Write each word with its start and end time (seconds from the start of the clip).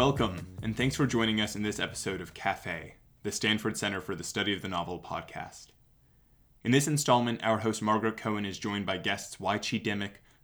Welcome, 0.00 0.56
and 0.62 0.74
thanks 0.74 0.96
for 0.96 1.06
joining 1.06 1.42
us 1.42 1.54
in 1.54 1.62
this 1.62 1.78
episode 1.78 2.22
of 2.22 2.32
Cafe, 2.32 2.94
the 3.22 3.30
Stanford 3.30 3.76
Center 3.76 4.00
for 4.00 4.14
the 4.14 4.24
Study 4.24 4.54
of 4.54 4.62
the 4.62 4.68
Novel 4.68 4.98
podcast. 4.98 5.66
In 6.64 6.70
this 6.70 6.88
installment, 6.88 7.44
our 7.44 7.58
host 7.58 7.82
Margaret 7.82 8.16
Cohen 8.16 8.46
is 8.46 8.58
joined 8.58 8.86
by 8.86 8.96
guests 8.96 9.38
Wai 9.38 9.58
Chee 9.58 9.78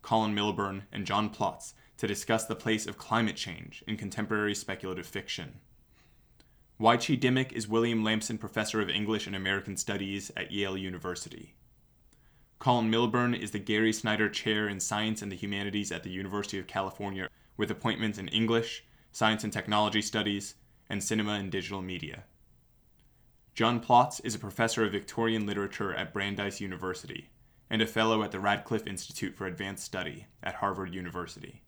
Colin 0.02 0.34
Milburn, 0.34 0.82
and 0.92 1.06
John 1.06 1.30
Plotz 1.30 1.72
to 1.96 2.06
discuss 2.06 2.45
the 2.45 2.54
place 2.54 2.86
of 2.86 2.98
climate 2.98 3.36
change 3.36 3.82
in 3.88 3.96
contemporary 3.96 4.54
speculative 4.54 5.06
fiction. 5.06 5.61
Wai 6.79 6.98
Chee 6.98 7.16
Dimock 7.16 7.52
is 7.52 7.66
William 7.66 8.04
Lampson 8.04 8.36
Professor 8.36 8.82
of 8.82 8.91
English 8.91 9.27
and 9.27 9.34
American 9.34 9.79
Studies 9.79 10.30
at 10.36 10.52
Yale 10.52 10.77
University. 10.77 11.54
Colin 12.59 12.91
Milburn 12.91 13.32
is 13.32 13.52
the 13.52 13.59
Gary 13.59 13.95
Snyder 13.95 14.29
Chair 14.29 14.68
in 14.68 14.80
Science 14.80 15.22
and 15.22 15.32
the 15.32 15.36
Humanities 15.36 15.90
at 15.93 16.02
the 16.02 16.11
University 16.11 16.58
of 16.58 16.66
California, 16.66 17.30
with 17.57 17.70
appointments 17.70 18.18
in 18.18 18.29
English, 18.29 18.84
Science 19.16 19.44
and 19.44 19.50
Technology 19.50 20.02
Studies, 20.02 20.56
and 20.90 21.02
Cinema 21.02 21.32
and 21.36 21.50
Digital 21.50 21.80
Media. 21.80 22.24
John 23.54 23.80
Plotz 23.80 24.20
is 24.22 24.34
a 24.34 24.38
professor 24.38 24.84
of 24.84 24.93
Victorian 24.93 25.46
literature 25.46 25.94
at 25.94 26.12
Brandeis 26.12 26.61
University 26.61 27.30
and 27.71 27.80
a 27.80 27.86
fellow 27.86 28.22
at 28.22 28.30
the 28.30 28.40
Radcliffe 28.40 28.86
Institute 28.86 29.34
for 29.34 29.46
Advanced 29.46 29.84
Study 29.84 30.26
at 30.43 30.57
Harvard 30.57 30.93
University. 30.93 31.62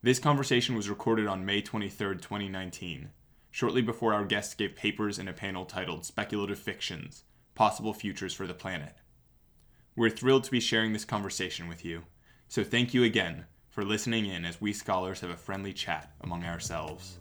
This 0.00 0.20
conversation 0.20 0.76
was 0.76 0.88
recorded 0.88 1.26
on 1.26 1.44
May 1.44 1.60
23, 1.60 2.18
2019, 2.18 3.10
shortly 3.50 3.82
before 3.82 4.14
our 4.14 4.24
guests 4.24 4.54
gave 4.54 4.76
papers 4.76 5.18
in 5.18 5.26
a 5.26 5.32
panel 5.32 5.64
titled 5.64 6.06
Speculative 6.06 6.60
Fictions 6.60 7.24
Possible 7.56 7.92
Futures 7.92 8.32
for 8.32 8.46
the 8.46 8.54
Planet. 8.54 8.94
We're 9.96 10.10
thrilled 10.10 10.44
to 10.44 10.52
be 10.52 10.60
sharing 10.60 10.92
this 10.92 11.04
conversation 11.04 11.66
with 11.66 11.84
you, 11.84 12.04
so 12.46 12.62
thank 12.62 12.94
you 12.94 13.02
again 13.02 13.46
for 13.76 13.84
listening 13.84 14.24
in 14.24 14.46
as 14.46 14.58
we 14.58 14.72
scholars 14.72 15.20
have 15.20 15.28
a 15.28 15.36
friendly 15.36 15.70
chat 15.74 16.10
among 16.22 16.42
ourselves. 16.44 17.18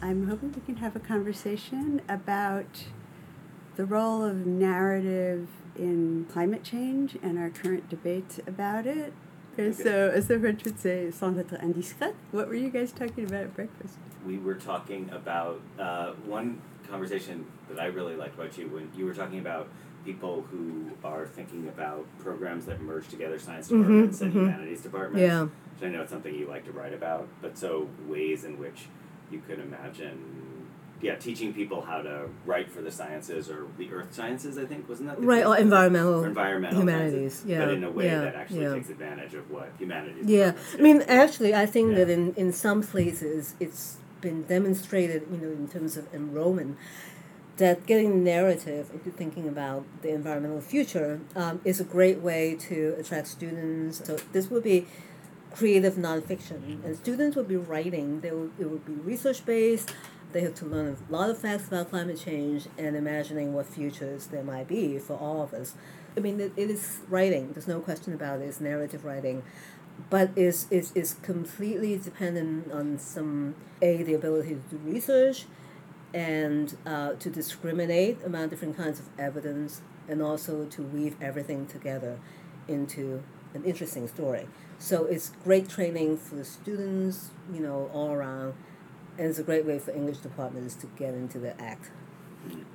I'm 0.00 0.28
hoping 0.28 0.52
we 0.52 0.60
can 0.64 0.76
have 0.76 0.94
a 0.94 1.00
conversation 1.00 2.00
about 2.08 2.84
the 3.74 3.84
role 3.84 4.22
of 4.22 4.46
narrative 4.46 5.48
in 5.74 6.26
climate 6.30 6.62
change 6.62 7.18
and 7.24 7.36
our 7.40 7.50
current 7.50 7.88
debate 7.88 8.38
about 8.46 8.86
it. 8.86 9.12
And 9.58 9.74
so, 9.74 10.12
as 10.14 10.28
the 10.28 10.38
French 10.38 10.62
would 10.62 10.78
say, 10.78 11.10
sans 11.10 11.36
être 11.36 11.60
indiscret, 11.60 12.14
what 12.30 12.46
were 12.46 12.54
you 12.54 12.70
guys 12.70 12.92
talking 12.92 13.24
about 13.24 13.42
at 13.42 13.54
breakfast? 13.56 13.98
We 14.24 14.38
were 14.38 14.54
talking 14.54 15.10
about 15.10 15.60
uh, 15.76 16.12
one 16.24 16.62
conversation 16.88 17.46
that 17.68 17.80
I 17.80 17.86
really 17.86 18.14
liked 18.14 18.36
about 18.36 18.56
you 18.56 18.68
when 18.68 18.92
you 18.96 19.06
were 19.06 19.14
talking 19.14 19.40
about 19.40 19.66
people 20.04 20.42
who 20.50 20.90
are 21.04 21.26
thinking 21.26 21.68
about 21.68 22.04
programs 22.18 22.66
that 22.66 22.80
merge 22.80 23.08
together 23.08 23.38
science 23.38 23.68
Mhm, 23.68 23.78
departments 23.78 24.20
and 24.20 24.32
mhm. 24.32 24.36
humanities 24.40 24.80
departments. 24.80 25.20
Yeah. 25.22 25.42
Which 25.42 25.82
I 25.82 25.88
know 25.88 26.02
it's 26.02 26.10
something 26.10 26.34
you 26.34 26.46
like 26.46 26.64
to 26.66 26.72
write 26.72 26.92
about, 26.94 27.28
but 27.40 27.56
so 27.56 27.88
ways 28.06 28.44
in 28.44 28.58
which 28.58 28.86
you 29.30 29.40
could 29.46 29.58
imagine, 29.58 30.18
yeah, 31.00 31.14
teaching 31.16 31.52
people 31.54 31.80
how 31.82 32.02
to 32.02 32.28
write 32.46 32.70
for 32.70 32.82
the 32.82 32.90
sciences 32.90 33.48
or 33.50 33.66
the 33.78 33.90
earth 33.92 34.12
sciences. 34.14 34.58
I 34.58 34.64
think 34.66 34.88
wasn't 34.88 35.08
that 35.08 35.20
the 35.20 35.26
Right, 35.26 35.44
or 35.44 35.56
environmental 35.56 36.22
Or 36.22 36.26
environmental 36.26 36.80
humanities, 36.80 37.34
sciences, 37.34 37.46
yeah, 37.50 37.58
but 37.64 37.74
in 37.74 37.84
a 37.84 37.90
way 37.90 38.06
yeah, 38.06 38.20
that 38.22 38.34
actually 38.34 38.62
yeah. 38.62 38.74
takes 38.74 38.90
advantage 38.90 39.34
of 39.34 39.50
what 39.50 39.70
humanities. 39.78 40.26
Yeah, 40.26 40.52
I 40.78 40.80
mean, 40.82 41.02
actually, 41.08 41.54
I 41.54 41.66
think 41.66 41.94
that 41.96 42.08
in, 42.10 42.34
in 42.34 42.52
some 42.52 42.82
places 42.82 43.54
it's 43.58 43.96
been 44.20 44.42
demonstrated, 44.42 45.26
you 45.32 45.38
know, 45.38 45.50
in 45.50 45.66
terms 45.68 45.96
of 45.96 46.12
enrollment, 46.14 46.76
that 47.62 47.86
getting 47.86 48.24
narrative 48.24 48.90
into 48.92 49.08
thinking 49.12 49.46
about 49.46 49.84
the 50.02 50.10
environmental 50.10 50.60
future 50.60 51.20
um, 51.36 51.60
is 51.64 51.78
a 51.78 51.84
great 51.84 52.18
way 52.18 52.56
to 52.56 52.96
attract 52.98 53.28
students. 53.28 54.04
So 54.04 54.16
this 54.32 54.50
would 54.50 54.64
be 54.64 54.88
creative 55.54 55.94
nonfiction, 55.94 56.84
and 56.84 56.96
students 56.96 57.36
would 57.36 57.46
be 57.46 57.56
writing. 57.56 58.20
They 58.20 58.32
will, 58.32 58.50
it 58.58 58.68
would 58.68 58.84
be 58.84 58.94
research 58.94 59.46
based. 59.46 59.94
They 60.32 60.40
have 60.40 60.56
to 60.56 60.64
learn 60.64 60.96
a 61.08 61.12
lot 61.12 61.30
of 61.30 61.38
facts 61.38 61.68
about 61.68 61.90
climate 61.90 62.18
change 62.18 62.66
and 62.76 62.96
imagining 62.96 63.52
what 63.52 63.66
futures 63.66 64.26
there 64.26 64.42
might 64.42 64.66
be 64.66 64.98
for 64.98 65.14
all 65.14 65.42
of 65.42 65.54
us. 65.54 65.74
I 66.16 66.20
mean, 66.20 66.40
it, 66.40 66.52
it 66.56 66.68
is 66.68 66.98
writing. 67.08 67.52
There's 67.52 67.68
no 67.68 67.78
question 67.78 68.12
about 68.12 68.40
it. 68.40 68.46
It's 68.46 68.60
narrative 68.60 69.04
writing 69.04 69.44
but 70.08 70.30
is 70.34 70.66
is 70.70 70.90
is 70.94 71.16
completely 71.22 71.98
dependent 71.98 72.72
on 72.72 72.98
some 72.98 73.54
a 73.82 74.02
the 74.02 74.14
ability 74.14 74.54
to 74.54 74.76
do 74.76 74.76
research 74.78 75.44
and 76.14 76.76
uh, 76.86 77.12
to 77.14 77.30
discriminate 77.30 78.18
among 78.24 78.48
different 78.48 78.76
kinds 78.76 79.00
of 79.00 79.06
evidence 79.18 79.80
and 80.08 80.20
also 80.22 80.64
to 80.66 80.82
weave 80.82 81.16
everything 81.20 81.66
together 81.66 82.18
into 82.68 83.22
an 83.54 83.64
interesting 83.64 84.06
story 84.08 84.46
so 84.78 85.04
it's 85.04 85.30
great 85.44 85.68
training 85.68 86.16
for 86.16 86.34
the 86.36 86.44
students 86.44 87.30
you 87.52 87.60
know 87.60 87.90
all 87.92 88.10
around 88.10 88.54
and 89.18 89.28
it's 89.28 89.38
a 89.38 89.42
great 89.42 89.64
way 89.64 89.78
for 89.78 89.90
english 89.92 90.18
departments 90.18 90.74
to 90.74 90.86
get 90.98 91.14
into 91.14 91.38
the 91.38 91.60
act 91.60 91.90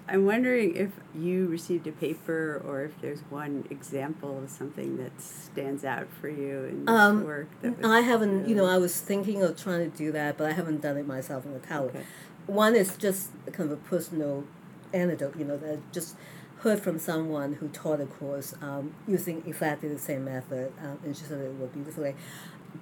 I'm 0.08 0.26
wondering 0.26 0.76
if 0.76 0.92
you 1.14 1.48
received 1.48 1.88
a 1.88 1.92
paper 1.92 2.62
or 2.66 2.84
if 2.84 3.00
there's 3.02 3.20
one 3.30 3.66
example 3.70 4.42
of 4.42 4.50
something 4.50 4.96
that 4.98 5.20
stands 5.20 5.84
out 5.84 6.08
for 6.22 6.30
you 6.30 6.64
in 6.64 6.86
this 6.86 6.96
Um, 6.96 7.26
work. 7.26 7.50
That 7.62 7.84
I 7.84 8.00
haven't, 8.00 8.48
you 8.48 8.56
know, 8.56 8.66
I 8.66 8.78
was 8.78 9.02
thinking 9.02 9.44
of 9.44 9.62
trying 9.62 9.92
to 9.92 9.98
do 9.98 10.12
that, 10.14 10.38
but 10.38 10.50
I 10.50 10.54
haven't 10.54 10.82
done 10.82 10.96
it 10.96 11.06
myself 11.06 11.46
in 11.46 11.54
the 11.54 11.60
college. 11.60 11.96
Okay. 11.96 12.06
One 12.48 12.76
is 12.76 12.98
just 12.98 13.30
kind 13.52 13.72
of 13.72 13.78
a 13.78 13.82
personal 13.82 14.46
anecdote, 14.94 15.36
you 15.38 15.46
know, 15.46 15.58
that 15.58 15.74
I 15.74 15.78
just 15.92 16.16
heard 16.60 16.80
from 16.80 16.98
someone 16.98 17.54
who 17.54 17.68
taught 17.68 18.02
a 18.02 18.06
course 18.06 18.56
um, 18.62 18.96
using 19.08 19.44
exactly 19.46 19.90
the 19.90 20.00
same 20.00 20.26
method, 20.26 20.74
um, 20.82 21.00
and 21.04 21.16
she 21.16 21.24
said 21.24 21.40
it 21.40 21.54
worked 21.54 21.74
beautifully. 21.74 22.16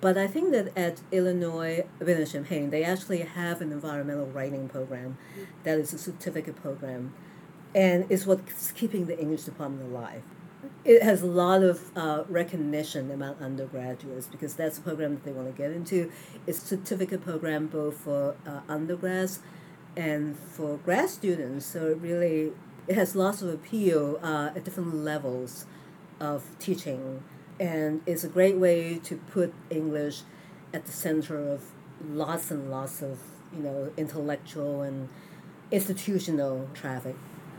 But 0.02 0.18
I 0.18 0.28
think 0.28 0.52
that 0.52 0.78
at 0.78 1.02
Illinois 1.12 1.86
Urbana 2.02 2.26
Champaign, 2.26 2.70
they 2.70 2.84
actually 2.84 3.20
have 3.20 3.62
an 3.62 3.72
environmental 3.72 4.28
writing 4.28 4.68
program 4.68 5.18
that 5.64 5.78
is 5.78 5.94
a 5.94 5.98
certificate 5.98 6.56
program, 6.62 7.14
and 7.74 8.06
it's 8.10 8.26
what's 8.26 8.72
keeping 8.72 9.08
the 9.08 9.20
English 9.20 9.44
department 9.44 9.92
alive 9.92 10.24
it 10.86 11.02
has 11.02 11.24
a 11.24 11.28
lot 11.28 11.64
of 11.64 11.92
uh, 11.98 12.24
recognition 12.30 13.10
among 13.10 13.36
undergraduates 13.42 14.28
because 14.28 14.54
that's 14.54 14.78
a 14.78 14.82
program 14.82 15.16
that 15.16 15.24
they 15.24 15.32
want 15.32 15.48
to 15.48 15.58
get 15.58 15.72
into. 15.72 16.12
It's 16.46 16.64
a 16.64 16.68
certificate 16.68 17.24
program 17.24 17.68
both 17.68 17.98
for 17.98 18.36
uh, 18.46 18.60
undergrads 18.70 19.40
and 19.98 20.38
for 20.38 20.78
grad 20.78 21.10
students. 21.10 21.66
So 21.66 21.88
it 21.88 21.98
really 21.98 22.52
it 22.88 22.96
has 22.96 23.16
lots 23.16 23.42
of 23.42 23.50
appeal 23.50 24.20
uh, 24.22 24.52
at 24.56 24.64
different 24.64 24.94
levels 24.94 25.66
of 26.20 26.44
teaching, 26.60 27.24
and 27.60 28.02
it's 28.06 28.24
a 28.24 28.30
great 28.30 28.58
way 28.58 29.00
to 29.00 29.16
put 29.18 29.56
English 29.72 30.22
at 30.72 30.86
the 30.86 30.92
center 30.92 31.52
of 31.52 31.64
lots 32.08 32.52
and 32.52 32.70
lots 32.70 33.02
of 33.02 33.18
you 33.52 33.64
know 33.64 33.92
intellectual 33.98 34.84
and 34.84 35.10
institutional 35.72 36.70
traffic. 36.76 37.16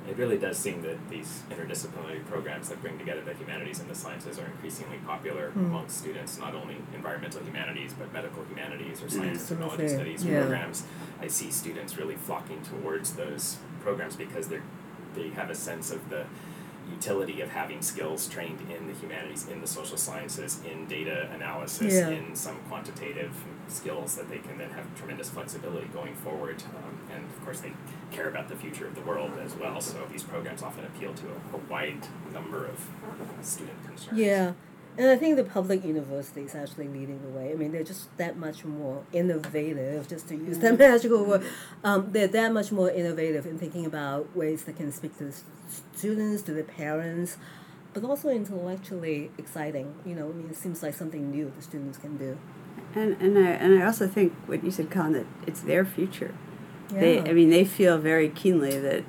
It 0.09 0.17
really 0.17 0.39
does 0.39 0.57
seem 0.57 0.83
that 0.83 0.97
these 1.11 1.43
interdisciplinary 1.51 2.25
programs 2.27 2.69
that 2.69 2.81
bring 2.81 2.99
together 2.99 3.23
the 3.23 3.35
humanities 3.35 3.81
and 3.81 3.91
the 3.91 3.95
sciences 3.95 4.39
are 4.39 4.47
increasingly 4.47 4.99
popular 4.99 5.51
Mm. 5.51 5.67
amongst 5.67 5.99
students, 5.99 6.39
not 6.39 6.55
only 6.55 6.77
environmental 6.95 7.43
humanities, 7.43 7.93
but 7.99 8.13
medical 8.13 8.45
humanities 8.45 9.03
or 9.03 9.09
science 9.09 9.41
and 9.51 9.59
technology 9.61 9.89
studies 9.89 10.25
yeah. 10.25 10.41
programs. 10.41 10.85
I 11.21 11.27
see 11.29 11.51
students 11.51 11.97
really 11.99 12.17
flocking 12.17 12.63
towards 12.63 13.15
those 13.15 13.57
programs 13.81 14.17
because 14.17 14.49
they're, 14.49 14.63
they 15.15 15.31
have 15.31 15.51
a 15.51 15.55
sense 15.55 15.91
of 15.91 16.09
the 16.09 16.25
utility 16.91 17.41
of 17.41 17.51
having 17.51 17.83
skills 17.83 18.29
trained 18.29 18.61
in 18.71 18.87
the 18.87 18.93
humanities, 18.95 19.49
in 19.49 19.61
the 19.61 19.67
social 19.67 19.97
sciences, 19.97 20.61
in 20.65 20.87
data 20.87 21.29
analysis, 21.35 21.93
Yeah. 21.95 22.11
in 22.11 22.37
some 22.37 22.57
quantitative 22.69 23.33
skills 23.69 24.17
that 24.17 24.29
they 24.29 24.39
can 24.39 24.59
then 24.59 24.71
have 24.71 24.95
tremendous 24.97 25.31
flexibility 25.31 25.89
going 25.89 26.15
forward. 26.15 26.63
Um, 26.77 26.99
and 27.15 27.25
of 27.25 27.45
course, 27.45 27.61
they 27.61 27.73
care 28.11 28.29
about 28.29 28.49
the 28.49 28.57
future 28.57 28.87
of 28.87 28.95
the 28.95 29.03
world 29.03 29.33
as 29.43 29.55
well. 29.55 29.81
So 29.81 30.07
these 30.11 30.23
programs 30.23 30.63
often 30.63 30.85
appeal 30.85 31.15
to 31.15 31.27
a, 31.27 31.57
a 31.57 31.59
wide 31.69 32.07
number 32.33 32.67
of 32.67 32.89
student 33.43 33.85
concerns. 33.85 34.19
Yeah, 34.19 34.53
and 34.99 35.11
I 35.11 35.17
think 35.17 35.37
the 35.37 35.45
public 35.45 35.85
universities 35.85 36.55
actually 36.55 36.89
leading 36.89 37.21
the 37.21 37.29
way. 37.29 37.53
I 37.53 37.55
mean, 37.55 37.73
they're 37.73 37.85
just 37.85 38.17
that 38.17 38.39
much 38.39 38.65
more 38.65 39.05
innovative, 39.13 40.09
just 40.09 40.29
to 40.29 40.37
use 40.37 40.59
that 40.61 40.79
magical 40.79 41.23
word. 41.25 41.45
Um, 41.85 42.09
they're 42.13 42.29
that 42.29 42.53
much 42.53 42.73
more 42.73 42.91
innovative 42.91 43.45
in 43.47 43.59
thinking 43.59 43.85
about 43.85 44.35
ways 44.35 44.65
that 44.65 44.77
can 44.77 44.93
speak 44.93 45.19
to 45.19 45.25
the 45.25 45.35
students, 45.95 46.43
to 46.45 46.53
the 46.53 46.63
parents, 46.63 47.37
but 47.93 48.05
also 48.05 48.31
intellectually 48.31 49.31
exciting. 49.37 49.95
You 50.07 50.15
know, 50.15 50.31
I 50.31 50.33
mean, 50.33 50.49
it 50.49 50.57
seems 50.57 50.83
like 50.83 50.95
something 50.95 51.31
new 51.31 51.53
the 51.55 51.63
students 51.63 51.99
can 51.99 52.17
do. 52.17 52.39
And 52.97 53.17
and 53.21 53.39
I 53.39 53.51
and 53.51 53.79
I 53.81 53.87
also 53.87 54.09
think 54.09 54.33
what 54.47 54.65
you 54.65 54.71
said, 54.71 54.91
Colin, 54.91 55.13
that 55.13 55.27
it's 55.47 55.61
their 55.61 55.85
future. 55.85 56.33
They, 56.89 57.17
Yeah. 57.17 57.31
I 57.31 57.33
mean, 57.33 57.51
they 57.51 57.65
feel 57.65 57.99
very 57.99 58.29
keenly 58.29 58.79
that 58.79 59.05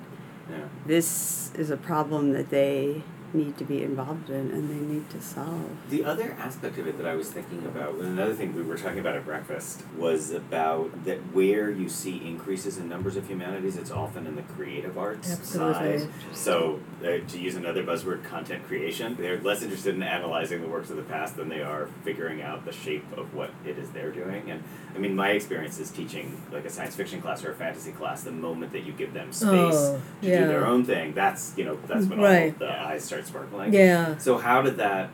Yeah. 0.50 0.57
this 0.86 1.51
is 1.56 1.69
a 1.69 1.78
problem 1.78 2.34
that 2.34 2.50
they 2.50 3.04
need 3.33 3.57
to 3.57 3.63
be 3.65 3.83
involved 3.83 4.29
in 4.29 4.51
and 4.51 4.69
they 4.69 4.94
need 4.94 5.09
to 5.09 5.21
solve. 5.21 5.69
The 5.89 6.06
other 6.06 6.35
aspect 6.39 6.77
of 6.77 6.88
it 6.88 6.97
that 6.97 7.06
I 7.06 7.15
was 7.15 7.29
thinking 7.29 7.65
about, 7.65 7.95
and 7.95 8.06
another 8.06 8.33
thing 8.33 8.56
we 8.56 8.63
were 8.63 8.77
talking 8.77 9.00
about 9.00 9.15
at 9.15 9.25
breakfast, 9.25 9.83
was 9.97 10.31
about 10.31 11.03
that 11.06 11.18
where 11.33 11.69
you 11.69 11.89
see 11.89 12.25
increases 12.25 12.77
in 12.77 12.88
numbers 12.88 13.15
of 13.18 13.27
humanities, 13.27 13.75
it's 13.75 13.91
often 13.91 14.25
in 14.27 14.35
the 14.35 14.41
creative 14.44 14.97
arts 14.97 15.31
Absolutely. 15.31 16.00
side. 16.00 16.09
So, 16.33 16.79
uh, 17.03 17.18
to 17.27 17.38
use 17.39 17.56
another 17.56 17.83
buzzword, 17.83 18.24
content 18.24 18.65
creation, 18.68 19.15
they're 19.19 19.39
less 19.41 19.62
interested 19.62 19.95
in 19.95 20.03
analyzing 20.03 20.62
the 20.62 20.68
works 20.68 20.89
of 20.89 20.95
the 20.95 21.03
past 21.03 21.35
than 21.35 21.50
they 21.50 21.62
are 21.62 21.89
figuring 22.03 22.41
out 22.41 22.65
the 22.65 22.71
shape 22.71 23.06
of 23.18 23.33
what 23.33 23.51
it 23.65 23.77
is 23.77 23.89
they're 23.91 24.12
doing. 24.12 24.50
And 24.50 24.63
I 24.95 25.00
mean, 25.00 25.15
my 25.15 25.30
experience 25.31 25.80
is 25.80 25.91
teaching 25.91 26.41
like 26.51 26.65
a 26.65 26.69
science 26.69 26.95
fiction 26.95 27.21
class 27.21 27.44
or 27.44 27.51
a 27.51 27.56
fantasy 27.56 27.91
class. 27.91 28.23
The 28.23 28.31
moment 28.31 28.71
that 28.71 28.83
you 28.83 28.94
give 28.94 29.13
them 29.13 29.31
space 29.31 29.47
Oh, 29.75 30.01
to 30.21 30.27
yeah. 30.27 30.39
do 30.41 30.47
their 30.47 30.65
own 30.65 30.85
thing, 30.85 31.13
that's 31.13 31.53
you 31.57 31.65
know 31.65 31.77
that's 31.88 32.06
when 32.07 32.19
Right. 32.19 32.53
all 32.53 32.59
the 32.68 32.81
eyes 32.81 33.03
start 33.03 33.17
sparkling. 33.25 33.74
Yeah. 33.74 34.18
So 34.18 34.38
how 34.38 34.62
did 34.62 34.78
that, 34.78 35.10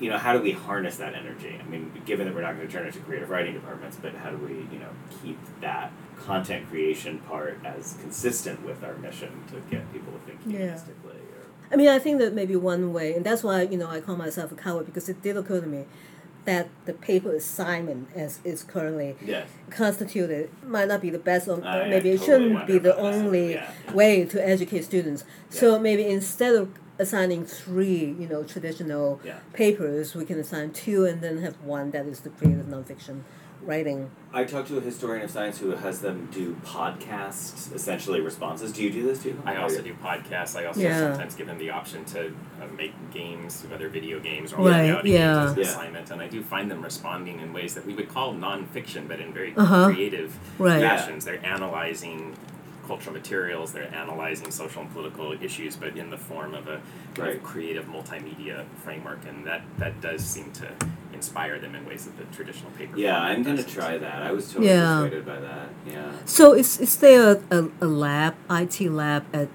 you 0.00 0.08
know, 0.10 0.18
how 0.18 0.32
do 0.32 0.40
we 0.42 0.52
harness 0.52 0.96
that 0.96 1.14
energy? 1.14 1.58
I 1.60 1.68
mean, 1.68 1.90
given 2.06 2.26
that 2.26 2.34
we're 2.34 2.42
not 2.42 2.56
going 2.56 2.66
to 2.66 2.72
turn 2.72 2.86
it 2.86 2.92
to 2.94 3.00
creative 3.00 3.28
writing 3.30 3.54
departments, 3.54 3.96
but 4.00 4.14
how 4.14 4.30
do 4.30 4.36
we, 4.38 4.54
you 4.72 4.78
know, 4.78 4.90
keep 5.22 5.38
that 5.60 5.92
content 6.18 6.68
creation 6.70 7.18
part 7.20 7.58
as 7.64 7.96
consistent 8.00 8.64
with 8.64 8.82
our 8.82 8.94
mission 8.96 9.30
to 9.48 9.60
get 9.70 9.90
people 9.92 10.12
to 10.12 10.18
think 10.20 10.40
Yeah. 10.46 10.74
humanistically? 10.74 11.16
Or, 11.16 11.46
I 11.72 11.76
mean, 11.76 11.88
I 11.88 11.98
think 11.98 12.18
that 12.20 12.32
maybe 12.34 12.56
one 12.56 12.92
way, 12.92 13.14
and 13.14 13.24
that's 13.24 13.42
why 13.42 13.62
you 13.62 13.76
know 13.76 13.88
I 13.88 14.00
call 14.00 14.16
myself 14.16 14.52
a 14.52 14.54
coward 14.54 14.86
because 14.86 15.08
it 15.08 15.22
did 15.22 15.36
occur 15.36 15.60
to 15.60 15.66
me 15.66 15.84
that 16.44 16.68
the 16.84 16.92
paper 16.92 17.34
assignment 17.34 18.06
as 18.14 18.38
is 18.44 18.62
currently 18.62 19.16
yes. 19.24 19.48
constituted 19.68 20.48
might 20.64 20.86
not 20.86 21.00
be 21.00 21.10
the 21.10 21.18
best, 21.18 21.48
or 21.48 21.62
I 21.64 21.88
maybe 21.88 22.10
it 22.10 22.20
totally 22.20 22.50
shouldn't 22.50 22.66
be 22.68 22.78
the 22.78 22.96
only 22.96 23.54
Yeah, 23.54 23.70
yeah. 23.88 23.92
way 23.92 24.24
to 24.26 24.48
educate 24.48 24.84
students. 24.84 25.24
So 25.50 25.78
maybe 25.80 26.06
instead 26.06 26.54
of 26.54 26.68
assigning 26.98 27.44
three, 27.44 28.16
you 28.18 28.26
know, 28.28 28.42
traditional 28.42 29.20
Yeah. 29.24 29.38
papers, 29.52 30.14
we 30.14 30.24
can 30.24 30.38
assign 30.38 30.70
two 30.70 31.04
and 31.04 31.20
then 31.20 31.38
have 31.38 31.54
one 31.62 31.90
that 31.90 32.06
is 32.06 32.20
the 32.20 32.30
creative 32.30 32.66
nonfiction 32.66 33.20
writing. 33.62 34.10
I 34.32 34.44
talked 34.44 34.68
to 34.68 34.76
a 34.78 34.80
historian 34.80 35.24
of 35.24 35.30
science 35.30 35.58
who 35.58 35.70
has 35.70 36.00
them 36.00 36.28
do 36.32 36.54
podcasts, 36.64 37.74
essentially 37.74 38.20
responses. 38.20 38.70
Do 38.72 38.82
you 38.82 38.90
do 38.90 39.02
this 39.06 39.22
too? 39.22 39.36
I 39.44 39.56
also 39.56 39.82
do 39.82 39.94
podcasts. 39.94 40.54
I 40.56 40.66
also 40.66 40.80
Yeah. 40.80 40.98
sometimes 41.10 41.34
give 41.34 41.46
them 41.46 41.58
the 41.58 41.70
option 41.70 42.04
to 42.06 42.26
uh, 42.28 42.66
make 42.76 42.92
games, 43.12 43.64
whether 43.70 43.88
video 43.88 44.20
games 44.20 44.52
or 44.52 44.58
Right, 44.62 44.82
reality 44.82 45.12
yeah. 45.14 45.34
games 45.34 45.50
as 45.50 45.52
an 45.52 45.58
Yeah. 45.58 45.64
assignment. 45.70 46.10
And 46.10 46.20
I 46.22 46.28
do 46.28 46.42
find 46.42 46.70
them 46.70 46.82
responding 46.82 47.40
in 47.40 47.52
ways 47.52 47.74
that 47.74 47.84
we 47.86 47.94
would 47.94 48.08
call 48.08 48.34
nonfiction, 48.34 49.08
but 49.08 49.20
in 49.20 49.32
very 49.32 49.54
Uh-huh. 49.56 49.86
creative 49.86 50.36
Right. 50.58 50.80
Yeah. 50.80 50.96
fashions. 50.96 51.24
They're 51.24 51.44
analyzing 51.44 52.34
cultural 52.86 53.14
materials, 53.14 53.72
they're 53.72 53.92
analyzing 53.94 54.50
social 54.50 54.82
and 54.82 54.92
political 54.92 55.32
issues, 55.42 55.76
but 55.76 55.96
in 55.96 56.10
the 56.10 56.16
form 56.18 56.54
of 56.54 56.68
a 56.68 56.80
kind 57.14 57.28
Right. 57.28 57.36
of 57.36 57.42
creative 57.42 57.86
multimedia 57.86 58.64
framework. 58.84 59.20
And 59.28 59.46
that, 59.46 59.62
that 59.78 60.00
does 60.00 60.24
seem 60.24 60.50
to 60.52 60.68
inspire 61.12 61.58
them 61.58 61.74
in 61.74 61.84
ways 61.86 62.04
that 62.04 62.16
the 62.18 62.24
traditional 62.36 62.70
paper 62.72 62.98
Yeah, 62.98 63.18
I'm 63.20 63.42
gonna 63.42 63.62
try 63.62 63.96
that. 63.98 64.22
I 64.22 64.32
was 64.32 64.48
totally 64.52 64.68
Yeah. 64.68 64.96
persuaded 65.02 65.26
by 65.26 65.40
that. 65.40 65.68
Yeah. 65.90 66.12
So 66.26 66.52
is 66.54 66.78
is 66.80 66.96
there 66.98 67.40
a, 67.50 67.58
a, 67.58 67.68
a 67.80 67.86
lab, 67.86 68.34
IT 68.50 68.80
lab 68.90 69.24
at 69.32 69.48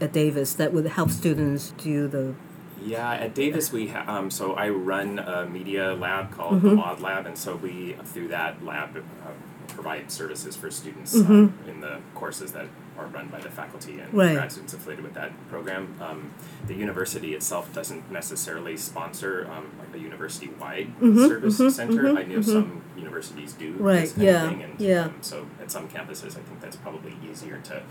at 0.00 0.12
Davis 0.12 0.54
that 0.54 0.72
would 0.74 0.86
help 0.86 1.10
students 1.10 1.72
do 1.82 2.06
the 2.08 2.34
Yeah, 2.82 3.10
at 3.24 3.34
Davis 3.34 3.72
we 3.72 3.88
ha- 3.88 4.04
um, 4.06 4.30
so 4.30 4.52
I 4.54 4.68
run 4.68 5.18
a 5.18 5.46
media 5.46 5.94
lab 5.94 6.30
called 6.36 6.62
the 6.62 6.68
Mhm. 6.70 6.76
Mod 6.76 7.00
Lab, 7.00 7.26
and 7.26 7.36
so 7.36 7.56
we 7.56 7.96
through 8.04 8.28
that 8.28 8.62
lab 8.64 8.96
uh, 8.96 9.00
provide 9.76 10.10
services 10.10 10.56
for 10.56 10.70
students 10.70 11.14
Mhm. 11.14 11.28
um, 11.30 11.54
in 11.68 11.80
the 11.80 11.94
courses 12.14 12.52
that 12.52 12.66
are 12.98 13.06
run 13.16 13.26
by 13.28 13.38
the 13.46 13.50
faculty 13.50 13.94
and 14.00 14.08
Right. 14.12 14.34
grad 14.34 14.50
students 14.50 14.72
affiliated 14.72 15.04
with 15.04 15.14
that 15.14 15.32
program. 15.50 15.82
Um, 16.00 16.30
the 16.66 16.72
university 16.86 17.34
itself 17.34 17.64
doesn't 17.78 18.10
necessarily 18.10 18.74
sponsor 18.78 19.32
um, 19.54 19.66
like 19.78 19.92
a 19.94 19.98
university-wide 20.10 20.88
Mhm, 21.00 21.28
service 21.28 21.58
mhm, 21.60 21.70
center. 21.70 22.02
mhm, 22.04 22.18
I 22.18 22.22
know 22.22 22.38
mhm. 22.38 22.44
some 22.56 22.80
universities 22.96 23.52
do 23.52 23.74
Right, 23.78 24.00
this 24.00 24.12
kind 24.12 24.22
yeah, 24.24 24.42
of 24.44 24.48
thing, 24.50 24.62
and 24.62 24.80
yeah. 24.80 25.04
um, 25.04 25.14
so 25.20 25.36
at 25.62 25.70
some 25.70 25.86
campuses 25.88 26.32
I 26.40 26.42
think 26.46 26.58
that's 26.62 26.76
probably 26.76 27.14
easier 27.30 27.58
to 27.64 27.82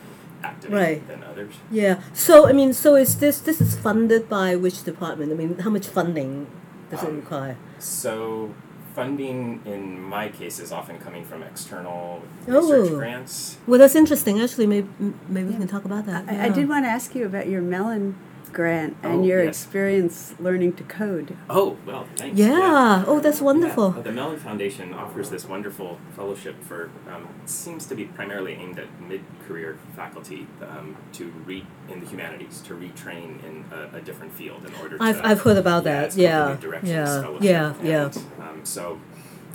activate 0.44 0.74
Right. 0.82 1.08
than 1.08 1.24
others. 1.24 1.54
Yeah. 1.70 1.96
So 2.14 2.48
I 2.48 2.54
mean, 2.54 2.74
so 2.74 2.96
is 2.96 3.18
this 3.18 3.38
this 3.40 3.62
is 3.62 3.76
funded 3.76 4.28
by 4.28 4.56
which 4.56 4.84
department? 4.84 5.32
I 5.32 5.36
mean, 5.36 5.60
how 5.60 5.70
much 5.70 5.88
funding 5.88 6.48
does 6.90 7.04
it 7.04 7.10
Um, 7.10 7.16
require? 7.18 7.58
So, 7.78 8.54
funding 8.96 9.62
in 9.66 10.02
my 10.02 10.30
case 10.30 10.60
is 10.60 10.72
often 10.72 10.98
coming 11.00 11.24
from 11.26 11.44
external 11.44 12.22
research 12.48 12.90
Oh. 12.92 12.98
grants. 12.98 13.58
Well, 13.68 13.80
that's 13.80 13.96
interesting. 13.96 14.40
Actually, 14.42 14.68
maybe 14.68 14.88
maybe 15.28 15.50
we 15.50 15.56
can 15.56 15.68
talk 15.68 15.86
about 15.86 16.06
that. 16.06 16.26
I, 16.30 16.46
I 16.46 16.50
did 16.50 16.70
want 16.70 16.86
to 16.86 16.90
ask 16.90 17.14
you 17.16 17.26
about 17.26 17.48
your 17.48 17.62
Mellon 17.62 18.16
grant 18.56 18.98
and 19.04 19.22
Oh, 19.22 19.24
your 19.24 19.44
yes. 19.44 19.56
experience 19.56 20.34
learning 20.40 20.74
to 20.74 20.84
code. 20.84 21.38
Oh, 21.50 21.78
well, 21.86 22.08
thanks. 22.16 22.40
Yeah. 22.40 23.04
Oh, 23.06 23.20
that's 23.20 23.42
wonderful. 23.42 23.94
Yeah. 23.96 24.02
The 24.02 24.12
Mellon 24.12 24.40
Foundation 24.40 24.94
offers 24.94 25.30
this 25.30 25.46
wonderful 25.46 26.00
fellowship 26.16 26.64
for, 26.64 26.90
um, 27.12 27.28
seems 27.46 27.86
to 27.88 27.96
be 27.96 28.06
primarily 28.06 28.54
aimed 28.54 28.80
at 28.80 28.88
mid 29.02 29.22
career 29.48 29.78
faculty 29.96 30.48
um, 30.62 30.96
to 31.14 31.32
re 31.46 31.68
in 31.90 32.00
the 32.00 32.08
humanities, 32.08 32.62
to 32.62 32.74
retrain 32.74 33.44
in 33.44 33.66
a, 33.72 33.98
a 33.98 34.02
different 34.02 34.34
field 34.34 34.66
in 34.66 34.74
order 34.76 34.98
I've 35.00 35.22
to. 35.22 35.28
I've 35.28 35.42
heard 35.42 35.58
about 35.58 35.84
yeah, 35.86 36.08
that. 36.08 36.18
Yeah. 36.18 36.58
Yeah. 36.84 37.34
Yeah. 37.42 37.74
Yeah. 37.84 38.12
Um, 38.40 38.62
so 38.64 39.00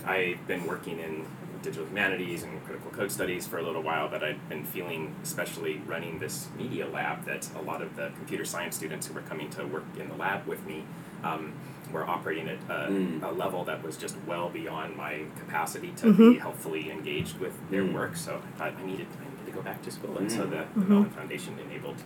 I've 0.05 0.47
been 0.47 0.67
working 0.67 1.01
in 1.01 1.27
digital 1.63 1.87
humanities 1.87 2.43
and 2.43 2.65
critical 2.65 2.91
code 2.91 3.11
studies 3.13 3.47
for 3.47 3.59
a 3.59 3.63
little 3.63 3.83
while, 3.83 4.09
but 4.09 4.23
I'd 4.25 4.49
been 4.49 4.65
feeling, 4.65 5.15
especially 5.23 5.81
running 5.87 6.19
this 6.19 6.49
media 6.57 6.87
lab, 6.87 7.25
that 7.27 7.49
a 7.57 7.63
lot 7.63 7.83
of 7.83 7.97
the 7.97 8.11
computer 8.17 8.45
science 8.45 8.77
students 8.77 9.07
who 9.07 9.15
were 9.15 9.23
coming 9.23 9.51
to 9.51 9.67
work 9.67 9.85
in 9.99 10.09
the 10.09 10.15
lab 10.17 10.47
with 10.47 10.65
me 10.67 10.85
um, 11.23 11.53
were 11.93 12.09
operating 12.09 12.49
at 12.49 12.57
a, 12.69 12.91
Mm. 12.91 13.23
a 13.23 13.31
level 13.33 13.65
that 13.65 13.83
was 13.83 13.97
just 13.97 14.17
well 14.27 14.49
beyond 14.49 14.97
my 14.97 15.23
capacity 15.39 15.91
to 15.97 16.07
Mhm. 16.07 16.33
be 16.35 16.39
helpfully 16.39 16.91
engaged 16.91 17.39
with 17.41 17.53
their 17.71 17.83
Mm. 17.83 17.93
work. 17.93 18.17
So 18.17 18.41
I 18.47 18.59
thought 18.59 18.73
I 18.81 18.87
needed, 18.87 19.07
I 19.21 19.25
needed 19.31 19.47
to 19.47 19.53
go 19.53 19.61
back 19.61 19.83
to 19.83 19.91
school, 19.91 20.17
and 20.19 20.31
so 20.31 20.45
Mm. 20.47 20.51
the, 20.51 20.57
Mhm. 20.57 20.75
the 20.77 20.85
Mellon 20.87 21.11
Foundation 21.11 21.59
enabled 21.59 22.03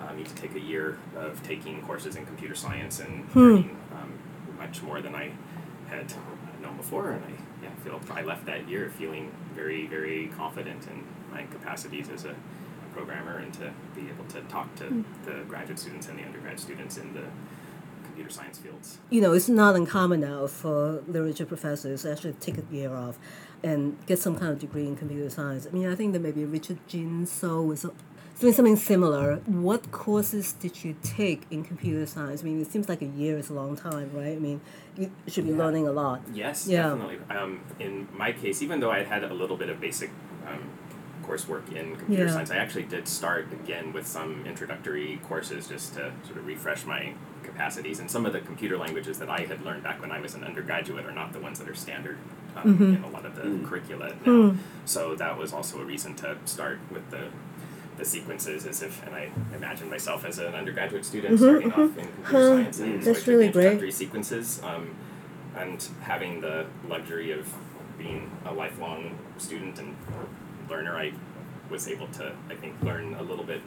uh, 0.00 0.14
me 0.14 0.24
to 0.24 0.34
take 0.34 0.54
a 0.54 0.60
year 0.60 0.96
of 1.14 1.42
taking 1.42 1.82
courses 1.82 2.16
in 2.16 2.24
computer 2.24 2.54
science 2.54 3.00
and 3.00 3.24
Hmm. 3.32 3.38
learning 3.38 3.76
um, 3.92 4.10
much 4.58 4.82
more 4.82 5.02
than 5.02 5.14
I 5.14 5.30
had 5.90 6.12
known 6.62 6.76
before, 6.78 7.10
and 7.10 7.22
I 7.22 7.32
yeah, 7.62 7.70
feel 7.84 8.00
I 8.12 8.22
left 8.22 8.46
that 8.46 8.68
year 8.68 8.90
feeling 8.98 9.32
very 9.54 9.86
very 9.86 10.28
confident 10.36 10.86
in 10.86 11.04
my 11.32 11.42
capacities 11.44 12.08
as 12.08 12.24
a 12.24 12.34
programmer 12.94 13.36
and 13.38 13.52
to 13.54 13.72
be 13.94 14.08
able 14.08 14.24
to 14.30 14.40
talk 14.42 14.74
to 14.76 14.84
Hmm. 14.84 15.02
the 15.24 15.44
graduate 15.48 15.78
students 15.78 16.08
and 16.08 16.18
the 16.18 16.24
undergrad 16.24 16.58
students 16.58 16.96
in 16.98 17.12
the 17.14 17.22
computer 18.04 18.30
science 18.30 18.58
fields. 18.58 18.98
you 19.10 19.20
know, 19.20 19.32
it's 19.32 19.48
not 19.48 19.76
uncommon 19.76 20.20
now 20.20 20.46
for 20.46 21.02
literature 21.06 21.46
professors 21.46 22.02
to 22.02 22.10
actually 22.12 22.32
take 22.34 22.58
a 22.58 22.64
year 22.72 22.92
off 22.94 23.18
and 23.62 23.96
get 24.06 24.18
some 24.18 24.34
kind 24.36 24.50
of 24.50 24.58
degree 24.58 24.86
in 24.86 24.96
computer 24.96 25.30
science. 25.30 25.66
I 25.66 25.70
mean, 25.70 25.86
I 25.86 25.94
think 25.94 26.12
that 26.14 26.20
maybe 26.20 26.44
Richard 26.44 26.78
Jean 26.88 27.26
So 27.26 27.62
was 27.62 27.86
doing 28.40 28.52
something 28.54 28.76
similar. 28.76 29.36
What 29.46 29.90
courses 29.92 30.52
did 30.54 30.82
you 30.82 30.96
take 31.02 31.42
in 31.50 31.62
computer 31.62 32.06
science? 32.06 32.40
I 32.40 32.44
mean, 32.44 32.60
it 32.60 32.72
seems 32.72 32.88
like 32.88 33.02
a 33.02 33.06
year 33.06 33.38
is 33.38 33.50
a 33.50 33.54
long 33.54 33.76
time, 33.76 34.10
right? 34.14 34.34
I 34.36 34.38
mean, 34.38 34.60
you 34.96 35.10
should 35.28 35.44
be 35.44 35.50
Yeah. 35.52 35.58
learning 35.58 35.86
a 35.86 35.92
lot. 35.92 36.22
Yes, 36.32 36.66
Yeah. 36.66 36.82
definitely. 36.88 37.18
Um, 37.28 37.60
in 37.78 38.08
my 38.16 38.32
case, 38.32 38.62
even 38.62 38.80
though 38.80 38.90
I 38.90 39.04
had 39.04 39.24
a 39.24 39.34
little 39.34 39.56
bit 39.56 39.68
of 39.68 39.78
basic 39.80 40.10
um, 40.48 40.58
coursework 41.24 41.70
in 41.72 41.94
computer 41.96 42.24
Yeah. 42.24 42.30
science, 42.32 42.50
I 42.50 42.56
actually 42.56 42.84
did 42.84 43.06
start 43.06 43.52
again 43.52 43.92
with 43.92 44.06
some 44.06 44.44
introductory 44.46 45.20
courses 45.28 45.68
just 45.68 45.94
to 45.94 46.10
sort 46.24 46.38
of 46.38 46.46
refresh 46.46 46.84
my 46.86 47.12
capacities. 47.44 48.00
And 48.00 48.10
some 48.10 48.24
of 48.26 48.32
the 48.32 48.40
computer 48.40 48.76
languages 48.78 49.18
that 49.18 49.28
I 49.28 49.42
had 49.42 49.62
learned 49.64 49.82
back 49.84 50.00
when 50.00 50.10
I 50.10 50.20
was 50.20 50.34
an 50.34 50.42
undergraduate 50.44 51.04
are 51.06 51.12
not 51.12 51.32
the 51.32 51.38
ones 51.40 51.58
that 51.60 51.68
are 51.68 51.74
standard 51.74 52.16
um, 52.56 52.76
Mhm. 52.76 52.96
in 52.96 53.04
a 53.04 53.08
lot 53.10 53.24
of 53.24 53.36
the 53.36 53.42
Mm. 53.42 53.64
curricula 53.64 54.08
now. 54.26 54.50
Hmm. 54.50 54.56
So 54.84 55.14
that 55.14 55.38
was 55.38 55.52
also 55.52 55.80
a 55.80 55.84
reason 55.84 56.14
to 56.16 56.36
start 56.46 56.78
with 56.90 57.08
the 57.10 57.26
the 58.00 58.06
sequences 58.06 58.66
as 58.66 58.82
if, 58.82 59.06
and 59.06 59.14
I 59.14 59.28
imagine 59.54 59.90
myself 59.90 60.24
as 60.24 60.38
an 60.38 60.54
undergraduate 60.54 61.04
student 61.04 61.34
Mhm, 61.34 61.38
starting 61.38 61.70
mhm. 61.70 61.78
off 61.78 61.98
in 61.98 62.06
computer 62.06 62.24
Huh, 62.24 62.48
science, 62.56 62.80
and 62.80 63.02
that's 63.02 63.26
really 63.28 63.48
great. 63.50 63.92
sequences, 63.94 64.60
um, 64.64 64.88
and 65.56 65.86
having 66.00 66.40
the 66.40 66.64
luxury 66.88 67.30
of 67.32 67.46
being 67.98 68.30
a 68.46 68.52
lifelong 68.54 69.18
student 69.36 69.78
and 69.78 69.94
learner, 70.70 70.96
I 70.96 71.12
was 71.68 71.86
able 71.88 72.06
to, 72.18 72.32
I 72.48 72.54
think, 72.54 72.74
learn 72.82 73.14
a 73.14 73.22
little 73.22 73.44
bit 73.44 73.60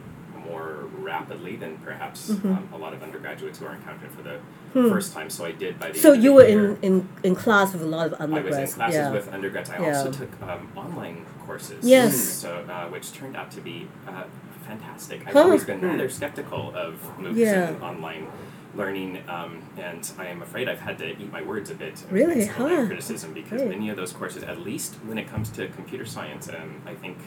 more 0.48 0.88
rapidly 0.98 1.54
than 1.56 1.78
perhaps 1.78 2.30
Mhm. 2.32 2.44
um, 2.56 2.68
a 2.74 2.76
lot 2.76 2.92
of 2.92 3.02
undergraduates 3.02 3.58
who 3.60 3.66
are 3.66 3.74
encountering 3.74 4.10
for 4.10 4.22
the 4.22 4.36
Hmm. 4.74 4.88
first 4.90 5.14
time. 5.14 5.30
So 5.30 5.44
I 5.44 5.52
did 5.52 5.78
by 5.78 5.90
the 5.92 5.98
So 5.98 6.08
end 6.08 6.18
of 6.18 6.24
you 6.24 6.30
the 6.30 6.34
were 6.36 6.42
in, 6.54 6.78
in, 6.82 7.08
in 7.22 7.34
class 7.36 7.72
with 7.72 7.82
a 7.82 7.86
lot 7.86 8.06
of 8.08 8.12
I 8.14 8.24
was 8.24 8.28
in 8.30 8.36
undergrads. 8.36 8.74
classes 8.74 8.94
yeah. 8.96 9.12
with 9.12 9.32
undergrads. 9.32 9.70
I 9.70 9.78
Yeah. 9.80 9.88
also 9.88 10.10
took 10.10 10.32
um, 10.42 10.68
online 10.76 11.24
courses. 11.46 11.84
Yes. 11.86 12.16
So, 12.16 12.64
uh, 12.68 12.86
which 12.88 13.12
turned 13.12 13.36
out 13.36 13.50
to 13.52 13.60
be 13.60 13.88
uh, 14.08 14.24
fantastic. 14.66 15.26
I've 15.26 15.32
Huh. 15.34 15.40
always 15.42 15.64
been 15.64 15.78
Hmm. 15.80 15.86
rather 15.86 16.08
skeptical 16.08 16.72
of 16.74 16.94
MOOCs 17.18 17.36
Yeah. 17.36 17.68
and 17.68 17.82
online 17.82 18.26
learning, 18.74 19.22
um, 19.28 19.62
and 19.78 20.10
I 20.18 20.26
am 20.26 20.42
afraid 20.42 20.68
I've 20.68 20.80
had 20.80 20.98
to 20.98 21.10
eat 21.10 21.30
my 21.30 21.42
words 21.42 21.70
a 21.70 21.74
bit. 21.74 22.02
Really? 22.10 22.32
against 22.42 22.58
online 22.60 22.76
Huh. 22.76 22.86
Criticism 22.86 23.32
because 23.32 23.60
Great. 23.60 23.68
many 23.70 23.88
of 23.88 23.96
those 23.96 24.12
courses, 24.12 24.42
at 24.42 24.60
least 24.60 24.96
when 25.06 25.16
it 25.18 25.28
comes 25.30 25.48
to 25.50 25.68
computer 25.68 26.04
science, 26.04 26.48
um, 26.48 26.80
I 26.86 26.94
think 26.94 27.18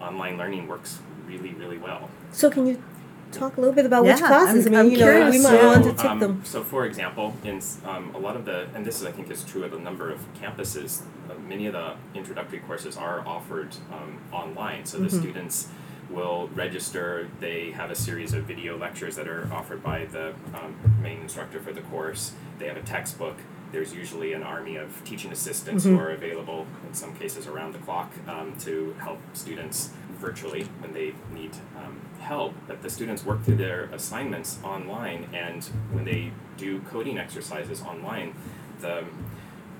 online 0.00 0.36
learning 0.36 0.66
works 0.66 0.98
really, 1.28 1.54
really 1.54 1.78
well. 1.78 2.10
So 2.32 2.50
can 2.50 2.66
you 2.66 2.82
talk 3.30 3.56
a 3.56 3.60
little 3.60 3.74
bit 3.74 3.86
about 3.86 4.04
which 4.04 4.16
classes? 4.18 4.66
I'm- 4.66 4.72
mean, 4.72 4.80
I'm 4.80 4.90
you 4.90 4.98
know, 4.98 5.06
we 5.06 5.12
curious. 5.12 5.42
might 5.44 5.50
so, 5.60 5.66
want 5.66 5.84
to 5.84 5.92
tick 5.92 6.04
um, 6.10 6.18
them. 6.20 6.40
So, 6.44 6.62
for 6.62 6.84
example, 6.86 7.34
in 7.44 7.60
um, 7.86 8.10
a 8.14 8.18
lot 8.18 8.34
of 8.36 8.44
the, 8.44 8.66
and 8.74 8.84
this 8.84 9.00
is, 9.00 9.06
I 9.06 9.12
think 9.12 9.30
is 9.30 9.44
true 9.44 9.64
at 9.64 9.72
a 9.72 9.78
number 9.78 10.10
of 10.10 10.18
campuses, 10.40 11.02
many 11.48 11.66
of 11.66 11.72
the 11.72 11.94
introductory 12.14 12.60
courses 12.60 12.96
are 12.96 13.26
offered 13.26 13.74
um, 13.92 14.18
online. 14.32 14.84
So 14.84 14.98
the 14.98 15.06
Mhm. 15.06 15.20
students 15.20 15.68
will 16.10 16.48
register. 16.54 17.28
They 17.40 17.70
have 17.72 17.90
a 17.90 17.94
series 17.94 18.34
of 18.34 18.44
video 18.44 18.76
lectures 18.76 19.16
that 19.16 19.26
are 19.28 19.48
offered 19.52 19.82
by 19.82 20.04
the 20.06 20.34
um, 20.54 20.74
main 21.02 21.20
instructor 21.20 21.60
for 21.60 21.72
the 21.72 21.80
course. 21.82 22.32
They 22.58 22.66
have 22.68 22.76
a 22.76 22.82
textbook. 22.82 23.36
There's 23.72 23.92
usually 23.94 24.32
an 24.34 24.42
army 24.42 24.76
of 24.76 25.02
teaching 25.04 25.32
assistants 25.32 25.84
Mhm. 25.84 25.90
who 25.90 25.98
are 25.98 26.10
available 26.10 26.66
in 26.86 26.94
some 26.94 27.14
cases 27.14 27.46
around 27.46 27.72
the 27.74 27.78
clock 27.78 28.12
um, 28.28 28.54
to 28.60 28.94
help 29.00 29.18
students 29.32 29.90
virtually 30.20 30.64
when 30.80 30.92
they 30.92 31.14
need 31.34 31.50
um, 31.76 31.96
help. 32.20 32.54
But 32.68 32.82
the 32.82 32.90
students 32.90 33.24
work 33.24 33.42
through 33.42 33.56
their 33.56 33.84
assignments 33.92 34.58
online, 34.62 35.26
and 35.32 35.64
when 35.92 36.04
they 36.04 36.30
do 36.56 36.80
coding 36.80 37.18
exercises 37.18 37.82
online, 37.82 38.34
the 38.80 39.04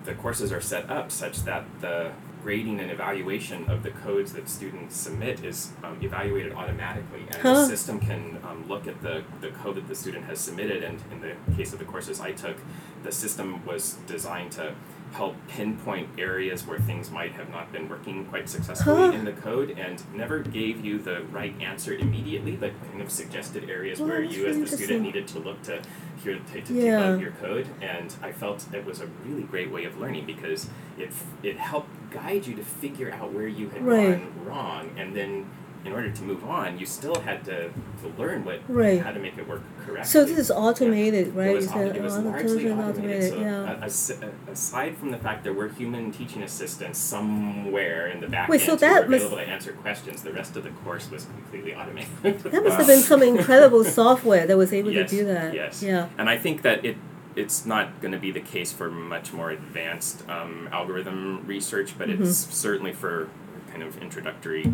the 0.05 0.15
courses 0.15 0.53
are 0.53 0.61
set 0.61 0.91
up 0.91 1.11
such 1.11 1.43
that 1.45 1.65
the 1.81 2.13
grading 2.43 2.79
and 2.79 2.91
evaluation 2.91 3.71
of 3.71 3.83
the 3.83 3.91
codes 3.91 4.35
that 4.35 4.49
students 4.51 4.95
submit 4.95 5.43
is 5.43 5.71
um, 5.83 5.97
evaluated 6.03 6.53
automatically, 6.53 7.21
and 7.29 7.37
Huh. 7.37 7.55
the 7.55 7.67
system 7.67 7.99
can 7.99 8.39
um, 8.45 8.69
look 8.69 8.87
at 8.87 9.01
the, 9.03 9.25
the 9.41 9.49
code 9.49 9.77
that 9.77 9.89
the 9.89 9.95
student 9.95 10.27
has 10.27 10.41
submitted. 10.41 10.83
And 10.83 10.99
in 11.11 11.21
the 11.23 11.35
case 11.57 11.73
of 11.73 11.79
the 11.79 11.87
courses 11.87 12.21
I 12.21 12.33
took, 12.33 12.59
the 13.03 13.11
system 13.13 13.65
was 13.65 13.95
designed 14.07 14.53
to 14.53 14.75
help 15.15 15.35
pinpoint 15.47 16.09
areas 16.19 16.67
where 16.67 16.79
things 16.79 17.11
might 17.11 17.33
have 17.33 17.49
not 17.49 17.71
been 17.73 17.89
working 17.89 18.25
quite 18.27 18.49
successfully 18.49 18.97
Huh. 19.09 19.13
in 19.13 19.25
the 19.25 19.33
code, 19.33 19.71
and 19.79 20.03
never 20.15 20.41
gave 20.41 20.85
you 20.85 20.99
the 20.99 21.23
right 21.31 21.55
answer 21.61 21.95
immediately, 21.95 22.57
but 22.57 22.73
kind 22.91 23.01
of 23.01 23.11
suggested 23.11 23.71
areas 23.71 24.01
Oh, 24.01 24.07
where 24.07 24.21
you, 24.23 24.47
as 24.47 24.59
the 24.59 24.67
student, 24.77 25.03
needed 25.03 25.29
to 25.29 25.39
look 25.39 25.63
to 25.63 25.81
hear 26.23 26.39
to, 26.53 26.61
to 26.61 26.73
Yeah. 26.75 27.01
debug 27.01 27.21
your 27.21 27.31
code. 27.33 27.69
And 27.81 28.13
I 28.23 28.33
felt 28.33 28.67
it 28.73 28.85
was 28.85 29.01
a 29.01 29.07
really 29.25 29.45
great 29.45 29.71
way 29.71 29.85
of 29.85 29.99
learning 29.99 30.27
because 30.27 30.69
it 30.99 31.13
it 31.45 31.59
helped 31.59 31.91
guide 32.11 32.47
you 32.47 32.55
to 32.57 32.65
figure 32.65 33.11
out 33.13 33.33
where 33.33 33.47
you 33.49 33.69
had 33.71 33.85
Right. 33.87 34.19
gone 34.21 34.33
wrong, 34.45 34.91
and 34.97 35.15
then 35.15 35.47
in 35.85 35.93
order 35.93 36.11
to 36.11 36.23
move 36.23 36.45
on, 36.45 36.79
you 36.79 36.87
still 36.87 37.21
had 37.21 37.45
to, 37.45 37.69
to 37.69 38.09
learn 38.19 38.45
what 38.45 38.61
Right. 38.69 39.01
how 39.03 39.13
to 39.13 39.21
make 39.21 39.37
it 39.37 39.47
work 39.47 39.63
correctly. 39.85 40.05
So 40.05 40.25
this 40.25 40.39
is 40.39 40.51
automated, 40.51 41.35
right? 41.35 41.51
It 41.51 41.55
was, 41.57 41.67
it 41.75 42.03
was 42.03 42.19
largely 42.19 42.65
totally 42.65 42.73
automated. 42.73 43.33
So, 43.33 43.41
yeah. 43.41 43.79
as- 43.83 44.19
aside 44.51 44.97
from 44.97 45.11
the 45.11 45.19
fact 45.19 45.45
there 45.45 45.53
were 45.53 45.69
human 45.69 46.11
teaching 46.11 46.43
assistants 46.43 46.99
somewhere 46.99 48.07
in 48.09 48.21
the 48.21 48.29
back 48.29 48.49
Wait, 48.49 48.61
end 48.63 48.67
so 48.67 48.73
who 48.73 48.79
that 48.79 49.05
were 49.05 49.11
must- 49.11 49.31
to 49.31 49.37
answer 49.41 49.73
questions, 49.73 50.23
the 50.23 50.33
rest 50.33 50.57
of 50.57 50.65
the 50.65 50.71
course 50.71 51.11
was 51.11 51.27
completely 51.27 51.75
automated. 51.75 52.09
That 52.23 52.65
must 52.65 52.77
have 52.79 52.87
been 52.87 53.01
some 53.01 53.23
incredible 53.35 53.85
software 53.85 54.47
that 54.47 54.57
was 54.57 54.73
able 54.73 54.91
yes, 54.91 55.11
to 55.11 55.17
do 55.17 55.25
that. 55.27 55.55
Yes. 55.55 55.83
Yeah. 55.83 56.09
And 56.19 56.29
I 56.31 56.39
think 56.39 56.63
that 56.63 56.85
it 56.85 56.97
it's 57.37 57.67
not 57.67 58.01
going 58.01 58.13
to 58.13 58.19
be 58.19 58.31
the 58.31 58.41
case 58.41 58.73
for 58.73 58.89
much 58.89 59.33
more 59.33 59.51
advanced 59.51 60.23
um, 60.29 60.69
algorithm 60.71 61.45
research, 61.47 61.99
but 61.99 62.09
Mm-hmm. 62.09 62.23
it's 62.23 62.37
certainly 62.55 62.93
for 62.93 63.29
kind 63.73 63.83
of 63.83 64.01
introductory 64.01 64.73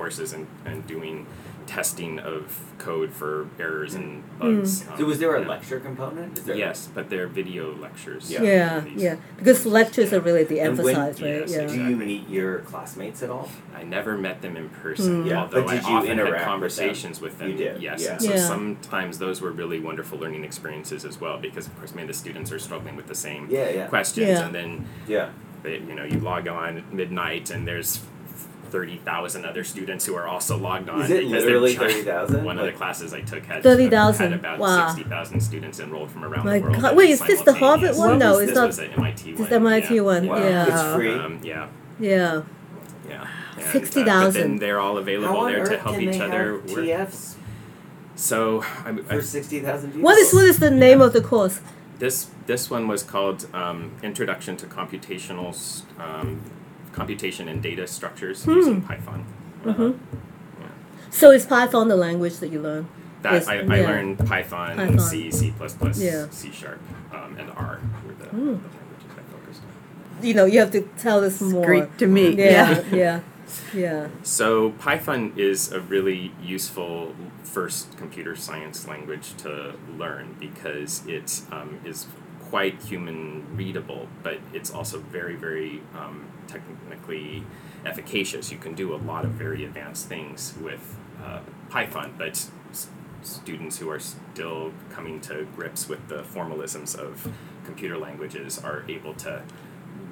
courses 0.00 0.32
and, 0.32 0.46
and 0.64 0.86
doing 0.86 1.26
testing 1.66 2.18
of 2.18 2.42
code 2.78 3.10
for 3.12 3.46
errors 3.60 3.94
and 3.94 4.08
bugs. 4.40 4.82
Mm. 4.82 4.90
um, 4.92 4.98
So 4.98 5.04
was 5.04 5.18
there 5.18 5.34
a 5.36 5.42
yeah. 5.42 5.48
lecture 5.54 5.78
component? 5.78 6.38
Is 6.38 6.44
there 6.44 6.56
Yes, 6.56 6.88
but 6.96 7.10
they're 7.10 7.28
video 7.28 7.64
lectures. 7.86 8.30
Yeah. 8.30 8.42
Yeah, 8.42 8.84
yeah. 9.04 9.16
Because 9.36 9.66
lectures 9.66 10.10
are 10.14 10.20
really 10.28 10.42
the 10.52 10.58
And 10.60 10.76
when- 10.78 10.96
emphasize, 10.96 11.22
right? 11.22 11.40
yes, 11.40 11.50
yeah. 11.52 11.66
Do 11.66 11.74
you 11.74 11.80
Exactly. 11.90 12.06
meet 12.06 12.28
your 12.30 12.52
classmates 12.70 13.22
at 13.22 13.30
all? 13.30 13.48
I 13.76 13.82
never 13.84 14.16
met 14.16 14.40
them 14.44 14.56
in 14.56 14.66
person, 14.70 15.24
Mm. 15.24 15.28
Yeah, 15.28 15.42
although 15.42 15.64
but 15.64 15.70
did 15.74 15.84
I 15.84 15.90
you 15.90 15.96
often 15.98 16.10
interact 16.12 16.30
had 16.30 16.40
with 16.40 16.52
conversations 16.54 17.20
with 17.20 17.38
them. 17.38 17.48
You 17.50 17.56
did, 17.64 17.82
yes, 17.82 18.02
yeah. 18.02 18.12
and 18.12 18.22
so 18.22 18.30
Yeah. 18.32 18.46
sometimes 18.54 19.18
those 19.18 19.38
were 19.44 19.52
really 19.62 19.78
wonderful 19.90 20.16
learning 20.18 20.44
experiences 20.50 21.04
as 21.04 21.20
well, 21.20 21.36
because 21.46 21.66
of 21.68 21.72
course 21.78 21.92
many 21.94 22.04
of 22.08 22.08
the 22.08 22.18
students 22.24 22.50
are 22.54 22.58
struggling 22.58 22.96
with 22.96 23.06
the 23.06 23.14
same 23.28 23.42
Yeah, 23.50 23.68
yeah. 23.68 23.86
questions, 23.94 24.28
Yeah. 24.30 24.44
and 24.46 24.52
then 24.58 24.70
Yeah. 25.06 25.28
they, 25.62 25.74
you 25.90 25.94
know 25.98 26.04
you 26.12 26.18
log 26.32 26.48
on 26.48 26.78
at 26.78 26.86
midnight 27.00 27.50
and 27.50 27.60
there's 27.68 28.00
thirty 28.70 28.98
thousand 28.98 29.44
other 29.44 29.64
students 29.64 30.06
who 30.06 30.14
are 30.14 30.26
also 30.28 30.56
logged 30.56 30.88
on. 30.88 31.02
Is 31.02 31.10
it 31.10 31.24
because 31.28 31.44
literally 31.44 31.74
they're 31.74 31.88
trying- 31.88 32.04
30,000? 32.04 32.44
One 32.44 32.58
of 32.58 32.66
the 32.66 32.72
classes 32.72 33.12
I 33.12 33.20
took 33.20 33.44
had 33.44 33.62
30,000, 33.62 34.30
had 34.32 34.40
about 34.40 34.58
wow. 34.58 34.88
sixty 34.88 35.08
thousand 35.08 35.40
students 35.40 35.80
enrolled 35.80 36.10
from 36.10 36.24
around 36.24 36.44
My 36.44 36.58
the 36.58 36.64
world. 36.64 36.80
God. 36.80 36.96
Wait, 36.96 37.10
is 37.10 37.20
this 37.20 37.42
the 37.42 37.54
Harvard 37.54 37.96
one? 37.96 38.18
No, 38.18 38.38
it's 38.38 38.54
not- 38.54 38.68
was 38.68 38.76
the 38.76 38.86
MIT 38.92 39.32
This 39.32 39.38
one. 39.40 39.46
is 39.48 39.52
MIT 39.52 39.94
yeah. 39.94 40.00
one. 40.00 40.26
Wow. 40.26 40.36
Yeah. 40.38 40.66
It's 40.68 40.94
free. 40.94 41.12
Um, 41.14 41.40
yeah. 41.42 41.68
Yeah. 41.98 42.42
Yeah. 43.08 43.26
And, 43.56 43.64
uh, 43.64 43.72
60,000. 43.72 44.32
But 44.32 44.34
then 44.34 44.56
they're 44.58 44.80
all 44.80 44.96
available 44.98 45.36
on 45.36 45.52
there 45.52 45.64
to 45.66 45.78
help 45.78 45.96
can 45.96 46.04
each 46.08 46.12
they 46.18 46.20
other 46.20 46.60
have. 46.60 46.64
TFs 46.66 47.34
So 48.14 48.62
I, 48.84 48.90
I, 48.90 49.16
for 49.16 49.22
sixty 49.22 49.60
thousand 49.60 49.90
people? 49.92 50.04
What 50.04 50.18
is 50.18 50.32
what 50.32 50.44
is 50.44 50.58
the 50.58 50.70
name 50.70 51.00
of 51.00 51.12
the 51.12 51.20
course? 51.20 51.60
this 51.98 52.28
this 52.46 52.70
one 52.70 52.88
was 52.88 53.02
called 53.02 53.46
um, 53.54 53.92
Introduction 54.02 54.56
to 54.56 54.66
Computational 54.66 55.82
um, 55.98 56.40
Computation 57.04 57.48
and 57.48 57.62
Data 57.62 57.86
Structures 57.86 58.44
Hmm. 58.44 58.52
using 58.60 58.82
Python. 58.82 59.24
Mhm. 59.64 59.94
So 61.10 61.30
is 61.30 61.46
Python 61.46 61.88
the 61.88 61.96
language 61.96 62.36
that 62.40 62.50
you 62.52 62.60
learn? 62.60 62.86
That 63.22 63.32
Yes, 63.32 63.48
I, 63.48 63.54
I 63.54 63.76
yeah. 63.80 63.88
learned 63.88 64.18
Python, 64.18 64.76
Python. 64.76 64.98
C, 65.00 65.30
C++, 65.30 65.52
Yeah. 65.96 66.26
C 66.30 66.50
sharp, 66.52 66.78
um, 67.12 67.36
and 67.38 67.48
R 67.56 67.80
were 68.06 68.12
the, 68.22 68.26
Hmm. 68.30 68.36
the 68.36 68.70
languages 68.76 69.10
I 69.16 69.22
focused 69.32 69.62
on. 70.18 70.26
You 70.26 70.34
know, 70.34 70.44
you 70.44 70.58
have 70.60 70.70
to 70.72 70.82
tell 70.98 71.24
us 71.24 71.40
more. 71.40 71.64
Greek 71.64 71.96
to 71.96 72.06
me. 72.06 72.34
Yeah, 72.36 72.82
yeah, 72.92 73.20
yeah. 73.74 74.08
So 74.22 74.70
Python 74.72 75.32
is 75.36 75.72
a 75.72 75.80
really 75.80 76.32
useful 76.42 77.14
first 77.42 77.96
computer 77.96 78.36
science 78.36 78.86
language 78.86 79.32
to 79.38 79.72
learn 79.98 80.36
because 80.38 81.02
it 81.06 81.40
um, 81.50 81.80
is 81.84 82.06
quite 82.50 82.76
human 82.82 83.44
readable, 83.56 84.08
but 84.22 84.38
it's 84.52 84.70
also 84.70 84.98
very, 84.98 85.36
very 85.36 85.80
um, 85.94 86.24
technically 86.50 87.44
efficacious. 87.84 88.50
You 88.52 88.58
can 88.58 88.74
do 88.74 88.94
a 88.94 88.98
lot 88.98 89.24
of 89.24 89.30
very 89.32 89.64
advanced 89.64 90.06
things 90.08 90.54
with 90.60 90.96
uh, 91.24 91.40
Python, 91.68 92.14
but 92.18 92.48
s- 92.70 92.88
students 93.22 93.78
who 93.78 93.90
are 93.90 94.00
still 94.00 94.72
coming 94.90 95.20
to 95.22 95.46
grips 95.56 95.88
with 95.88 96.08
the 96.08 96.22
formalisms 96.22 96.98
of 96.98 97.28
computer 97.64 97.98
languages 97.98 98.58
are 98.62 98.84
able 98.88 99.14
to 99.14 99.42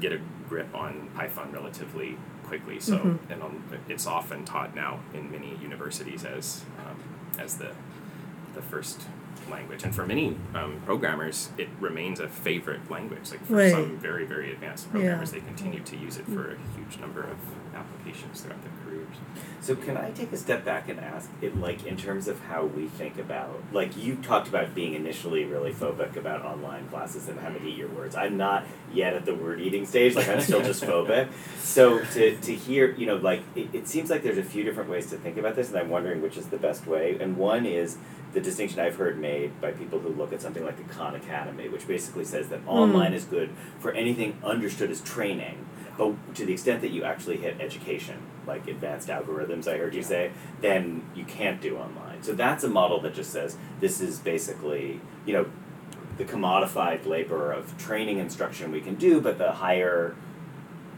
get 0.00 0.12
a 0.12 0.20
grip 0.48 0.72
on 0.74 1.08
Python 1.14 1.50
relatively 1.52 2.16
quickly. 2.44 2.78
So, 2.80 2.96
Mhm. 2.98 3.18
and 3.30 3.42
um, 3.42 3.62
it's 3.88 4.06
often 4.06 4.44
taught 4.44 4.74
now 4.74 5.00
in 5.12 5.30
many 5.30 5.56
universities 5.60 6.24
as 6.24 6.64
um, 6.78 6.96
as 7.38 7.56
the 7.58 7.70
the 8.54 8.62
first 8.62 9.02
language. 9.50 9.82
And 9.84 9.94
for 9.94 10.06
many 10.06 10.36
um, 10.54 10.80
programmers, 10.84 11.50
it 11.58 11.68
remains 11.80 12.20
a 12.20 12.28
favorite 12.28 12.90
language. 12.90 13.30
Like 13.30 13.44
for 13.46 13.54
Right. 13.54 13.70
some 13.72 13.98
very 13.98 14.24
very 14.24 14.52
advanced 14.52 14.86
Yeah. 14.86 14.92
programmers, 14.92 15.30
they 15.32 15.40
continue 15.40 15.80
to 15.80 15.96
use 15.96 16.16
it 16.16 16.26
for 16.26 16.52
a 16.52 16.56
huge 16.76 16.98
number 17.00 17.22
of 17.22 17.36
applications 17.74 18.40
throughout 18.40 18.60
their 18.62 18.72
careers. 19.08 19.44
So 19.60 19.76
can 19.76 19.96
I 19.96 20.10
take 20.12 20.32
a 20.32 20.36
step 20.36 20.64
back 20.64 20.88
and 20.88 20.98
ask 20.98 21.28
it 21.42 21.58
like 21.60 21.84
in 21.84 21.96
terms 21.96 22.26
of 22.26 22.40
how 22.44 22.64
we 22.64 22.86
think 22.86 23.18
about 23.18 23.60
like 23.72 23.96
you 23.96 24.16
talked 24.16 24.48
about 24.48 24.74
being 24.74 24.94
initially 24.94 25.44
really 25.44 25.72
phobic 25.72 26.16
about 26.16 26.42
online 26.42 26.88
classes 26.88 27.28
and 27.28 27.38
having 27.38 27.62
to 27.62 27.68
eat 27.68 27.76
your 27.76 27.88
words. 27.88 28.16
I'm 28.16 28.36
not 28.36 28.64
yet 28.94 29.14
at 29.14 29.26
the 29.26 29.34
word 29.34 29.60
eating 29.60 29.84
stage, 29.84 30.14
like 30.14 30.28
I'm 30.28 30.40
still 30.40 30.62
just 30.62 30.82
phobic. 30.84 31.28
So 31.58 31.98
to, 31.98 32.36
to 32.36 32.54
hear, 32.54 32.94
you 32.94 33.06
know, 33.06 33.16
like 33.16 33.42
it, 33.54 33.68
it 33.74 33.88
seems 33.88 34.10
like 34.10 34.22
there's 34.22 34.38
a 34.38 34.42
few 34.42 34.64
different 34.64 34.88
ways 34.88 35.10
to 35.10 35.16
think 35.16 35.36
about 35.36 35.56
this 35.56 35.68
and 35.68 35.78
I'm 35.78 35.90
wondering 35.90 36.22
which 36.22 36.36
is 36.36 36.46
the 36.46 36.56
best 36.56 36.86
way. 36.86 37.18
And 37.20 37.36
one 37.36 37.66
is 37.66 37.98
the 38.32 38.40
distinction 38.40 38.80
I've 38.80 38.96
heard 38.96 39.18
made 39.18 39.60
by 39.60 39.72
people 39.72 39.98
who 39.98 40.10
look 40.10 40.32
at 40.32 40.42
something 40.42 40.64
like 40.64 40.76
the 40.76 40.94
Khan 40.94 41.14
Academy, 41.14 41.68
which 41.68 41.86
basically 41.86 42.24
says 42.24 42.48
that 42.48 42.60
hmm. 42.60 42.68
online 42.68 43.12
is 43.12 43.24
good 43.24 43.50
for 43.78 43.92
anything 43.92 44.38
understood 44.44 44.90
as 44.90 45.00
training, 45.00 45.66
but 45.98 46.14
to 46.36 46.46
the 46.46 46.52
extent 46.54 46.80
that 46.82 46.90
you 46.92 47.02
actually 47.04 47.36
hit 47.38 47.60
education, 47.60 48.14
like 48.46 48.66
advanced 48.68 49.08
algorithms, 49.08 49.66
I 49.68 49.76
heard 49.76 49.92
you 49.94 50.00
Yeah. 50.00 50.06
say, 50.06 50.30
then 50.62 51.02
you 51.14 51.24
can't 51.24 51.60
do 51.60 51.76
online. 51.76 52.22
So 52.22 52.32
that's 52.32 52.64
a 52.64 52.68
model 52.68 53.00
that 53.00 53.14
just 53.14 53.30
says 53.32 53.56
this 53.80 54.00
is 54.00 54.18
basically, 54.20 55.00
you 55.26 55.32
know, 55.34 55.46
the 56.16 56.24
commodified 56.24 57.04
labor 57.06 57.52
of 57.52 57.76
training 57.78 58.18
instruction 58.18 58.72
we 58.72 58.80
can 58.80 58.94
do, 58.94 59.20
but 59.20 59.38
the 59.38 59.52
higher, 59.52 60.14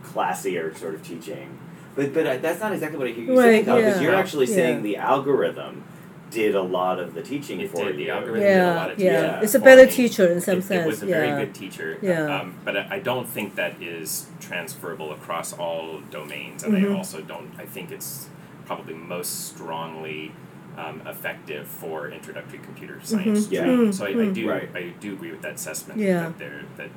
classier 0.04 0.76
sort 0.76 0.94
of 0.94 1.02
teaching. 1.02 1.58
But 1.96 2.14
but 2.14 2.26
I, 2.26 2.36
that's 2.36 2.60
not 2.60 2.72
exactly 2.72 2.98
what 2.98 3.08
I 3.08 3.12
hear 3.12 3.24
you 3.24 3.36
Right, 3.36 3.44
saying, 3.44 3.64
because 3.64 3.96
yeah. 3.96 4.00
you're 4.02 4.14
actually 4.14 4.46
Yeah. 4.46 4.54
saying 4.54 4.82
the 4.82 4.96
algorithm 4.96 5.84
did 6.30 6.54
a 6.54 6.62
lot 6.62 6.98
of 6.98 7.14
the 7.14 7.22
teaching 7.22 7.60
It 7.60 7.70
for 7.70 7.84
did, 7.86 7.98
you. 7.98 8.04
the 8.06 8.10
algorithm 8.10 8.40
did 8.40 8.46
a 8.52 8.56
Yeah, 8.56 8.74
lot 8.76 8.90
of 8.92 8.98
yeah. 8.98 9.20
teaching 9.26 9.42
It's 9.44 9.54
a 9.54 9.58
better 9.60 9.86
me. 9.86 9.90
teacher 9.92 10.26
in 10.30 10.40
some 10.40 10.58
it, 10.58 10.64
sense. 10.64 10.84
It 10.84 10.86
was 10.86 11.02
a 11.02 11.06
yeah. 11.06 11.14
very 11.20 11.44
good 11.44 11.54
teacher. 11.54 11.98
Yeah. 12.00 12.40
Um, 12.40 12.54
but 12.64 12.76
I, 12.76 12.86
I 12.92 12.98
don't 13.00 13.28
think 13.28 13.56
that 13.56 13.80
is 13.82 14.26
transferable 14.40 15.12
across 15.12 15.52
all 15.52 16.00
domains, 16.10 16.62
and 16.62 16.74
Mhm. 16.74 16.92
I 16.92 16.96
also 16.96 17.20
don't. 17.20 17.50
I 17.58 17.64
think 17.66 17.90
it's 17.90 18.28
probably 18.66 18.94
most 18.94 19.48
strongly 19.48 20.32
um, 20.78 21.02
effective 21.04 21.66
for 21.66 22.08
introductory 22.10 22.60
computer 22.60 23.00
science 23.02 23.46
Mhm. 23.48 23.52
Yeah. 23.52 23.60
training. 23.64 23.86
Mm, 23.88 23.94
So 23.94 24.06
I, 24.06 24.08
I 24.10 24.12
mm. 24.12 24.34
do 24.34 24.48
Right. 24.48 24.68
I 24.74 24.82
do 25.00 25.12
agree 25.14 25.32
with 25.32 25.42
that 25.42 25.54
assessment 25.56 25.98
Yeah. 26.00 26.20
that 26.22 26.38
there 26.38 26.62
that 26.76 26.90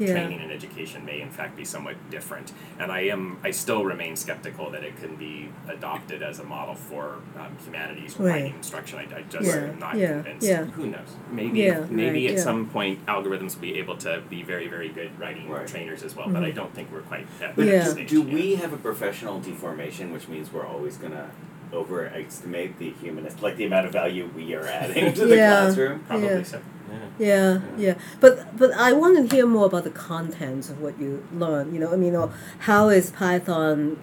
Yeah. 0.00 0.12
training 0.14 0.40
and 0.40 0.50
education 0.50 1.04
may 1.04 1.20
in 1.20 1.30
fact 1.30 1.56
be 1.56 1.64
somewhat 1.64 1.96
different. 2.10 2.52
And 2.78 2.90
I 2.90 3.00
am 3.02 3.36
I 3.44 3.50
still 3.50 3.84
remain 3.84 4.16
skeptical 4.16 4.70
that 4.70 4.82
it 4.82 4.96
can 4.96 5.16
be 5.16 5.50
adopted 5.68 6.22
as 6.22 6.38
a 6.40 6.44
model 6.44 6.74
for 6.74 7.16
um, 7.38 7.56
humanities 7.64 8.18
Right. 8.18 8.30
writing 8.32 8.54
instruction. 8.54 8.98
I, 8.98 9.18
I 9.18 9.22
just 9.22 9.46
Yeah, 9.46 9.56
am 9.72 9.78
not 9.78 9.96
yeah, 9.96 10.12
convinced. 10.14 10.46
yeah. 10.46 10.64
Who 10.64 10.86
knows? 10.86 11.08
Maybe 11.30 11.60
Yeah, 11.60 11.84
maybe 11.90 12.22
right, 12.24 12.30
at 12.32 12.36
yeah. 12.38 12.42
some 12.42 12.68
point 12.70 13.04
algorithms 13.06 13.54
will 13.56 13.62
be 13.62 13.78
able 13.78 13.96
to 13.98 14.22
be 14.30 14.42
very 14.42 14.68
very 14.68 14.88
good 14.88 15.10
writing 15.20 15.48
Right. 15.50 15.66
trainers 15.66 16.02
as 16.02 16.16
well. 16.16 16.28
But 16.30 16.44
I 16.44 16.50
don't 16.50 16.74
think 16.74 16.90
we're 16.90 17.00
quite 17.02 17.26
at 17.42 17.54
But 17.54 17.66
that 17.66 17.70
Yeah. 17.72 17.84
stage. 17.84 18.08
do 18.08 18.22
we 18.22 18.54
have 18.56 18.72
a 18.72 18.78
professional 18.78 19.38
deformation, 19.40 20.12
which 20.12 20.28
means 20.28 20.50
we're 20.52 20.66
always 20.66 20.96
gonna 20.96 21.30
overestimate 21.72 22.78
the 22.78 22.90
humanist, 23.00 23.42
like 23.42 23.56
the 23.56 23.64
amount 23.64 23.86
of 23.86 23.92
value 23.92 24.28
we 24.34 24.54
are 24.54 24.66
adding 24.66 25.12
to 25.12 25.26
the 25.26 25.36
Yeah. 25.36 25.50
classroom? 25.64 26.00
Probably 26.08 26.26
Yeah. 26.28 26.42
so. 26.42 26.60
Yeah. 26.90 27.08
Yeah, 27.18 27.60
yeah, 27.76 27.94
but 28.20 28.56
but 28.56 28.72
I 28.72 28.92
want 28.92 29.16
to 29.16 29.36
hear 29.36 29.46
more 29.46 29.66
about 29.66 29.84
the 29.84 29.90
contents 29.90 30.70
of 30.70 30.80
what 30.80 30.98
you 30.98 31.26
learn. 31.32 31.74
You 31.74 31.80
know, 31.80 31.92
I 31.92 31.96
mean, 31.96 32.16
how 32.60 32.88
is 32.88 33.10
Python? 33.10 33.98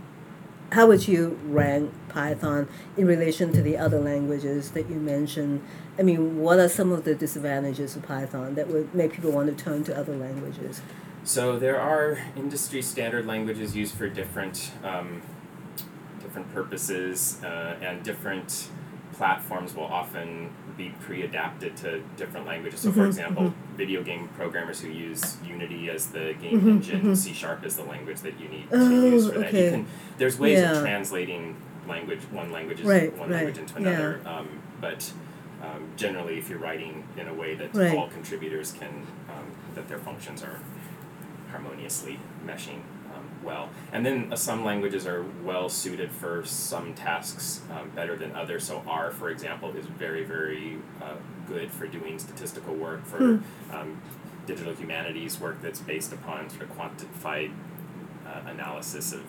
How 0.71 0.85
would 0.87 1.07
you 1.07 1.39
rank 1.45 1.91
Python 2.09 2.67
in 2.97 3.07
relation 3.07 3.53
to 3.53 3.61
the 3.61 3.77
other 3.77 3.99
languages 3.99 4.71
that 4.71 4.89
you 4.89 4.97
mentioned? 4.97 5.61
I 5.97 6.03
mean, 6.03 6.39
what 6.39 6.59
are 6.59 6.69
some 6.69 6.91
of 6.91 7.05
the 7.05 7.15
disadvantages 7.15 7.95
of 7.95 8.03
Python 8.03 8.55
that 8.55 8.67
would 8.67 8.93
make 8.93 9.13
people 9.13 9.31
want 9.31 9.55
to 9.55 9.63
turn 9.63 9.83
to 9.85 9.97
other 9.97 10.15
languages? 10.15 10.81
So 11.23 11.57
there 11.57 11.79
are 11.79 12.19
industry 12.35 12.81
standard 12.81 13.25
languages 13.25 13.75
used 13.75 13.95
for 13.95 14.07
different 14.07 14.71
um, 14.83 15.21
different 16.21 16.53
purposes, 16.53 17.41
uh, 17.43 17.77
and 17.81 18.03
different 18.03 18.69
platforms 19.13 19.75
will 19.75 19.85
often 19.85 20.51
be 20.77 20.93
pre-adapted 21.01 21.75
to 21.77 22.01
different 22.17 22.45
languages. 22.45 22.81
So, 22.81 22.91
for 22.91 23.01
Mhm, 23.01 23.07
example, 23.07 23.53
video 23.75 24.03
game 24.03 24.29
programmers 24.37 24.79
who 24.81 24.89
use 24.89 25.37
Unity 25.45 25.89
as 25.89 26.07
the 26.11 26.35
game 26.39 26.61
Mhm, 26.61 26.67
engine, 26.67 27.01
mhm. 27.01 27.17
C 27.17 27.33
Sharp 27.33 27.65
is 27.65 27.75
the 27.75 27.83
language 27.83 28.19
that 28.21 28.39
you 28.39 28.47
need 28.47 28.67
Oh, 28.71 28.87
to 28.89 28.95
use 29.09 29.27
for 29.31 29.39
that. 29.39 29.53
You 29.53 29.71
can 29.71 29.85
there's 30.17 30.37
ways 30.39 30.59
Yeah. 30.59 30.73
of 30.73 30.81
translating 30.83 31.55
language 31.87 32.21
one 32.31 32.51
language 32.51 32.81
Right, 32.81 33.11
one 33.17 33.29
right, 33.29 33.35
language 33.37 33.57
into 33.57 33.73
yeah. 33.81 33.87
another. 33.89 34.19
Um, 34.25 34.47
but 34.79 35.11
um, 35.63 35.87
generally, 35.97 36.37
if 36.37 36.49
you're 36.49 36.59
writing 36.59 37.03
in 37.17 37.27
a 37.27 37.33
way 37.33 37.55
that 37.55 37.73
Right. 37.73 37.95
all 37.97 38.07
contributors 38.09 38.71
can 38.73 38.89
um, 39.29 39.45
that 39.73 39.87
their 39.89 39.97
functions 39.99 40.43
are 40.43 40.59
harmoniously 41.51 42.19
meshing 42.45 42.81
well. 43.43 43.69
And 43.91 44.05
then 44.05 44.31
uh, 44.31 44.35
some 44.35 44.63
languages 44.65 45.05
are 45.07 45.23
well 45.43 45.69
suited 45.69 46.11
for 46.11 46.43
some 46.45 46.93
tasks 46.93 47.61
um, 47.71 47.89
better 47.95 48.15
than 48.15 48.35
others. 48.35 48.65
So 48.65 48.83
R, 48.87 49.11
for 49.11 49.29
example, 49.29 49.71
is 49.75 49.85
very, 49.85 50.23
very 50.23 50.77
uh, 51.01 51.13
good 51.47 51.71
for 51.71 51.87
doing 51.87 52.19
statistical 52.19 52.73
work 52.75 53.05
for 53.05 53.17
Hmm. 53.17 53.75
um, 53.75 54.01
digital 54.45 54.73
humanities 54.73 55.39
work 55.39 55.61
that's 55.61 55.79
based 55.79 56.13
upon 56.13 56.49
sort 56.49 56.63
of 56.63 56.77
quantified 56.77 57.51
uh, 58.25 58.41
analysis 58.49 59.13
of 59.13 59.21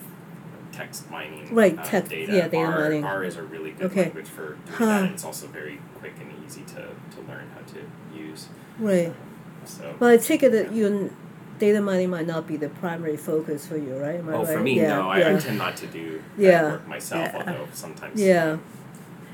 text 0.71 1.09
mining 1.09 1.53
Right, 1.53 1.77
uh, 1.77 1.83
text- 1.83 2.11
data. 2.11 2.31
yeah, 2.31 2.47
data 2.47 2.57
R, 2.57 2.79
mining. 2.81 3.03
R 3.03 3.23
is 3.23 3.35
a 3.37 3.43
really 3.43 3.71
good 3.71 3.87
Okay. 3.91 4.03
language 4.03 4.27
for 4.27 4.47
doing 4.49 4.57
Huh. 4.73 4.85
that, 4.85 5.03
and 5.03 5.13
it's 5.13 5.25
also 5.25 5.47
very 5.47 5.79
quick 5.99 6.13
and 6.19 6.31
easy 6.45 6.61
to, 6.61 6.75
to 6.75 7.21
learn 7.27 7.47
how 7.55 7.61
to 7.73 8.17
use. 8.17 8.47
Right. 8.77 9.13
So. 9.65 9.95
Well, 9.99 10.09
I 10.11 10.17
take 10.17 10.41
it 10.43 10.51
that 10.51 10.71
you 10.71 11.13
data 11.59 11.81
mining 11.81 12.09
might 12.09 12.25
not 12.27 12.47
be 12.47 12.57
the 12.57 12.69
primary 12.69 13.17
focus 13.17 13.67
for 13.67 13.77
you, 13.77 13.95
right? 13.97 14.15
Am 14.19 14.29
I 14.29 14.33
Oh, 14.33 14.37
right? 14.43 14.47
for 14.47 14.59
me, 14.59 14.77
yeah, 14.77 14.87
no. 14.95 15.09
I, 15.09 15.19
yeah. 15.19 15.35
I 15.35 15.39
tend 15.39 15.57
not 15.57 15.77
to 15.77 15.87
do 15.87 16.17
that 16.17 16.23
Yeah. 16.43 16.63
work 16.71 16.87
myself, 16.87 17.21
Yeah. 17.33 17.37
although 17.37 17.67
sometimes 17.73 18.19
Yeah. 18.21 18.57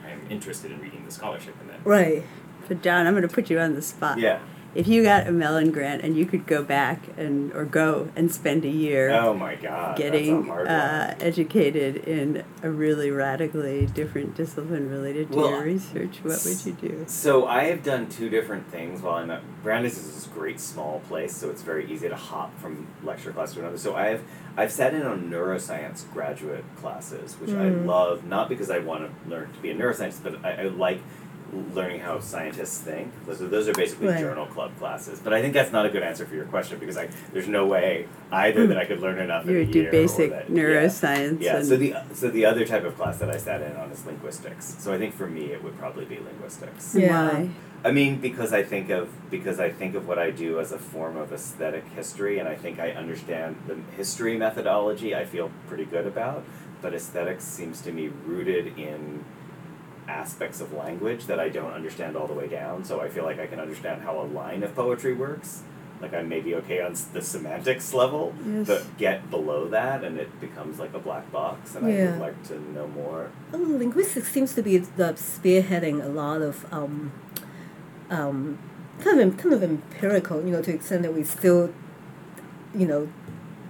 I'm 0.05 0.21
interested 0.29 0.71
in 0.71 0.81
reading 0.81 1.03
the 1.05 1.11
scholarship 1.11 1.55
in 1.61 1.67
that. 1.67 1.79
Right. 1.85 2.23
So 2.67 2.75
John, 2.75 3.05
I'm 3.07 3.13
going 3.13 3.27
to 3.27 3.33
put 3.33 3.49
you 3.49 3.59
on 3.59 3.75
the 3.75 3.81
spot. 3.81 4.17
Yeah. 4.19 4.39
If 4.75 4.89
you 4.89 5.03
got 5.03 5.25
a 5.25 5.31
Mellon 5.31 5.71
grant 5.71 6.03
and 6.03 6.17
you 6.17 6.25
could 6.25 6.45
go 6.45 6.61
back 6.61 6.99
and 7.17 7.53
or 7.53 7.63
go 7.63 8.09
and 8.13 8.29
spend 8.29 8.65
a 8.65 8.69
year 8.69 9.09
Oh 9.09 9.33
my 9.33 9.55
god. 9.55 9.95
getting 9.95 10.35
that's 10.35 10.47
a 10.47 10.51
hard 10.51 10.67
uh, 10.67 11.15
educated 11.21 11.95
in 11.95 12.43
a 12.61 12.69
really 12.69 13.09
radically 13.09 13.85
different 13.85 14.35
discipline 14.35 14.89
related 14.89 15.31
to 15.31 15.37
Well, 15.37 15.49
your 15.51 15.63
research, 15.63 16.17
what 16.23 16.43
would 16.43 16.65
you 16.65 16.73
do? 16.73 17.05
So 17.07 17.47
I 17.47 17.65
have 17.65 17.83
done 17.83 18.09
two 18.09 18.29
different 18.29 18.67
things 18.67 19.01
while 19.01 19.15
I'm 19.15 19.31
at 19.31 19.41
Brandeis 19.63 19.97
is 19.97 20.13
this 20.13 20.27
great 20.27 20.59
small 20.59 20.99
place, 21.07 21.33
so 21.35 21.49
it's 21.49 21.61
very 21.61 21.89
easy 21.89 22.09
to 22.09 22.15
hop 22.15 22.59
from 22.59 22.85
lecture 23.01 23.31
class 23.31 23.53
to 23.53 23.61
another. 23.61 23.77
So 23.77 23.95
I 23.95 24.07
have 24.07 24.21
I've 24.57 24.71
sat 24.73 24.93
in 24.93 25.03
on 25.03 25.29
neuroscience 25.29 26.09
graduate 26.11 26.65
classes, 26.75 27.39
which 27.39 27.51
I 27.51 27.69
Mm. 27.69 27.85
love 27.85 28.25
not 28.25 28.49
because 28.49 28.69
I 28.69 28.79
want 28.79 29.03
to 29.23 29.29
learn 29.29 29.51
to 29.53 29.59
be 29.59 29.69
a 29.71 29.75
neuroscientist, 29.75 30.21
but 30.21 30.43
I, 30.45 30.51
I 30.51 30.63
like 30.63 30.99
learning 31.73 31.99
how 31.99 32.19
scientists 32.19 32.79
think. 32.79 33.11
Those 33.25 33.41
are, 33.41 33.47
those 33.47 33.67
are 33.67 33.73
basically 33.73 34.07
Right. 34.07 34.19
journal 34.19 34.45
club 34.45 34.71
classes. 34.77 35.19
But 35.19 35.33
I 35.33 35.41
think 35.41 35.53
that's 35.53 35.71
not 35.71 35.85
a 35.85 35.89
good 35.89 36.03
answer 36.03 36.25
for 36.25 36.35
your 36.35 36.45
question 36.45 36.79
because 36.79 36.97
I 36.97 37.09
there's 37.33 37.47
no 37.47 37.65
way 37.65 38.07
either 38.31 38.65
mm. 38.65 38.69
that 38.69 38.77
I 38.77 38.85
could 38.85 38.99
learn 38.99 39.19
enough. 39.19 39.45
You 39.45 39.51
in 39.51 39.55
a 39.55 39.59
would 39.65 39.75
year 39.75 39.85
do 39.85 39.91
basic 39.91 40.31
that, 40.31 40.49
yeah. 40.49 40.55
neuroscience. 40.55 41.41
Yeah, 41.41 41.57
and 41.57 41.65
so 41.65 41.77
the 41.77 41.95
so 42.13 42.29
the 42.29 42.45
other 42.45 42.65
type 42.65 42.83
of 42.83 42.95
class 42.95 43.17
that 43.17 43.29
I 43.29 43.37
sat 43.37 43.61
in 43.61 43.75
on 43.75 43.91
is 43.91 44.05
linguistics. 44.05 44.75
So 44.79 44.93
I 44.93 44.97
think 44.97 45.15
for 45.15 45.27
me 45.27 45.45
it 45.51 45.63
would 45.63 45.77
probably 45.77 46.05
be 46.05 46.19
linguistics. 46.19 46.95
Yeah. 46.95 47.29
why? 47.29 47.49
I 47.83 47.91
mean 47.91 48.19
because 48.19 48.51
I 48.53 48.63
think 48.63 48.89
of 48.89 49.09
because 49.29 49.59
I 49.59 49.69
think 49.69 49.95
of 49.95 50.07
what 50.07 50.19
I 50.19 50.31
do 50.31 50.59
as 50.59 50.71
a 50.71 50.79
form 50.79 51.17
of 51.17 51.31
aesthetic 51.31 51.87
history 51.95 52.39
and 52.39 52.49
I 52.49 52.55
think 52.55 52.79
I 52.79 52.91
understand 52.91 53.57
the 53.67 53.77
history 53.95 54.37
methodology 54.37 55.15
I 55.15 55.25
feel 55.25 55.51
pretty 55.67 55.85
good 55.85 56.07
about, 56.07 56.43
but 56.81 56.93
aesthetics 56.93 57.43
seems 57.43 57.81
to 57.81 57.91
me 57.91 58.09
rooted 58.25 58.77
in 58.77 59.23
aspects 60.07 60.61
of 60.61 60.73
language 60.73 61.25
that 61.25 61.39
I 61.39 61.49
don't 61.49 61.71
understand 61.73 62.15
all 62.15 62.27
the 62.27 62.33
way 62.33 62.47
down. 62.47 62.83
So 62.83 63.01
I 63.01 63.09
feel 63.09 63.23
like 63.23 63.39
I 63.39 63.47
can 63.47 63.59
understand 63.59 64.01
how 64.03 64.19
a 64.19 64.23
line 64.23 64.63
of 64.63 64.75
poetry 64.75 65.13
works. 65.13 65.63
Like 66.01 66.13
I'm 66.13 66.27
maybe 66.27 66.53
okay 66.55 66.81
on 66.81 66.93
the 67.13 67.21
semantics 67.21 67.93
level, 67.93 68.33
Yes. 68.45 68.67
but 68.67 68.97
get 68.97 69.29
below 69.31 69.67
that 69.69 70.03
and 70.03 70.17
it 70.19 70.39
becomes 70.41 70.77
like 70.77 70.93
a 70.93 70.99
black 70.99 71.31
box 71.31 71.73
and 71.75 71.85
I 71.85 71.89
would 72.11 72.19
like 72.19 72.43
to 72.49 72.59
know 72.73 72.87
more. 72.87 73.31
Oh, 73.53 73.57
linguistics 73.57 74.29
seems 74.31 74.53
to 74.55 74.61
be 74.61 74.77
the 74.77 75.13
spearheading 75.13 76.03
a 76.03 76.09
lot 76.09 76.41
of 76.41 76.71
um, 76.73 77.11
um, 78.09 78.59
kind 78.99 79.19
of 79.21 79.37
kind 79.37 79.53
of 79.53 79.63
empirical, 79.63 80.43
you 80.43 80.51
know, 80.51 80.61
to 80.61 80.71
the 80.71 80.75
extent 80.77 81.01
that 81.03 81.13
we 81.13 81.23
still, 81.23 81.73
you 82.73 82.85
know, 82.87 83.07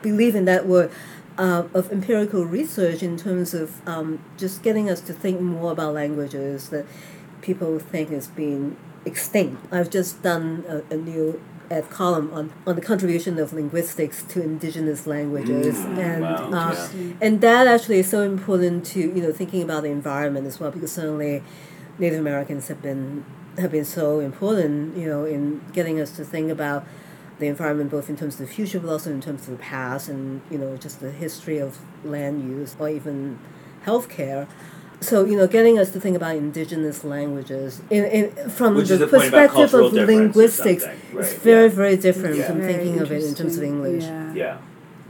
believe 0.02 0.36
in 0.36 0.45
that 0.45 0.65
word 0.67 0.91
uh, 1.38 1.63
of 1.74 1.91
empirical 1.91 2.45
research 2.45 3.04
in 3.04 3.17
terms 3.17 3.54
of 3.54 3.86
um, 3.88 4.19
just 4.38 4.63
getting 4.63 4.89
us 4.89 5.02
to 5.02 5.13
think 5.13 5.41
more 5.41 5.71
about 5.71 5.93
languages 5.93 6.69
that 6.69 6.86
people 7.41 7.78
think 7.80 8.12
is 8.12 8.28
being 8.28 8.78
extinct. 9.06 9.62
I've 9.71 9.89
just 9.89 10.24
done 10.24 10.63
a, 10.67 10.93
a 10.93 10.98
new 10.98 11.41
ed 11.69 11.89
column 11.89 12.32
on, 12.32 12.54
on 12.67 12.76
the 12.76 12.82
contribution 12.82 13.39
of 13.39 13.54
linguistics 13.54 14.24
to 14.24 14.41
indigenous 14.41 15.08
languages. 15.08 15.78
Mm, 15.78 15.98
and 15.98 16.21
wow, 16.24 16.71
uh, 16.71 16.89
and 17.21 17.41
that 17.41 17.67
actually 17.67 18.00
is 18.00 18.10
so 18.10 18.21
important 18.21 18.86
to 18.88 19.00
you 19.00 19.21
know 19.21 19.32
thinking 19.32 19.62
about 19.62 19.84
the 19.84 19.89
environment 19.89 20.45
as 20.48 20.60
well 20.60 20.71
because 20.71 20.91
certainly 20.91 21.43
Native 21.98 22.19
Americans 22.19 22.67
have 22.67 22.82
been 22.82 23.26
have 23.58 23.71
been 23.71 23.86
so 23.86 24.19
important 24.19 24.98
you 24.98 25.08
know 25.08 25.26
in 25.26 25.62
getting 25.74 26.00
us 26.00 26.12
to 26.17 26.24
think 26.24 26.52
about 26.52 26.86
the 27.39 27.48
environment 27.48 27.91
both 27.91 28.10
in 28.10 28.15
terms 28.15 28.36
of 28.39 28.48
the 28.48 28.54
future 28.54 28.80
but 28.80 28.89
also 28.89 29.12
in 29.12 29.21
terms 29.21 29.41
of 29.48 29.58
the 29.58 29.63
past 29.63 30.08
and 30.08 30.41
you 30.50 30.58
know 30.58 30.78
just 30.78 31.00
the 31.02 31.12
history 31.12 31.58
of 31.58 31.78
land 32.04 32.43
use 32.43 32.76
or 32.80 32.89
even 32.89 33.39
healthcare. 33.86 34.48
So 35.02 35.26
you 35.26 35.38
know, 35.38 35.45
getting 35.45 35.78
us 35.78 35.91
to 35.91 36.00
think 36.00 36.15
about 36.15 36.38
indigenous 36.38 37.04
languages 37.04 37.82
in, 37.89 38.06
in 38.06 38.50
from 38.50 38.76
Which 38.76 38.88
the 38.88 38.95
is 38.95 39.02
a 39.02 39.08
point 39.08 39.28
about 39.28 39.50
perspective 39.50 39.74
of 39.74 39.93
linguistics 39.93 40.84
something, 40.84 41.19
is 41.19 41.34
very 41.34 41.63
yeah. 41.67 41.76
very 41.76 41.98
different 41.98 42.38
Yeah. 42.38 42.48
from 42.48 42.62
Very 42.62 42.74
thinking 42.74 43.00
of 43.02 43.12
it 43.12 43.24
in 43.24 43.36
terms 43.36 43.58
of 43.58 43.63
English. 43.63 44.04
Yeah. 44.06 44.34
Yeah. 44.34 44.58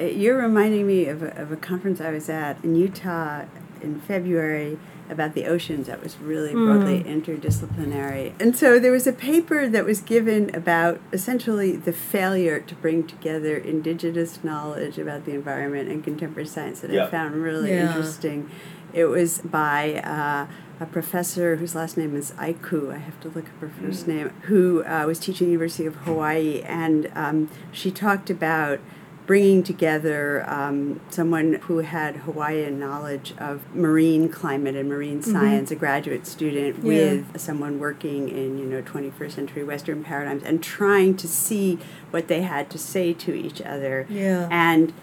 You're 0.07 0.37
reminding 0.37 0.87
me 0.87 1.07
of 1.07 1.21
a, 1.23 1.33
of 1.39 1.51
a 1.51 1.55
conference 1.55 2.01
I 2.01 2.11
was 2.11 2.27
at 2.29 2.61
in 2.63 2.75
Utah 2.75 3.45
in 3.81 4.01
February 4.01 4.77
about 5.09 5.33
the 5.33 5.45
oceans 5.45 5.87
that 5.87 6.01
was 6.01 6.17
really 6.17 6.51
broadly 6.53 7.03
interdisciplinary. 7.03 8.33
And 8.39 8.55
so 8.55 8.79
there 8.79 8.91
was 8.91 9.07
a 9.07 9.13
paper 9.13 9.67
that 9.67 9.85
was 9.85 10.01
given 10.01 10.53
about 10.55 10.99
essentially 11.13 11.75
the 11.75 11.93
failure 11.93 12.59
to 12.59 12.75
bring 12.75 13.05
together 13.05 13.55
indigenous 13.57 14.43
knowledge 14.43 14.97
about 14.97 15.25
the 15.25 15.33
environment 15.33 15.89
and 15.89 16.03
contemporary 16.03 16.47
science 16.47 16.81
that 16.81 16.91
Yeah. 16.91 17.05
I 17.05 17.07
found 17.09 17.35
really 17.35 17.71
Yeah. 17.71 17.87
interesting. 17.87 18.49
It 18.93 19.05
was 19.05 19.39
by 19.39 19.95
uh, 20.03 20.47
a 20.79 20.85
professor 20.85 21.57
whose 21.57 21.75
last 21.75 21.97
name 21.97 22.15
is 22.15 22.31
Aiku. 22.31 22.93
I 22.93 22.97
have 22.97 23.19
to 23.21 23.27
look 23.29 23.45
up 23.45 23.59
her 23.61 23.69
first 23.81 24.05
Mm. 24.05 24.15
name. 24.15 24.29
Who 24.43 24.83
uh, 24.83 25.05
was 25.05 25.19
teaching 25.19 25.45
at 25.45 25.49
the 25.49 25.51
University 25.53 25.85
of 25.85 25.95
Hawaii, 25.97 26.61
and 26.65 27.09
um, 27.15 27.49
she 27.71 27.91
talked 27.91 28.29
about 28.29 28.79
bringing 29.25 29.63
together 29.63 30.43
um, 30.49 30.99
someone 31.09 31.53
who 31.63 31.79
had 31.79 32.15
Hawaiian 32.17 32.79
knowledge 32.79 33.33
of 33.39 33.73
marine 33.75 34.29
climate 34.29 34.75
and 34.75 34.87
marine 34.87 35.21
science, 35.23 35.71
a 35.71 35.75
graduate 35.75 36.27
student, 36.27 36.77
Mm-hmm. 36.77 36.91
Yeah. 36.91 37.13
with 37.13 37.41
someone 37.41 37.79
working 37.79 38.29
in 38.29 38.57
you 38.57 38.65
know 38.65 38.81
21st 38.81 39.31
century 39.31 39.63
Western 39.63 40.03
paradigms, 40.03 40.43
and 40.43 40.61
trying 40.61 41.15
to 41.17 41.27
see 41.27 41.79
what 42.11 42.27
they 42.27 42.41
had 42.43 42.69
to 42.69 42.77
say 42.77 43.13
to 43.13 43.33
each 43.33 43.61
other. 43.61 44.05
Yeah. 44.09 44.47
And 44.51 44.93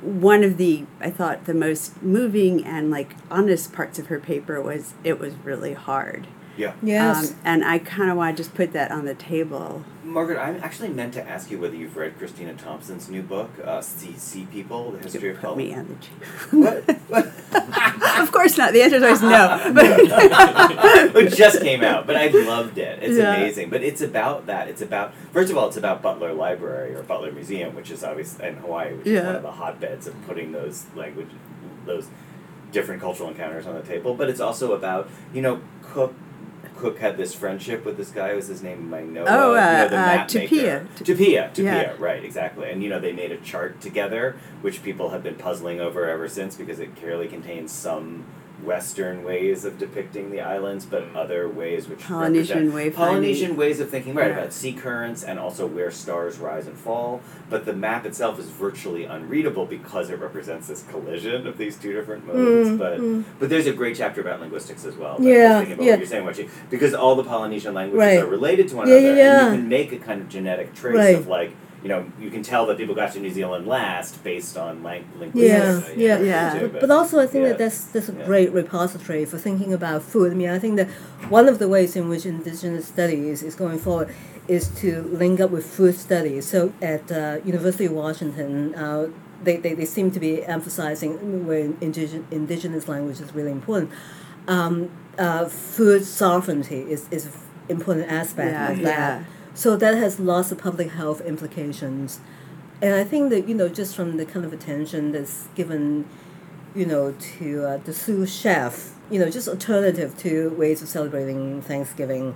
one 0.00 0.44
of 0.44 0.56
the 0.58 0.84
I 1.00 1.10
thought 1.10 1.46
the 1.46 1.54
most 1.54 2.02
moving 2.02 2.64
and 2.64 2.90
like 2.90 3.14
honest 3.30 3.72
parts 3.72 3.98
of 3.98 4.06
her 4.06 4.20
paper 4.20 4.60
was 4.60 4.94
it 5.02 5.18
was 5.18 5.34
really 5.44 5.72
hard. 5.74 6.26
Yeah. 6.56 6.74
Yes. 6.82 7.32
Um, 7.32 7.36
and 7.44 7.64
I 7.64 7.78
kind 7.78 8.10
of 8.10 8.16
want 8.16 8.36
to 8.36 8.42
just 8.42 8.54
put 8.54 8.72
that 8.72 8.90
on 8.90 9.04
the 9.04 9.14
table. 9.14 9.84
Margaret, 10.04 10.38
I 10.38 10.50
actually 10.58 10.90
meant 10.90 11.14
to 11.14 11.28
ask 11.28 11.50
you 11.50 11.58
whether 11.58 11.74
you've 11.74 11.96
read 11.96 12.16
Christina 12.18 12.54
Thompson's 12.54 13.08
new 13.08 13.22
book, 13.22 13.50
uh, 13.64 13.80
Sea, 13.80 14.14
sea 14.16 14.46
People, 14.52 14.92
The 14.92 14.98
History 14.98 15.30
of 15.30 15.36
Put 15.36 15.42
Health. 15.42 15.56
me 15.56 15.74
on 15.74 15.88
the 15.88 15.94
cheek. 15.94 16.12
What? 16.52 16.84
what? 17.08 17.26
of 18.20 18.30
course 18.30 18.56
not. 18.56 18.72
The 18.72 18.82
answer 18.82 18.96
is 18.96 19.02
always 19.02 19.22
no. 19.22 19.60
it 21.20 21.34
just 21.34 21.60
came 21.62 21.82
out, 21.82 22.06
but 22.06 22.16
I 22.16 22.28
loved 22.28 22.78
it. 22.78 23.02
It's 23.02 23.16
Yeah. 23.18 23.34
amazing. 23.34 23.70
But 23.70 23.82
it's 23.82 24.00
about 24.02 24.46
that. 24.46 24.68
It's 24.68 24.82
about 24.82 25.12
first 25.32 25.50
of 25.50 25.56
all, 25.58 25.68
it's 25.68 25.76
about 25.76 26.02
Butler 26.02 26.32
Library 26.32 26.94
or 26.94 27.02
Butler 27.02 27.32
Museum, 27.32 27.74
which 27.74 27.90
is 27.90 28.04
obviously 28.04 28.46
in 28.46 28.56
Hawaii, 28.56 28.94
which 28.94 29.06
is 29.08 29.24
one 29.24 29.34
of 29.36 29.42
the 29.42 29.52
hotbeds 29.52 30.06
of 30.06 30.14
putting 30.26 30.52
those 30.52 30.84
language, 30.94 31.30
those 31.86 32.06
different 32.70 33.00
cultural 33.00 33.28
encounters 33.30 33.66
on 33.66 33.74
the 33.74 33.82
table. 33.82 34.14
But 34.14 34.28
it's 34.28 34.40
also 34.40 34.72
about 34.72 35.08
you 35.32 35.42
know 35.42 35.60
Cook. 35.82 36.14
Cook 36.76 36.98
had 36.98 37.16
this 37.16 37.34
friendship 37.34 37.84
with 37.84 37.96
this 37.96 38.10
guy. 38.10 38.34
Was 38.34 38.48
his 38.48 38.62
name? 38.62 38.92
Oh, 38.92 38.98
you 38.98 39.20
uh, 39.20 39.22
know, 39.24 39.88
the 39.88 39.96
uh, 39.96 40.06
map 40.06 40.28
Tupaia. 40.28 40.84
maker. 40.84 40.88
Tupaia. 40.96 41.50
Tupaia. 41.54 41.64
Yeah. 41.64 41.94
Right. 41.98 42.24
Exactly. 42.24 42.70
And 42.70 42.82
you 42.82 42.88
know 42.88 43.00
they 43.00 43.12
made 43.12 43.32
a 43.32 43.38
chart 43.38 43.80
together, 43.80 44.36
which 44.60 44.82
people 44.82 45.10
have 45.10 45.22
been 45.22 45.36
puzzling 45.36 45.80
over 45.80 46.08
ever 46.08 46.28
since 46.28 46.56
because 46.56 46.80
it 46.80 46.96
clearly 46.96 47.28
contains 47.28 47.72
some 47.72 48.24
Western 48.64 49.24
ways 49.24 49.64
of 49.64 49.78
depicting 49.78 50.30
the 50.30 50.40
islands, 50.40 50.84
but 50.86 51.04
other 51.14 51.48
ways 51.48 51.88
which 51.88 52.00
Polynesian 52.00 52.66
represent- 52.72 52.94
Polynesian 52.94 53.56
ways 53.56 53.80
of 53.80 53.90
thinking, 53.90 54.14
right? 54.14 54.28
Yeah. 54.28 54.38
About 54.38 54.52
sea 54.52 54.72
currents 54.72 55.22
and 55.22 55.38
also 55.38 55.66
where 55.66 55.90
stars 55.90 56.38
rise 56.38 56.66
and 56.66 56.76
fall. 56.76 57.20
But 57.50 57.66
the 57.66 57.72
map 57.72 58.06
itself 58.06 58.38
is 58.38 58.46
virtually 58.46 59.04
unreadable 59.04 59.66
because 59.66 60.10
it 60.10 60.18
represents 60.18 60.68
this 60.68 60.82
collision 60.90 61.46
of 61.46 61.58
these 61.58 61.76
two 61.76 61.92
different 61.92 62.26
modes. 62.26 62.70
Mm, 62.70 62.78
but 62.78 62.98
mm. 63.00 63.24
but 63.38 63.48
there's 63.48 63.66
a 63.66 63.72
great 63.72 63.96
chapter 63.96 64.20
about 64.20 64.40
linguistics 64.40 64.84
as 64.84 64.96
well. 64.96 65.16
Yeah, 65.20 65.34
I 65.34 65.36
was 65.36 65.56
thinking 65.58 65.72
about 65.74 65.84
yeah. 65.84 65.90
what 65.92 65.98
you're 65.98 66.08
saying, 66.08 66.24
Wai 66.24 66.32
Chee, 66.32 66.48
because 66.70 66.94
all 66.94 67.14
the 67.16 67.24
Polynesian 67.24 67.74
languages 67.74 67.98
Right. 67.98 68.20
are 68.20 68.26
related 68.26 68.68
to 68.68 68.76
one 68.76 68.88
Yeah, 68.88 68.96
another, 68.96 69.16
yeah. 69.16 69.46
and 69.46 69.54
you 69.54 69.60
can 69.60 69.68
make 69.68 69.92
a 69.92 69.98
kind 69.98 70.20
of 70.20 70.28
genetic 70.28 70.74
trace 70.74 70.96
Right. 70.96 71.16
of 71.16 71.26
like. 71.26 71.52
You 71.84 71.90
know, 71.90 72.06
you 72.18 72.30
can 72.30 72.42
tell 72.42 72.64
that 72.66 72.78
people 72.78 72.94
got 72.94 73.12
to 73.12 73.20
New 73.20 73.30
Zealand 73.30 73.66
last 73.66 74.24
based 74.24 74.56
on 74.56 74.82
lang- 74.82 75.04
Yeah, 75.20 75.20
linguistics. 75.74 75.90
uh, 75.90 75.92
yeah. 76.00 76.18
Yeah. 76.18 76.58
too, 76.58 76.68
But, 76.68 76.80
but 76.80 76.90
also, 76.90 77.20
I 77.20 77.26
think 77.26 77.42
yeah. 77.42 77.48
that 77.50 77.58
that's 77.58 77.84
that's 77.92 78.08
a 78.08 78.12
Yeah. 78.14 78.24
great 78.24 78.50
repository 78.54 79.24
for 79.26 79.36
thinking 79.36 79.70
about 79.74 80.02
food. 80.02 80.32
I 80.32 80.34
mean, 80.34 80.48
I 80.48 80.58
think 80.58 80.76
that 80.80 80.88
one 81.28 81.46
of 81.46 81.58
the 81.58 81.68
ways 81.68 81.94
in 81.94 82.08
which 82.08 82.24
indigenous 82.24 82.86
studies 82.88 83.42
is 83.42 83.54
going 83.54 83.78
forward 83.78 84.08
is 84.48 84.68
to 84.82 85.02
link 85.22 85.40
up 85.40 85.50
with 85.50 85.66
food 85.66 85.94
studies. 85.94 86.46
So 86.46 86.72
at 86.80 87.04
uh, 87.12 87.38
University 87.44 87.84
of 87.84 87.92
Washington, 87.92 88.74
uh, 88.74 89.08
they, 89.42 89.58
they, 89.58 89.74
they 89.74 89.84
seem 89.96 90.10
to 90.12 90.20
be 90.20 90.42
emphasizing 90.44 91.46
where 91.46 91.64
indigenous, 91.82 92.24
indigenous 92.30 92.88
language 92.88 93.20
is 93.20 93.34
really 93.34 93.52
important. 93.52 93.90
Um, 94.48 94.90
uh, 95.18 95.44
food 95.76 96.04
sovereignty 96.04 96.80
is, 96.94 97.06
is 97.10 97.26
an 97.26 97.32
important 97.68 98.10
aspect 98.10 98.52
Yeah, 98.52 98.70
of 98.72 98.80
that. 98.82 99.24
So 99.54 99.76
that 99.76 99.96
has 99.96 100.18
lots 100.18 100.50
of 100.50 100.58
public 100.58 100.90
health 100.90 101.20
implications. 101.20 102.20
And 102.82 102.94
I 102.94 103.04
think 103.04 103.30
that, 103.30 103.48
you 103.48 103.54
know, 103.54 103.68
just 103.68 103.94
from 103.94 104.16
the 104.16 104.26
kind 104.26 104.44
of 104.44 104.52
attention 104.52 105.12
that's 105.12 105.46
given, 105.54 106.06
you 106.74 106.84
know, 106.84 107.14
to 107.38 107.64
uh, 107.64 107.76
the 107.78 107.94
Sioux 107.94 108.26
Chef, 108.26 108.94
you 109.10 109.18
know, 109.18 109.30
just 109.30 109.48
alternative 109.48 110.18
to 110.18 110.50
ways 110.50 110.82
of 110.82 110.88
celebrating 110.88 111.62
Thanksgiving, 111.62 112.34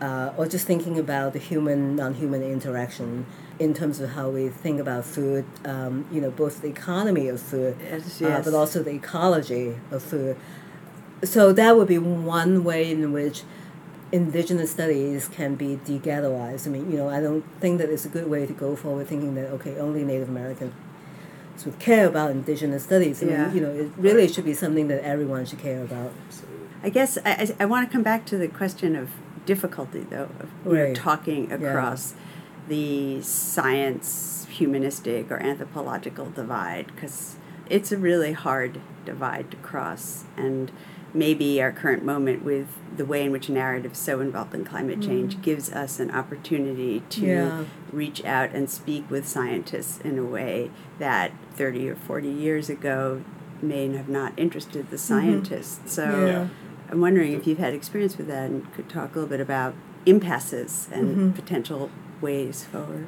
uh, 0.00 0.32
or 0.36 0.46
just 0.46 0.66
thinking 0.66 0.98
about 0.98 1.32
the 1.34 1.38
human 1.38 1.96
non-human 1.96 2.42
interaction 2.42 3.26
in 3.58 3.72
terms 3.72 4.00
of 4.00 4.10
how 4.10 4.28
we 4.28 4.48
think 4.48 4.80
about 4.80 5.04
food, 5.04 5.44
um, 5.64 6.04
you 6.10 6.20
know, 6.20 6.30
both 6.30 6.62
the 6.62 6.68
economy 6.68 7.28
of 7.28 7.40
food, 7.40 7.76
Yes, 7.80 8.20
uh, 8.22 8.42
but 8.44 8.54
also 8.54 8.82
the 8.82 8.90
ecology 8.90 9.76
of 9.90 10.02
food. 10.02 10.36
So 11.22 11.52
that 11.52 11.76
would 11.76 11.88
be 11.88 11.98
one 11.98 12.64
way 12.64 12.90
in 12.90 13.12
which 13.12 13.42
indigenous 14.14 14.70
studies 14.70 15.26
can 15.28 15.56
be 15.56 15.74
de-ghettoized. 15.84 16.68
I 16.68 16.70
mean, 16.70 16.88
you 16.90 16.96
know, 16.96 17.08
I 17.08 17.20
don't 17.20 17.44
think 17.60 17.78
that 17.78 17.88
it's 17.90 18.04
a 18.04 18.08
good 18.08 18.28
way 18.30 18.46
to 18.46 18.52
go 18.52 18.76
forward 18.76 19.08
thinking 19.08 19.34
that, 19.34 19.48
okay, 19.56 19.76
only 19.78 20.04
Native 20.04 20.28
Americans 20.28 20.72
would 21.66 21.78
care 21.80 22.06
about 22.06 22.30
indigenous 22.30 22.84
studies. 22.84 23.22
I 23.22 23.26
Yeah. 23.26 23.46
mean, 23.46 23.56
you 23.56 23.60
know, 23.60 23.70
it 23.82 23.90
really 23.98 24.28
should 24.28 24.44
be 24.44 24.54
something 24.54 24.86
that 24.88 25.02
everyone 25.04 25.44
should 25.46 25.58
care 25.58 25.82
about. 25.82 26.12
I 26.82 26.90
guess 26.90 27.18
I, 27.24 27.30
I, 27.42 27.54
I 27.60 27.64
want 27.64 27.88
to 27.88 27.92
come 27.92 28.04
back 28.04 28.24
to 28.26 28.36
the 28.38 28.46
question 28.46 28.94
of 28.94 29.08
difficulty, 29.46 30.06
though, 30.08 30.28
of 30.40 30.48
know, 30.64 30.72
Right. 30.84 30.94
talking 30.94 31.48
Yeah. 31.50 31.56
across 31.56 32.14
the 32.68 33.20
science, 33.22 34.46
humanistic, 34.48 35.30
or 35.32 35.38
anthropological 35.38 36.26
divide, 36.30 36.86
because 36.94 37.34
it's 37.68 37.90
a 37.90 37.98
really 37.98 38.32
hard 38.32 38.80
divide 39.04 39.50
to 39.50 39.56
cross. 39.58 40.24
And 40.36 40.70
maybe 41.14 41.62
our 41.62 41.70
current 41.72 42.04
moment 42.04 42.44
with 42.44 42.66
the 42.96 43.04
way 43.04 43.24
in 43.24 43.30
which 43.30 43.48
narrative 43.48 43.92
is 43.92 43.98
so 43.98 44.20
involved 44.20 44.52
in 44.54 44.64
climate 44.64 45.00
change 45.00 45.40
gives 45.42 45.72
us 45.72 46.00
an 46.00 46.10
opportunity 46.10 47.00
to 47.08 47.20
Mm. 47.22 47.26
Yeah. 47.26 47.64
reach 47.92 48.24
out 48.24 48.50
and 48.52 48.68
speak 48.68 49.08
with 49.10 49.26
scientists 49.26 50.00
in 50.00 50.18
a 50.18 50.24
way 50.24 50.70
that 50.98 51.30
30 51.54 51.88
or 51.88 51.94
40 51.94 52.28
years 52.28 52.68
ago 52.68 53.22
may 53.62 53.88
have 53.96 54.08
not 54.08 54.32
interested 54.36 54.90
the 54.90 54.98
scientists. 54.98 55.92
So 55.92 56.06
Mm-hmm. 56.06 56.26
Yeah. 56.26 56.48
I'm 56.90 57.00
wondering 57.00 57.32
if 57.32 57.46
you've 57.46 57.58
had 57.58 57.72
experience 57.72 58.18
with 58.18 58.26
that 58.26 58.50
and 58.50 58.72
could 58.74 58.88
talk 58.88 59.12
a 59.14 59.20
little 59.20 59.28
bit 59.30 59.40
about 59.40 59.74
impasses 60.06 60.88
and 60.92 61.16
Mhm. 61.16 61.34
potential 61.34 61.90
ways 62.20 62.64
forward. 62.64 63.06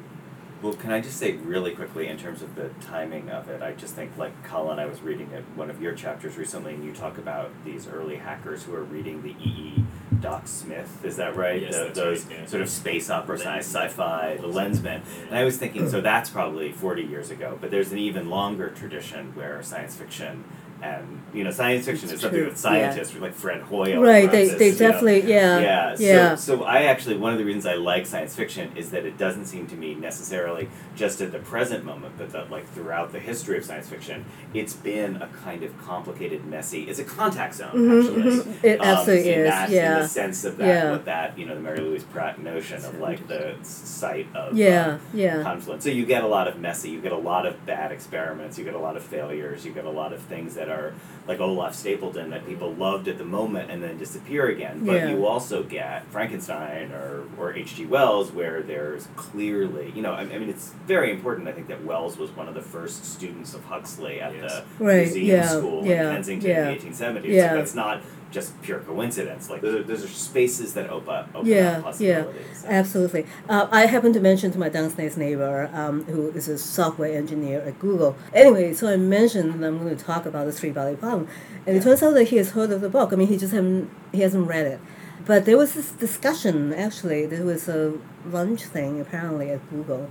Well, 0.61 0.73
can 0.73 0.91
I 0.91 1.01
just 1.01 1.17
say 1.17 1.33
really 1.33 1.71
quickly 1.71 2.07
in 2.07 2.17
terms 2.17 2.41
of 2.41 2.55
the 2.55 2.69
timing 2.81 3.29
of 3.29 3.47
it? 3.47 3.61
I 3.61 3.73
just 3.73 3.93
think, 3.93 4.17
like 4.17 4.43
Colin, 4.43 4.79
I 4.79 4.85
was 4.87 5.01
reading 5.01 5.29
it, 5.31 5.43
one 5.55 5.69
of 5.69 5.79
your 5.81 5.93
chapters 5.93 6.35
recently, 6.35 6.73
and 6.73 6.83
you 6.83 6.93
talk 6.93 7.19
about 7.19 7.51
these 7.63 7.87
early 7.87 8.15
hackers 8.15 8.63
who 8.63 8.73
are 8.73 8.83
reading 8.83 9.21
the 9.21 9.29
E.E. 9.39 9.83
Doc 10.19 10.47
Smith. 10.47 11.05
Is 11.05 11.17
that 11.17 11.35
right? 11.35 11.61
Yes, 11.61 11.75
The- 11.75 11.91
those 11.93 12.25
right, 12.25 12.39
yeah. 12.39 12.45
sort 12.47 12.63
of 12.63 12.69
space 12.69 13.07
opera 13.11 13.37
science, 13.37 13.67
sci-fi, 13.67 14.37
the 14.37 14.47
Lensman. 14.47 15.01
And 15.27 15.37
I 15.37 15.43
was 15.43 15.57
thinking, 15.57 15.87
so 15.89 16.01
that's 16.01 16.31
probably 16.31 16.71
forty 16.71 17.03
years 17.03 17.29
ago, 17.29 17.57
but 17.61 17.69
there's 17.69 17.91
an 17.91 17.99
even 17.99 18.27
longer 18.29 18.69
tradition 18.69 19.35
where 19.35 19.61
science 19.61 19.95
fiction. 19.95 20.43
And 20.81 21.23
you 21.33 21.43
know, 21.43 21.49
science 21.51 21.85
fiction 21.85 22.05
It's 22.05 22.13
is 22.15 22.21
something 22.21 22.39
true, 22.39 22.49
that 22.49 22.57
scientists 22.57 23.15
like 23.15 23.33
Fred 23.33 23.61
Hoyle. 23.61 23.99
right, 23.99 24.29
they, 24.31 24.47
this, 24.47 24.59
they 24.59 24.65
you 24.67 24.71
know. 24.73 24.77
definitely, 24.77 25.21
yeah. 25.29 25.59
Yeah. 25.59 25.95
Yeah. 25.97 26.35
So, 26.35 26.57
so 26.57 26.63
I 26.65 26.83
actually 26.83 27.17
one 27.17 27.31
of 27.33 27.39
the 27.39 27.45
reasons 27.45 27.65
I 27.65 27.73
like 27.75 28.05
science 28.05 28.35
fiction 28.35 28.71
is 28.77 28.91
that 28.91 29.03
it 29.05 29.17
doesn't 29.17 29.45
seem 29.45 29.65
to 29.67 29.75
me 29.75 29.95
necessarily 29.95 30.69
just 30.95 31.19
at 31.21 31.31
the 31.31 31.39
present 31.39 31.83
moment, 31.83 32.13
but 32.17 32.31
that 32.31 32.51
like 32.51 32.67
throughout 32.73 33.11
the 33.11 33.19
history 33.19 33.57
of 33.57 33.65
science 33.65 33.89
fiction, 33.89 34.25
it's 34.53 34.73
been 34.73 35.15
a 35.17 35.27
kind 35.43 35.63
of 35.63 35.75
complicated, 35.83 36.45
messy. 36.45 36.83
It's 36.83 36.99
a 36.99 37.03
contact 37.03 37.55
zone 37.55 37.71
Mhm, 37.73 37.99
actually. 37.99 38.21
mhm. 38.53 38.63
It 38.63 38.79
Um, 38.81 38.87
absolutely 38.87 39.33
in 39.33 39.39
is, 39.41 39.49
that, 39.49 39.69
In 39.69 39.75
yeah. 39.75 39.99
the 39.99 40.07
sense 40.07 40.45
of 40.45 40.57
that, 40.57 40.67
Yeah. 40.67 40.91
what 40.91 41.05
that 41.05 41.37
you 41.39 41.45
know, 41.47 41.55
the 41.55 41.61
Mary 41.61 41.79
Louise 41.79 42.03
Pratt 42.03 42.39
notion 42.39 42.77
of 42.85 42.99
like 42.99 43.27
the 43.27 43.55
site 43.63 44.27
of 44.35 44.55
Yeah, 44.55 44.85
um, 44.93 44.99
yeah. 45.13 45.41
confluence. 45.43 45.83
So 45.83 45.89
you 45.89 46.05
get 46.05 46.23
a 46.23 46.27
lot 46.27 46.47
of 46.47 46.59
messy, 46.59 46.89
you 46.91 47.01
get 47.01 47.11
a 47.11 47.17
lot 47.17 47.45
of 47.47 47.65
bad 47.65 47.91
experiments, 47.91 48.57
you 48.59 48.63
get 48.63 48.75
a 48.75 48.79
lot 48.79 48.95
of 48.95 49.03
failures, 49.03 49.65
you 49.65 49.71
get 49.71 49.85
a 49.85 49.89
lot 49.89 50.13
of 50.13 50.19
things 50.21 50.55
that 50.55 50.66
are 50.69 50.93
like 51.27 51.39
Olaf 51.39 51.73
Stapledon 51.73 52.29
that 52.29 52.45
people 52.47 52.73
loved 52.73 53.07
at 53.07 53.17
the 53.17 53.25
moment 53.25 53.69
and 53.69 53.83
then 53.83 53.97
disappear 53.97 54.47
again. 54.47 54.85
But 54.85 54.93
Yeah. 54.95 55.09
you 55.09 55.25
also 55.25 55.61
get 55.63 56.05
Frankenstein 56.11 56.91
or, 56.93 57.23
or 57.37 57.53
H.G. 57.53 57.85
Wells 57.85 58.31
where 58.31 58.61
there's 58.61 59.07
clearly, 59.17 59.91
you 59.95 60.01
know, 60.01 60.13
I, 60.13 60.21
I 60.21 60.37
mean, 60.39 60.49
it's 60.49 60.73
very 60.85 61.11
important, 61.11 61.47
I 61.47 61.51
think, 61.51 61.67
that 61.67 61.83
Wells 61.83 62.17
was 62.17 62.31
one 62.31 62.47
of 62.47 62.53
the 62.53 62.61
first 62.61 63.03
students 63.03 63.53
of 63.53 63.63
Huxley 63.65 64.21
at 64.21 64.33
Yes. 64.33 64.61
the 64.77 64.83
Right, 64.83 64.95
museum 65.05 65.25
yeah, 65.27 65.47
school 65.47 65.85
yeah, 65.85 66.09
in 66.09 66.15
Kensington 66.15 66.49
yeah. 66.49 66.69
in 66.69 66.77
the 66.77 66.85
1870s. 66.89 67.25
Yeah. 67.25 67.49
So 67.49 67.55
that's 67.57 67.75
not 67.75 68.01
just 68.31 68.61
pure 68.61 68.79
coincidence. 68.79 69.49
Like, 69.49 69.61
those 69.61 69.75
are, 69.75 69.83
those 69.83 70.03
are 70.03 70.07
spaces 70.07 70.73
that 70.73 70.89
open, 70.89 71.25
open 71.33 71.45
Yeah, 71.45 71.55
up 71.85 71.99
yeah, 71.99 72.23
possibilities. 72.23 72.65
absolutely. 72.65 73.25
Uh, 73.47 73.67
I 73.71 73.85
happen 73.85 74.11
to 74.13 74.19
mention 74.19 74.51
to 74.51 74.59
my 74.59 74.69
downstairs 74.69 75.15
neighbor, 75.17 75.69
um, 75.73 76.03
who 76.05 76.29
is 76.31 76.47
a 76.47 76.57
software 76.57 77.15
engineer 77.17 77.61
at 77.61 77.79
Google. 77.79 78.15
Anyway, 78.33 78.73
so 78.73 78.87
I 78.87 78.97
mentioned 78.97 79.63
that 79.63 79.67
I'm 79.67 79.79
going 79.79 79.95
to 79.95 80.03
talk 80.03 80.25
about 80.25 80.45
the 80.45 80.51
three 80.51 80.71
body 80.71 80.95
problem, 80.95 81.27
and 81.65 81.77
it 81.77 81.83
turns 81.83 82.03
out 82.03 82.13
that 82.15 82.25
he 82.25 82.37
has 82.37 82.51
heard 82.51 82.71
of 82.71 82.81
the 82.81 82.89
book. 82.89 83.13
I 83.13 83.15
mean, 83.15 83.27
he 83.29 83.37
just 83.37 83.53
haven't 83.53 83.89
he 84.11 84.21
hasn't 84.21 84.47
read 84.47 84.65
it. 84.67 84.79
But 85.25 85.45
there 85.45 85.57
was 85.57 85.73
this 85.73 85.91
discussion 85.91 86.73
actually. 86.73 87.25
There 87.25 87.43
was 87.43 87.67
a 87.67 87.97
lunch 88.25 88.63
thing 88.63 89.01
apparently 89.01 89.49
at 89.51 89.69
Google 89.69 90.09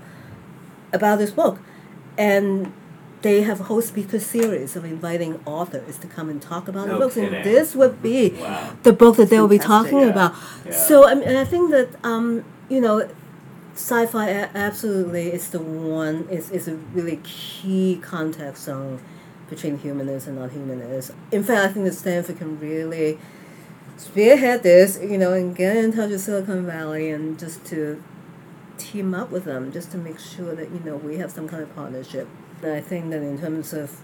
about 0.92 1.18
this 1.18 1.31
book, 1.31 1.59
and 2.18 2.72
they 3.26 3.42
have 3.42 3.60
a 3.60 3.64
whole 3.64 3.82
speaker 3.82 4.20
series 4.20 4.76
of 4.76 4.84
inviting 4.84 5.40
authors 5.44 5.98
to 5.98 6.06
come 6.06 6.28
and 6.28 6.40
talk 6.40 6.68
about 6.68 6.86
the 6.86 6.92
No 6.92 6.98
books, 7.00 7.16
and 7.16 7.44
this 7.44 7.74
would 7.74 8.00
be 8.00 8.30
Wow. 8.30 8.70
the 8.84 8.92
book 8.92 9.16
that 9.16 9.30
they 9.30 9.40
will 9.40 9.54
be 9.58 9.58
talking 9.58 9.98
yeah. 9.98 10.14
about. 10.14 10.32
Yeah. 10.64 10.70
So 10.70 11.08
I 11.08 11.14
mean, 11.14 11.28
and 11.30 11.36
I 11.36 11.44
think 11.44 11.72
that 11.72 11.88
um, 12.04 12.44
you 12.68 12.80
know, 12.80 13.08
sci-fi 13.74 14.28
absolutely 14.54 15.32
is 15.32 15.50
the 15.50 15.58
one 15.60 16.28
is 16.30 16.50
is 16.50 16.68
a 16.68 16.76
really 16.96 17.18
key 17.24 17.98
contact 18.00 18.58
zone 18.58 19.00
between 19.50 19.78
humanists 19.78 20.28
and 20.28 20.38
non-humanists. 20.38 21.12
In 21.32 21.42
fact, 21.42 21.60
I 21.66 21.68
think 21.72 21.84
that 21.86 21.94
Stanford 21.94 22.38
can 22.38 22.60
really 22.60 23.18
spearhead 23.96 24.62
this, 24.62 24.98
you 25.02 25.18
know, 25.18 25.32
and 25.32 25.54
get 25.56 25.76
in 25.76 25.92
touch 25.92 26.10
with 26.10 26.20
Silicon 26.20 26.64
Valley 26.64 27.10
and 27.10 27.38
just 27.38 27.64
to 27.66 28.02
team 28.78 29.14
up 29.14 29.30
with 29.30 29.44
them, 29.44 29.72
just 29.72 29.90
to 29.92 29.98
make 29.98 30.18
sure 30.20 30.54
that 30.54 30.70
you 30.70 30.80
know 30.84 30.96
we 30.96 31.16
have 31.16 31.32
some 31.32 31.48
kind 31.48 31.62
of 31.62 31.74
partnership. 31.74 32.28
And 32.62 32.72
I 32.72 32.80
think 32.80 33.10
that 33.10 33.22
in 33.22 33.38
terms 33.38 33.72
of 33.72 34.00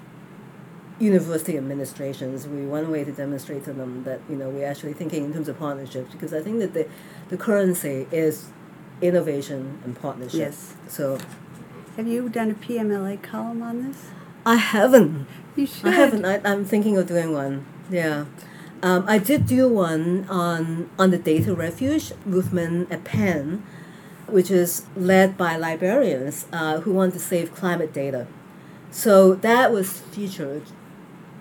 university 1.03 1.57
administrations. 1.57 2.47
We 2.47 2.65
one 2.65 2.91
way 2.91 3.05
to 3.05 3.13
demonstrate 3.13 3.65
to 3.65 3.73
them 3.73 4.05
that 4.05 4.21
you 4.29 4.37
know 4.37 4.49
we're 4.49 4.67
actually 4.67 4.93
thinking 4.93 5.25
in 5.25 5.33
terms 5.33 5.49
of 5.49 5.59
partnerships 5.59 6.13
because 6.13 6.33
I 6.33 6.41
think 6.41 6.61
that 6.61 6.75
the 6.75 6.89
the 7.29 7.37
currency 7.37 8.07
is 8.13 8.49
innovation 9.01 9.81
and 9.85 10.01
partnership. 10.01 10.39
Yes. 10.39 10.75
So 10.89 11.19
Have 11.97 12.07
you 12.07 12.29
done 12.29 12.51
a 12.51 12.55
PMLA 12.55 13.23
column 13.23 13.63
on 13.63 13.89
this? 13.89 14.11
I 14.47 14.57
haven't. 14.57 15.27
You 15.57 15.67
should. 15.67 15.87
I 15.87 15.91
haven't. 15.91 16.25
I, 16.25 16.41
I'm 16.45 16.65
thinking 16.65 16.97
of 16.97 17.07
doing 17.07 17.33
one. 17.33 17.67
Yeah. 17.91 18.27
Um, 18.83 19.05
I 19.07 19.19
did 19.19 19.47
do 19.47 19.69
one 19.69 20.27
on 20.29 20.89
on 20.99 21.11
the 21.11 21.19
data 21.19 21.55
refuge 21.55 22.13
movement 22.25 22.91
at 22.91 23.05
Penn, 23.05 23.65
which 24.27 24.51
is 24.51 24.87
led 24.97 25.37
by 25.37 25.57
librarians 25.57 26.47
uh, 26.53 26.81
who 26.81 26.93
want 26.93 27.13
to 27.15 27.19
save 27.19 27.55
climate 27.55 27.93
data. 27.93 28.27
So 28.93 29.35
that 29.37 29.73
was 29.73 30.01
featured 30.01 30.65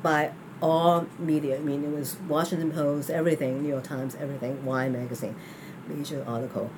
by 0.02 0.32
all 0.62 1.06
media. 1.20 1.58
I 1.58 1.60
mean, 1.60 1.84
it 1.84 1.92
was 1.92 2.16
Washington 2.28 2.72
Post, 2.72 3.10
everything, 3.10 3.62
New 3.62 3.70
York 3.70 3.84
Times, 3.84 4.16
everything, 4.16 4.64
Wine 4.66 4.94
magazine, 4.94 5.36
major 5.88 6.24
article, 6.26 6.72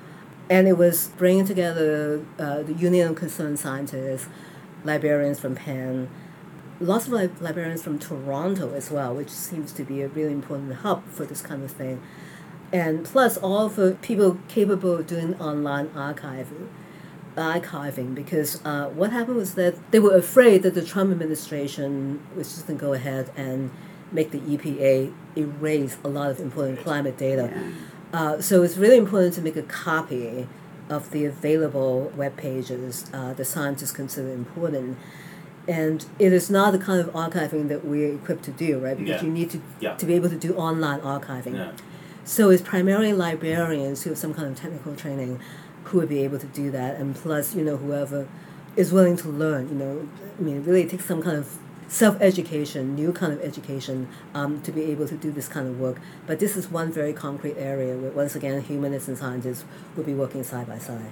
and 0.49 0.67
it 0.67 0.77
was 0.77 1.09
bringing 1.17 1.45
together 1.45 2.25
uh, 2.39 2.63
the 2.63 2.73
Union 2.73 3.09
of 3.09 3.15
Concerned 3.15 3.59
Scientists, 3.59 4.27
librarians 4.83 5.39
from 5.39 5.55
Penn, 5.55 6.09
lots 6.79 7.05
of 7.05 7.13
li- 7.13 7.29
librarians 7.39 7.83
from 7.83 7.99
Toronto 7.99 8.73
as 8.73 8.89
well, 8.89 9.13
which 9.13 9.29
seems 9.29 9.71
to 9.73 9.83
be 9.83 10.01
a 10.01 10.07
really 10.07 10.33
important 10.33 10.73
hub 10.77 11.07
for 11.07 11.25
this 11.25 11.41
kind 11.41 11.63
of 11.63 11.71
thing. 11.71 12.01
And 12.71 13.05
plus, 13.05 13.37
all 13.37 13.69
the 13.69 13.95
people 14.01 14.39
capable 14.47 14.95
of 14.95 15.05
doing 15.05 15.39
online 15.39 15.89
archiving, 15.89 16.69
archiving 17.35 18.13
because 18.15 18.63
uh, 18.65 18.89
what 18.89 19.11
happened 19.11 19.37
was 19.37 19.55
that 19.55 19.75
they 19.91 19.99
were 19.99 20.15
afraid 20.15 20.63
that 20.63 20.73
the 20.73 20.83
Trump 20.83 21.11
administration 21.11 22.21
was 22.35 22.53
just 22.53 22.67
going 22.67 22.77
to 22.79 22.85
go 22.85 22.93
ahead 22.93 23.31
and 23.35 23.71
make 24.11 24.31
the 24.31 24.39
EPA 24.39 25.13
erase 25.37 25.97
a 26.03 26.07
lot 26.07 26.29
of 26.29 26.39
important 26.39 26.79
climate 26.79 27.17
data. 27.17 27.51
Yeah. 27.53 27.71
Uh, 28.13 28.41
so 28.41 28.61
it's 28.63 28.77
really 28.77 28.97
important 28.97 29.33
to 29.33 29.41
make 29.41 29.55
a 29.55 29.63
copy 29.63 30.47
of 30.89 31.09
the 31.11 31.25
available 31.25 32.11
web 32.15 32.35
pages 32.37 33.09
uh, 33.13 33.33
the 33.33 33.45
scientists 33.45 33.91
consider 33.91 34.29
important. 34.31 34.97
And 35.67 36.05
it 36.19 36.33
is 36.33 36.49
not 36.49 36.71
the 36.73 36.77
kind 36.77 36.99
of 36.99 37.07
archiving 37.13 37.69
that 37.69 37.85
we're 37.85 38.13
equipped 38.15 38.43
to 38.43 38.51
do, 38.51 38.79
right? 38.79 38.97
Because 38.97 39.21
Yeah. 39.21 39.27
you 39.27 39.33
need 39.33 39.49
to, 39.51 39.61
Yeah. 39.79 39.95
to 39.95 40.05
be 40.05 40.13
able 40.13 40.29
to 40.29 40.35
do 40.35 40.53
online 40.55 40.99
archiving. 40.99 41.55
Yeah. 41.55 41.71
So 42.25 42.49
it's 42.49 42.61
primarily 42.61 43.13
librarians 43.13 44.03
who 44.03 44.09
have 44.11 44.19
some 44.19 44.33
kind 44.33 44.49
of 44.49 44.55
technical 44.59 44.93
training 44.95 45.39
who 45.85 45.97
would 45.99 46.09
be 46.09 46.23
able 46.23 46.39
to 46.39 46.47
do 46.47 46.71
that, 46.71 46.99
and 46.99 47.15
plus, 47.15 47.55
you 47.55 47.63
know, 47.63 47.77
whoever 47.77 48.27
is 48.75 48.91
willing 48.91 49.17
to 49.17 49.29
learn. 49.29 49.69
You 49.69 49.75
know, 49.75 50.09
I 50.37 50.41
mean, 50.41 50.57
it 50.57 50.65
really 50.65 50.87
takes 50.87 51.05
some 51.05 51.21
kind 51.21 51.37
of 51.37 51.57
self-education, 51.87 52.95
new 52.95 53.13
kind 53.13 53.33
of 53.33 53.41
education, 53.41 54.07
um, 54.33 54.61
to 54.63 54.71
be 54.71 54.83
able 54.85 55.07
to 55.07 55.15
do 55.15 55.31
this 55.31 55.47
kind 55.47 55.67
of 55.67 55.79
work. 55.79 55.97
But 56.25 56.39
this 56.39 56.55
is 56.55 56.71
one 56.71 56.91
very 56.91 57.13
concrete 57.13 57.55
area 57.57 57.95
where, 57.95 58.11
once 58.11 58.35
again, 58.35 58.61
humanists 58.61 59.07
and 59.07 59.17
scientists 59.17 59.65
will 59.95 60.03
be 60.03 60.13
working 60.13 60.43
side 60.43 60.67
by 60.67 60.79
side. 60.79 61.11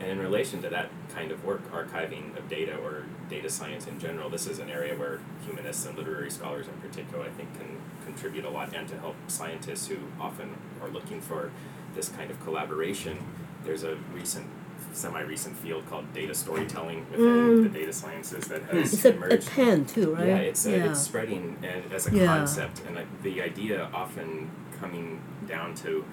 And 0.00 0.10
in 0.12 0.18
relation 0.20 0.62
to 0.62 0.70
that 0.70 0.90
kind 1.12 1.32
of 1.32 1.44
work, 1.44 1.70
archiving 1.72 2.38
of 2.38 2.48
data 2.48 2.76
or 2.76 3.02
data 3.28 3.50
science 3.50 3.86
in 3.86 3.98
general, 3.98 4.30
this 4.30 4.46
is 4.46 4.60
an 4.60 4.70
area 4.70 4.96
where 4.96 5.20
humanists 5.44 5.84
and 5.84 5.98
literary 5.98 6.30
scholars 6.30 6.66
in 6.68 6.74
particular, 6.74 7.24
I 7.24 7.30
think, 7.30 7.52
can 7.58 7.80
contribute 8.04 8.44
a 8.44 8.50
lot 8.50 8.74
and 8.74 8.88
to 8.88 8.98
help 8.98 9.16
scientists 9.26 9.88
who 9.88 9.96
often 10.20 10.56
are 10.80 10.88
looking 10.88 11.20
for 11.20 11.50
this 11.94 12.08
kind 12.08 12.30
of 12.30 12.42
collaboration. 12.44 13.18
There's 13.64 13.84
a 13.84 13.96
recent, 14.14 14.46
semi 14.92 15.20
recent 15.22 15.56
field 15.56 15.86
called 15.88 16.12
data 16.14 16.34
storytelling 16.34 17.06
within 17.10 17.62
the 17.62 17.68
data 17.68 17.92
sciences 17.92 18.46
that 18.48 18.62
has 18.64 18.92
It's 18.94 19.04
a, 19.04 19.10
a 19.10 19.12
emerged. 19.16 19.50
pen 19.50 19.84
too, 19.84 20.14
right? 20.14 20.26
Yeah, 20.26 20.36
it's 20.36 20.66
uh, 20.66 20.70
yeah. 20.70 20.90
it's 20.90 21.00
spreading 21.00 21.56
and 21.62 21.92
as 21.92 22.06
a 22.06 22.14
Yeah. 22.14 22.26
concept, 22.26 22.82
and 22.86 22.98
uh, 22.98 23.02
the 23.22 23.42
idea 23.42 23.88
often 23.92 24.50
coming 24.80 25.20
down 25.46 25.74
to 25.76 26.04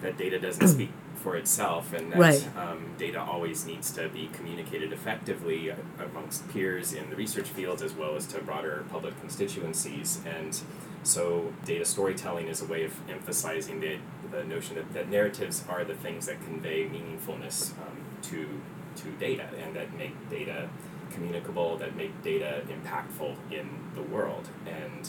that 0.00 0.16
data 0.18 0.38
doesn't 0.38 0.66
speak 0.68 0.90
for 1.14 1.36
itself, 1.36 1.92
and 1.92 2.12
that 2.12 2.18
Right. 2.18 2.48
um, 2.56 2.84
data 2.98 3.20
always 3.22 3.64
needs 3.64 3.92
to 3.92 4.08
be 4.08 4.28
communicated 4.32 4.92
effectively 4.92 5.70
uh, 5.70 5.76
amongst 6.04 6.48
peers 6.48 6.92
in 6.92 7.08
the 7.10 7.14
research 7.16 7.46
fields 7.48 7.80
as 7.80 7.92
well 7.94 8.16
as 8.16 8.26
to 8.26 8.40
broader 8.40 8.84
public 8.90 9.18
constituencies. 9.20 10.18
And 10.26 10.58
so, 11.04 11.52
data 11.64 11.84
storytelling 11.84 12.48
is 12.48 12.60
a 12.60 12.64
way 12.64 12.82
of 12.84 12.92
emphasizing 13.08 13.78
the, 13.78 13.98
the 14.32 14.44
notion 14.44 14.76
that, 14.76 14.92
that 14.94 15.08
narratives 15.08 15.64
are 15.68 15.84
the 15.84 15.94
things 15.94 16.26
that 16.26 16.42
convey 16.44 16.86
meaningfulness 16.86 17.72
um, 17.72 17.98
to 18.22 18.60
to 18.96 19.10
data 19.12 19.48
and 19.62 19.74
that 19.74 19.96
make 19.96 20.14
data 20.28 20.68
communicable, 21.12 21.76
that 21.78 21.96
make 21.96 22.22
data 22.22 22.62
impactful 22.68 23.36
in 23.50 23.68
the 23.94 24.02
world. 24.02 24.48
And 24.66 25.08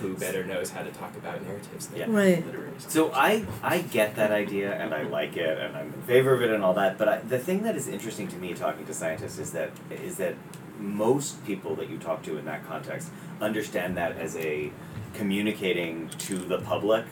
who 0.00 0.14
better 0.14 0.44
knows 0.44 0.70
how 0.70 0.82
to 0.82 0.90
talk 0.90 1.16
about 1.16 1.42
narratives 1.42 1.86
than 1.88 1.98
Yeah. 1.98 2.06
Right. 2.08 2.44
literary 2.44 2.72
So 2.78 3.12
I 3.12 3.46
I 3.62 3.78
get 3.78 4.16
that 4.16 4.30
idea 4.30 4.74
and 4.74 4.94
I 4.94 5.02
like 5.02 5.36
it 5.36 5.58
and 5.58 5.76
I'm 5.76 5.92
in 5.92 6.02
favor 6.02 6.34
of 6.34 6.42
it 6.42 6.50
and 6.50 6.62
all 6.62 6.74
that. 6.74 6.98
But 6.98 7.08
I, 7.08 7.18
the 7.18 7.38
thing 7.38 7.62
that 7.62 7.76
is 7.76 7.88
interesting 7.88 8.28
to 8.28 8.36
me 8.36 8.54
talking 8.54 8.86
to 8.86 8.94
scientists 8.94 9.38
is 9.38 9.52
that 9.52 9.70
is 9.90 10.16
that 10.16 10.34
most 10.78 11.44
people 11.46 11.74
that 11.76 11.88
you 11.88 11.98
talk 11.98 12.22
to 12.24 12.36
in 12.36 12.44
that 12.44 12.66
context 12.66 13.08
understand 13.40 13.96
that 13.96 14.16
as 14.18 14.36
a 14.36 14.70
communicating 15.14 16.10
to 16.18 16.36
the 16.36 16.58
public 16.58 17.06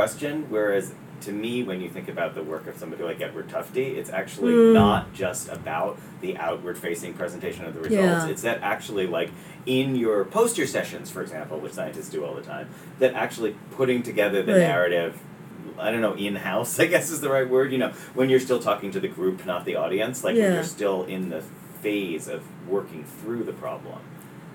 question, 0.00 0.44
whereas 0.50 0.92
to 1.22 1.32
me, 1.32 1.62
when 1.62 1.80
you 1.80 1.88
think 1.88 2.06
about 2.08 2.34
the 2.34 2.42
work 2.42 2.66
of 2.66 2.76
somebody 2.76 3.02
like 3.02 3.18
Edward 3.22 3.48
Tufte, 3.48 3.78
it's 3.96 4.10
actually 4.10 4.52
Mm. 4.52 4.74
not 4.74 5.14
just 5.14 5.48
about 5.48 5.98
the 6.20 6.36
outward-facing 6.36 7.14
presentation 7.14 7.64
of 7.64 7.72
the 7.72 7.80
results. 7.80 8.24
Yeah. 8.26 8.28
It's 8.28 8.42
that 8.42 8.58
actually, 8.62 9.06
like 9.06 9.30
in 9.64 9.96
your 9.96 10.26
poster 10.26 10.66
sessions, 10.66 11.10
for 11.10 11.22
example, 11.22 11.58
which 11.58 11.72
scientists 11.72 12.10
do 12.10 12.22
all 12.26 12.34
the 12.34 12.42
time, 12.42 12.68
that 12.98 13.14
actually 13.14 13.56
putting 13.74 14.02
together 14.02 14.42
the 14.42 14.52
Right. 14.52 14.58
narrative. 14.60 15.16
I 15.78 15.90
don't 15.90 16.02
know, 16.02 16.12
in 16.14 16.36
house, 16.36 16.78
I 16.84 16.86
guess 16.86 17.10
is 17.10 17.22
the 17.22 17.30
right 17.30 17.48
word. 17.48 17.72
You 17.72 17.78
know, 17.78 17.92
when 18.12 18.28
you're 18.28 18.38
still 18.40 18.60
talking 18.60 18.90
to 18.90 19.00
the 19.00 19.08
group, 19.08 19.46
not 19.46 19.64
the 19.64 19.76
audience, 19.76 20.22
like 20.22 20.36
when 20.36 20.52
you're 20.52 20.62
still 20.64 21.04
in 21.04 21.30
the 21.30 21.42
phase 21.82 22.28
of 22.28 22.42
working 22.68 23.04
through 23.04 23.44
the 23.44 23.52
problem. 23.54 24.00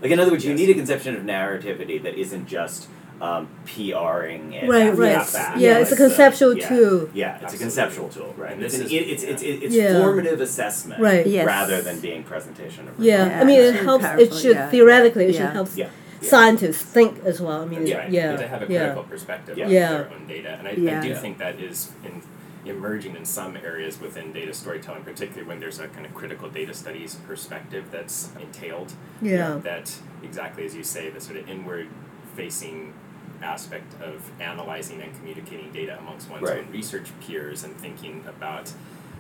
Like, 0.02 0.12
in 0.12 0.20
other 0.20 0.32
words, 0.32 0.46
you 0.46 0.54
need 0.54 0.70
a 0.70 0.74
conception 0.76 1.16
of 1.16 1.24
narrativity 1.24 2.02
that 2.04 2.16
isn't 2.16 2.48
just 2.48 2.88
um, 3.22 3.48
PRing 3.66 4.54
it 4.54 4.68
Right, 4.68 4.96
right. 4.98 5.20
the 5.20 5.26
fact. 5.26 5.60
Yeah, 5.60 5.78
it's 5.78 5.92
a 5.92 5.96
conceptual 5.96 6.58
yeah. 6.58 6.68
tool. 6.70 7.10
Yeah, 7.14 7.36
it's 7.36 7.44
Absolutely. 7.44 7.56
a 7.56 7.60
conceptual 7.60 8.10
tool, 8.10 8.34
right? 8.38 8.54
And 8.54 8.64
it's, 8.64 8.74
this 8.74 8.82
an, 8.82 8.88
is- 8.88 8.92
it, 8.94 8.96
it's, 9.10 9.24
it's, 9.24 9.44
it's 9.44 9.76
Yeah. 9.76 10.02
formative 10.02 10.42
assessment 10.42 11.00
Right. 11.02 11.26
Yes. 11.28 11.46
rather 11.46 11.82
than 11.82 12.00
being 12.00 12.24
presentation 12.24 12.88
of 12.88 13.00
Yeah, 13.00 13.24
results. 13.24 13.36
I 13.36 13.44
mean, 13.46 13.60
it 13.60 13.72
very 13.74 13.86
helps. 13.86 14.06
It 14.06 14.34
should 14.34 14.56
yeah. 14.56 14.70
theoretically, 14.70 15.26
it 15.26 15.36
Yeah. 15.36 15.40
should 15.48 15.54
help 15.54 15.70
Yeah. 15.76 15.90
Yeah. 16.22 16.30
scientists 16.30 16.82
think 16.82 17.24
as 17.24 17.40
well. 17.40 17.62
I 17.62 17.66
mean, 17.66 17.80
That's 17.80 17.92
it- 17.92 17.98
right. 17.98 18.10
yeah, 18.12 18.36
To 18.36 18.48
have 18.48 18.62
a 18.64 18.72
yeah. 18.74 18.80
critical 18.80 19.04
perspective 19.04 19.58
Yeah. 19.58 19.66
on 19.66 19.72
Yeah. 19.72 19.90
their 19.92 20.10
own 20.14 20.28
data, 20.28 20.56
and 20.58 20.68
I, 20.68 20.72
I 20.72 20.76
do 20.76 20.82
Yeah. 21.10 21.14
think 21.16 21.38
that 21.38 21.60
is 21.60 21.92
in, 22.04 22.22
emerging 22.66 23.16
in 23.16 23.26
some 23.26 23.56
areas 23.58 24.00
within 24.02 24.32
data 24.34 24.54
storytelling, 24.54 25.04
particularly 25.04 25.48
when 25.48 25.60
there's 25.60 25.80
a 25.80 25.88
kind 25.88 26.06
of 26.06 26.14
critical 26.14 26.48
data 26.50 26.74
studies 26.74 27.16
perspective 27.28 27.86
that's 27.92 28.30
entailed. 28.42 28.94
Yeah. 29.22 29.60
That 29.64 29.96
exactly 30.24 30.66
as 30.66 30.76
you 30.76 30.84
say, 30.84 31.10
the 31.10 31.20
sort 31.22 31.38
of 31.38 31.48
inward 31.50 31.88
facing 32.36 32.94
aspect 33.44 33.94
of 34.02 34.30
analyzing 34.40 35.02
and 35.02 35.16
communicating 35.18 35.72
data 35.72 35.98
amongst 36.00 36.30
one's 36.30 36.44
Right. 36.44 36.60
own 36.60 36.72
research 36.72 37.10
peers 37.22 37.64
and 37.64 37.76
thinking 37.78 38.24
about 38.28 38.72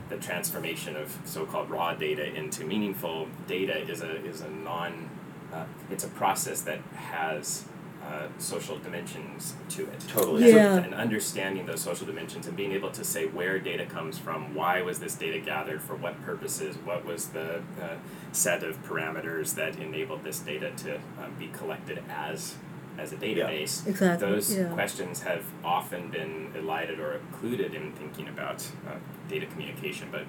the 0.10 0.18
transformation 0.18 0.96
of 0.96 1.18
so-called 1.26 1.70
raw 1.70 1.94
data 1.94 2.34
into 2.36 2.66
meaningful 2.66 3.28
data 3.48 3.78
is 3.90 4.02
a 4.02 4.24
is 4.26 4.42
a 4.42 4.50
non 4.50 5.10
uh, 5.54 5.66
it's 5.90 6.04
a 6.04 6.10
process 6.10 6.62
that 6.62 6.80
has 6.96 7.66
uh, 8.06 8.28
social 8.40 8.78
dimensions 8.80 9.54
to 9.70 9.84
it. 9.84 10.00
Totally. 10.08 10.44
And, 10.46 10.54
Yeah. 10.54 10.78
and 10.78 10.94
understanding 10.94 11.66
those 11.68 11.82
social 11.82 12.06
dimensions 12.08 12.48
and 12.48 12.58
being 12.58 12.72
able 12.72 12.90
to 12.92 13.04
say 13.04 13.28
where 13.28 13.60
data 13.60 13.86
comes 13.86 14.18
from, 14.18 14.56
why 14.56 14.82
was 14.82 15.00
this 15.00 15.14
data 15.16 15.40
gathered, 15.40 15.82
for 15.82 15.96
what 15.96 16.20
purposes, 16.26 16.78
what 16.84 17.06
was 17.06 17.28
the 17.28 17.58
uh, 17.82 17.96
set 18.32 18.64
of 18.64 18.82
parameters 18.84 19.54
that 19.56 19.76
enabled 19.78 20.24
this 20.24 20.40
data 20.40 20.72
to 20.78 20.96
um, 20.96 21.36
be 21.38 21.48
collected 21.54 22.02
as 22.10 22.56
as 22.98 23.14
a 23.14 23.16
database. 23.16 23.88
Exactly, 23.88 24.30
Those 24.30 24.58
yeah. 24.58 24.66
questions 24.74 25.24
have 25.24 25.44
often 25.64 26.10
been 26.10 26.52
elided 26.56 27.00
or 27.00 27.14
included 27.14 27.74
in 27.74 27.92
thinking 27.94 28.28
about 28.28 28.66
uh, 28.88 28.96
data 29.30 29.46
communication, 29.46 30.10
but 30.12 30.24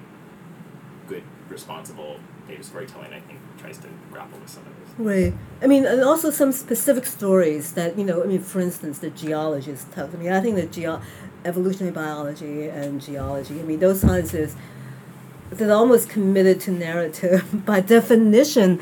good, 1.07 1.23
responsible 1.49 2.19
data 2.49 2.63
storytelling, 2.63 3.13
I 3.13 3.21
think, 3.21 3.39
tries 3.59 3.79
to 3.79 3.89
grapple 4.11 4.39
with 4.39 4.49
some 4.49 4.63
of 4.63 4.97
those. 4.97 5.07
Right. 5.07 5.35
I 5.63 5.67
mean, 5.67 5.85
and 5.85 6.03
also 6.03 6.31
some 6.31 6.53
specific 6.53 7.07
stories 7.07 7.73
that 7.73 7.99
you 7.99 8.05
know. 8.05 8.23
I 8.23 8.27
mean, 8.27 8.41
for 8.41 8.61
instance, 8.61 8.99
the 8.99 9.11
geologists 9.11 9.87
tell. 9.95 10.09
I 10.13 10.17
mean, 10.17 10.33
I 10.33 10.41
think 10.41 10.57
that 10.57 10.73
geo- 10.73 11.01
evolutionary 11.45 11.93
biology 11.93 12.69
and 12.69 13.01
geology. 13.01 13.61
I 13.61 13.63
mean, 13.63 13.81
those 13.81 14.01
sciences 14.01 14.57
that 15.51 15.69
are 15.69 15.77
almost 15.77 16.09
committed 16.09 16.61
to 16.63 16.71
narrative 16.71 17.45
by 17.67 17.81
definition. 17.81 18.81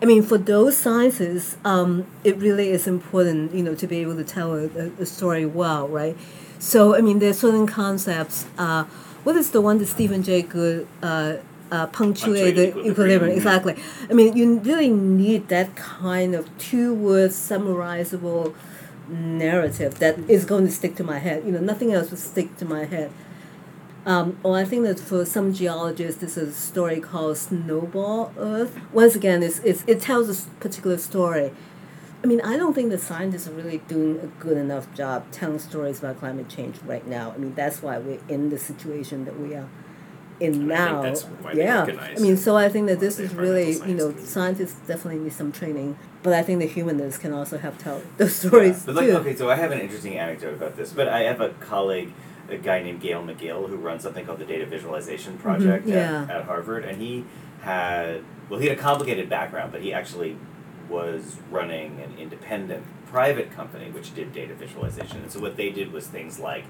I 0.00 0.04
mean, 0.04 0.22
for 0.22 0.38
those 0.38 0.76
sciences, 0.76 1.56
um, 1.64 2.06
it 2.22 2.36
really 2.36 2.70
is 2.70 2.86
important, 2.86 3.52
you 3.52 3.62
know, 3.62 3.74
to 3.74 3.86
be 3.86 3.98
able 3.98 4.16
to 4.16 4.24
tell 4.24 4.54
a, 4.54 4.66
a, 5.00 5.06
story 5.06 5.44
well, 5.44 5.88
right? 5.88 6.16
So, 6.60 6.94
I 6.94 7.00
mean, 7.00 7.18
there's 7.18 7.38
certain 7.38 7.66
concepts. 7.66 8.46
Uh, 8.56 8.84
what 9.24 9.34
is 9.34 9.50
the 9.50 9.60
one 9.60 9.78
that 9.78 9.86
Stephen 9.86 10.22
Jay 10.22 10.42
Gould 10.42 10.86
uh, 11.02 11.38
uh, 11.70 11.86
punctuate 11.88 12.54
the 12.54 12.68
equilibrium. 12.68 12.92
equilibrium. 12.92 13.36
Exactly. 13.36 13.76
I 14.08 14.12
mean, 14.12 14.36
you 14.36 14.58
really 14.60 14.88
need 14.88 15.48
that 15.48 15.76
kind 15.76 16.34
of 16.34 16.56
two 16.58 16.94
word 16.94 17.30
summarizable 17.30 18.54
narrative 19.08 19.98
that 19.98 20.18
is 20.28 20.44
going 20.44 20.66
to 20.66 20.72
stick 20.72 20.96
to 20.96 21.04
my 21.04 21.18
head. 21.18 21.44
You 21.44 21.52
know, 21.52 21.60
nothing 21.60 21.92
else 21.92 22.10
will 22.10 22.18
stick 22.18 22.56
to 22.58 22.64
my 22.64 22.84
head. 22.84 23.10
Um, 24.08 24.38
well, 24.42 24.54
I 24.54 24.64
think 24.64 24.84
that 24.84 24.98
for 24.98 25.26
some 25.26 25.52
geologists, 25.52 26.18
this 26.22 26.38
is 26.38 26.48
a 26.48 26.58
story 26.58 26.98
called 26.98 27.36
Snowball 27.36 28.32
Earth. 28.38 28.80
Once 28.90 29.14
again, 29.14 29.42
it's, 29.42 29.58
it's, 29.58 29.84
it 29.86 30.00
tells 30.00 30.30
a 30.30 30.48
particular 30.60 30.96
story. 30.96 31.52
I 32.24 32.26
mean, 32.26 32.40
I 32.40 32.56
don't 32.56 32.72
think 32.72 32.88
the 32.90 32.96
scientists 32.96 33.46
are 33.48 33.52
really 33.52 33.78
doing 33.86 34.18
a 34.20 34.26
good 34.42 34.56
enough 34.56 34.92
job 34.94 35.30
telling 35.30 35.58
stories 35.58 35.98
about 35.98 36.18
climate 36.18 36.48
change 36.48 36.76
right 36.86 37.06
now. 37.06 37.32
I 37.32 37.36
mean, 37.36 37.54
that's 37.54 37.82
why 37.82 37.98
we're 37.98 38.18
in 38.30 38.48
the 38.48 38.58
situation 38.58 39.26
that 39.26 39.38
we 39.38 39.54
are 39.54 39.68
in 40.40 40.54
And 40.54 40.72
I 40.72 40.76
think 40.78 40.90
now. 40.96 41.02
that's 41.02 41.22
why 41.24 41.52
yeah, 41.52 41.80
recognize 41.80 42.18
I 42.18 42.22
mean, 42.22 42.36
so 42.38 42.56
I 42.56 42.70
think 42.70 42.86
that 42.86 43.00
this 43.00 43.18
is 43.18 43.34
really, 43.34 43.72
you 43.86 43.94
know, 43.94 44.12
science 44.12 44.30
scientists 44.30 44.74
definitely 44.86 45.20
need 45.20 45.32
some 45.34 45.52
training, 45.52 45.98
but 46.22 46.32
I 46.32 46.42
think 46.42 46.60
the 46.60 46.66
humanists 46.66 47.18
can 47.18 47.34
also 47.34 47.58
help 47.58 47.76
tell 47.76 48.00
those 48.16 48.34
stories 48.46 48.84
But 48.86 48.94
like, 48.94 49.06
too. 49.06 49.16
okay, 49.18 49.36
so 49.36 49.50
I 49.50 49.56
have 49.56 49.70
an 49.70 49.80
interesting 49.80 50.16
anecdote 50.18 50.54
about 50.54 50.76
this. 50.78 50.92
But 50.94 51.08
I 51.08 51.20
have 51.24 51.40
a 51.42 51.50
colleague, 51.60 52.12
a 52.48 52.56
guy 52.56 52.82
named 52.82 53.02
Gaël 53.02 53.24
McGill, 53.24 53.68
who 53.68 53.76
runs 53.76 54.02
something 54.02 54.24
called 54.24 54.38
the 54.38 54.44
Data 54.44 54.66
Visualization 54.66 55.36
Project 55.38 55.84
Mm-hmm. 55.86 55.92
yeah. 55.94 56.22
at, 56.24 56.30
at 56.30 56.44
Harvard, 56.44 56.84
and 56.84 57.00
he 57.00 57.24
had 57.62 58.22
well, 58.48 58.58
he 58.60 58.66
had 58.68 58.78
a 58.78 58.80
complicated 58.80 59.28
background, 59.28 59.72
but 59.72 59.82
he 59.82 59.92
actually 59.92 60.36
was 60.88 61.36
running 61.50 62.00
an 62.00 62.16
independent 62.18 62.82
private 63.06 63.50
company 63.52 63.90
which 63.90 64.14
did 64.14 64.32
data 64.32 64.54
visualization. 64.54 65.18
And 65.18 65.30
so 65.30 65.38
what 65.40 65.56
they 65.56 65.70
did 65.70 65.92
was 65.92 66.06
things 66.06 66.38
like 66.38 66.64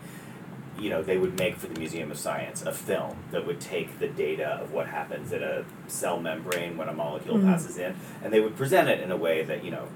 you 0.81 0.91
know, 0.91 1.03
they 1.03 1.19
would 1.19 1.37
make 1.37 1.57
for 1.57 1.67
the 1.67 1.77
Museum 1.77 2.09
of 2.13 2.17
Science 2.17 2.63
a 2.63 2.71
film 2.73 3.17
that 3.33 3.45
would 3.45 3.61
take 3.61 3.99
the 3.99 4.07
data 4.07 4.47
of 4.63 4.73
what 4.73 4.87
happens 4.87 5.33
in 5.33 5.43
a 5.43 5.65
cell 5.89 6.21
membrane 6.21 6.77
when 6.77 6.89
a 6.89 6.93
molecule 6.93 7.37
Mhm. 7.37 7.47
passes 7.47 7.79
in, 7.79 7.97
and 8.23 8.33
they 8.33 8.39
would 8.39 8.55
present 8.57 8.89
it 8.89 9.01
in 9.01 9.11
a 9.11 9.17
way 9.17 9.43
that, 9.43 9.65
you 9.65 9.73
know, 9.73 9.89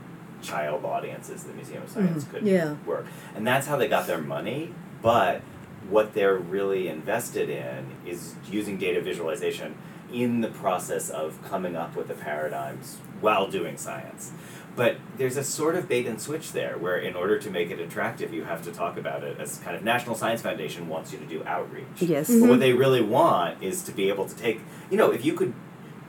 child 0.42 0.84
audiences, 0.84 1.44
the 1.44 1.52
Museum 1.52 1.84
of 1.84 1.88
Science 1.88 2.24
Mhm. 2.24 2.30
could 2.32 2.42
Yeah. 2.42 2.74
work. 2.84 3.06
And 3.36 3.46
that's 3.46 3.68
how 3.68 3.76
they 3.76 3.86
got 3.86 4.08
their 4.08 4.18
money, 4.18 4.72
but 5.02 5.42
what 5.92 6.14
they're 6.14 6.36
really 6.38 6.88
invested 6.88 7.48
in 7.50 7.86
is 8.06 8.34
using 8.50 8.78
data 8.78 9.00
visualization 9.00 9.74
in 10.12 10.40
the 10.40 10.48
process 10.48 11.10
of 11.10 11.38
coming 11.48 11.76
up 11.76 11.94
with 11.94 12.08
the 12.08 12.14
paradigms 12.14 12.98
while 13.20 13.46
doing 13.48 13.76
science. 13.76 14.32
But 14.74 14.96
there's 15.18 15.36
a 15.36 15.44
sort 15.44 15.76
of 15.76 15.86
bait 15.88 16.06
and 16.06 16.20
switch 16.20 16.52
there 16.52 16.78
where 16.78 16.96
in 16.96 17.14
order 17.14 17.38
to 17.38 17.50
make 17.50 17.70
it 17.70 17.78
attractive 17.78 18.32
you 18.32 18.44
have 18.44 18.62
to 18.62 18.72
talk 18.72 18.96
about 18.96 19.22
it 19.22 19.38
as 19.38 19.58
kind 19.58 19.76
of 19.76 19.82
National 19.84 20.14
Science 20.16 20.40
Foundation 20.40 20.88
wants 20.88 21.12
you 21.12 21.18
to 21.18 21.26
do 21.26 21.44
outreach. 21.44 21.84
Yes. 22.00 22.30
Mhm. 22.30 22.40
But 22.40 22.48
what 22.50 22.60
they 22.60 22.72
really 22.72 23.02
want 23.02 23.62
is 23.62 23.82
to 23.82 23.92
be 23.92 24.08
able 24.08 24.26
to 24.26 24.34
take 24.34 24.60
you 24.90 24.96
know, 24.96 25.10
if 25.10 25.24
you 25.24 25.34
could 25.34 25.52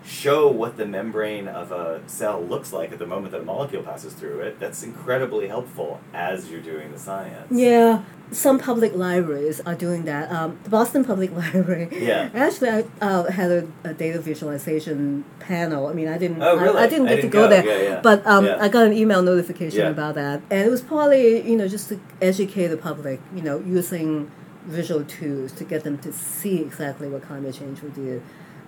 show 0.06 0.50
what 0.50 0.76
the 0.76 0.86
membrane 0.86 1.48
of 1.48 1.72
a 1.72 2.02
cell 2.08 2.42
looks 2.42 2.74
like 2.74 2.92
at 2.92 3.00
the 3.00 3.06
moment 3.06 3.32
that 3.32 3.42
a 3.42 3.46
molecule 3.46 3.82
passes 3.84 4.14
through 4.14 4.40
it, 4.42 4.60
that's 4.60 4.84
incredibly 4.84 5.48
helpful 5.48 6.02
as 6.14 6.50
you're 6.52 6.60
doing 6.62 6.92
the 6.92 7.00
science. 7.00 7.48
Yeah, 7.50 8.02
some 8.34 8.60
public 8.60 8.96
libraries 8.96 9.62
are 9.62 9.76
doing 9.76 10.04
that. 10.06 10.32
Um, 10.32 10.60
the 10.64 10.70
Boston 10.70 11.06
Public 11.06 11.32
Library. 11.44 11.88
Yeah. 11.92 12.30
Actually, 12.34 12.70
I 12.70 12.84
uh, 13.02 13.32
had 13.32 13.52
a, 13.52 13.68
a 13.84 13.94
data 13.94 14.20
visualization 14.20 15.24
panel. 15.40 15.88
I 15.88 15.94
mean, 15.94 16.08
I 16.08 16.18
didn't. 16.18 16.42
Oh, 16.42 16.58
really? 16.58 16.78
I, 16.78 16.84
I 16.84 16.88
didn't 16.88 17.08
I 17.08 17.10
get 17.10 17.16
didn't 17.18 17.32
to 17.32 17.38
go, 17.38 17.44
go. 17.44 17.50
there, 17.50 17.66
Yeah, 17.66 17.90
yeah. 17.90 18.02
but 18.02 18.26
um, 18.28 18.46
Yeah. 18.46 18.58
I 18.60 18.68
got 18.70 18.86
an 18.88 18.94
email 18.94 19.22
notification 19.22 19.86
about 19.88 20.16
that, 20.16 20.42
and 20.50 20.60
it 20.68 20.70
was 20.70 20.82
probably 20.82 21.48
you 21.50 21.56
know 21.56 21.68
just 21.68 21.90
to 21.90 22.00
educate 22.22 22.68
the 22.68 22.78
public. 22.78 23.20
You 23.36 23.42
know, 23.42 23.60
using 23.60 24.30
visual 24.66 25.04
tools 25.04 25.52
to 25.54 25.64
get 25.66 25.84
them 25.84 25.98
to 26.00 26.12
see 26.14 26.62
exactly 26.62 27.08
what 27.10 27.22
climate 27.24 27.54
change 27.56 27.82
will 27.82 27.90
do. 27.92 28.22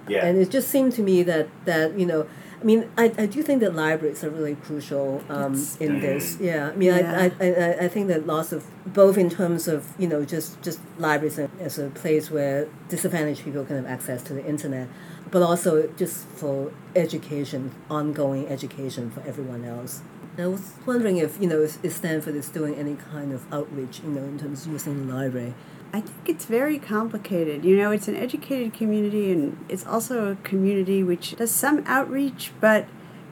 Yeah. 0.08 0.25
And 0.25 0.38
it 0.38 0.49
just 0.51 0.67
seemed 0.69 0.91
to 0.93 1.01
me 1.01 1.23
that 1.23 1.47
that 1.65 1.97
you 1.99 2.06
know, 2.06 2.28
I 2.62 2.63
mean, 2.63 2.89
I, 2.98 3.06
I 3.18 3.26
do 3.26 3.44
think 3.44 3.60
that 3.62 3.76
libraries 3.76 4.24
are 4.24 4.30
really 4.30 4.56
crucial 4.56 5.24
um, 5.30 5.54
in 5.80 6.00
this. 6.00 6.38
Yeah, 6.39 6.70
I 6.70 6.76
mean, 6.76 6.89
Yeah. 6.89 7.30
I, 7.39 7.46
I, 7.46 7.50
I 7.52 7.86
I 7.86 7.88
think 7.88 8.08
that 8.08 8.26
lots 8.26 8.52
of 8.52 8.65
both 8.86 9.18
in 9.18 9.30
terms 9.30 9.68
of 9.68 9.86
you 9.98 10.08
know 10.08 10.24
just 10.26 10.62
just 10.62 10.80
libraries 10.98 11.38
as 11.39 11.78
a 11.80 11.89
place 11.89 12.32
where 12.32 12.68
disadvantaged 12.89 13.44
people 13.44 13.65
can 13.65 13.76
have 13.78 13.86
access 13.86 14.24
to 14.24 14.34
the 14.34 14.46
internet, 14.46 14.88
but 15.32 15.41
also 15.41 15.88
just 15.98 16.28
for 16.28 16.72
education, 16.96 17.72
ongoing 17.89 18.48
education 18.48 19.12
for 19.12 19.22
everyone 19.28 19.65
else. 19.65 20.02
And 20.38 20.46
I 20.46 20.48
was 20.48 20.74
wondering 20.86 21.18
if 21.18 21.39
you 21.41 21.48
know 21.48 21.62
if, 21.62 21.84
if 21.84 21.94
Stanford 21.94 22.36
is 22.36 22.50
doing 22.50 22.76
any 22.76 22.96
kind 22.96 23.34
of 23.34 23.41
outreach, 23.54 24.00
you 24.04 24.10
know, 24.10 24.24
in 24.24 24.39
terms 24.39 24.65
of 24.65 24.72
using 24.72 25.08
the 25.08 25.13
library. 25.13 25.54
I 25.95 26.01
think 26.01 26.27
it's 26.34 26.45
very 26.45 26.77
complicated. 26.77 27.63
You 27.63 27.75
know, 27.77 27.91
it's 27.91 28.08
an 28.08 28.15
educated 28.27 28.73
community 28.73 29.31
and 29.31 29.43
it's 29.69 29.86
also 29.93 30.31
a 30.31 30.36
community 30.51 31.03
which 31.03 31.36
does 31.38 31.51
some 31.51 31.84
outreach, 31.88 32.51
but 32.60 32.86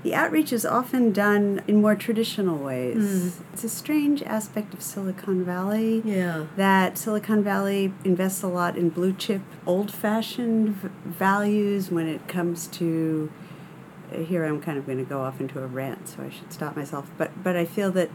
the 0.03 0.13
outreach 0.15 0.51
is 0.53 0.65
often 0.65 1.11
done 1.11 1.61
in 1.67 1.81
more 1.81 1.95
traditional 1.95 2.57
ways. 2.57 2.97
Mm. 2.97 3.31
It's 3.53 3.63
a 3.65 3.69
strange 3.69 4.23
aspect 4.23 4.73
of 4.73 4.81
Silicon 4.81 5.43
Valley 5.43 6.01
Yeah. 6.05 6.45
that 6.55 6.97
Silicon 6.97 7.43
Valley 7.43 7.93
invests 8.05 8.43
a 8.43 8.47
lot 8.47 8.77
in 8.77 8.89
blue 8.89 9.13
chip, 9.13 9.41
old 9.65 9.89
fashioned 9.91 10.69
v- 10.81 10.89
values 11.05 11.91
when 11.91 12.07
it 12.07 12.27
comes 12.27 12.67
to. 12.79 13.29
uh, 14.13 14.19
Here 14.31 14.45
I'm 14.45 14.61
kind 14.61 14.77
of 14.77 14.85
going 14.85 14.99
to 14.99 15.09
go 15.15 15.19
off 15.21 15.39
into 15.41 15.57
a 15.63 15.67
rant, 15.67 16.07
so 16.09 16.17
I 16.23 16.29
should 16.29 16.51
stop 16.53 16.75
myself. 16.77 17.05
But 17.17 17.29
but 17.43 17.55
I 17.55 17.65
feel 17.65 17.89
that 17.99 18.09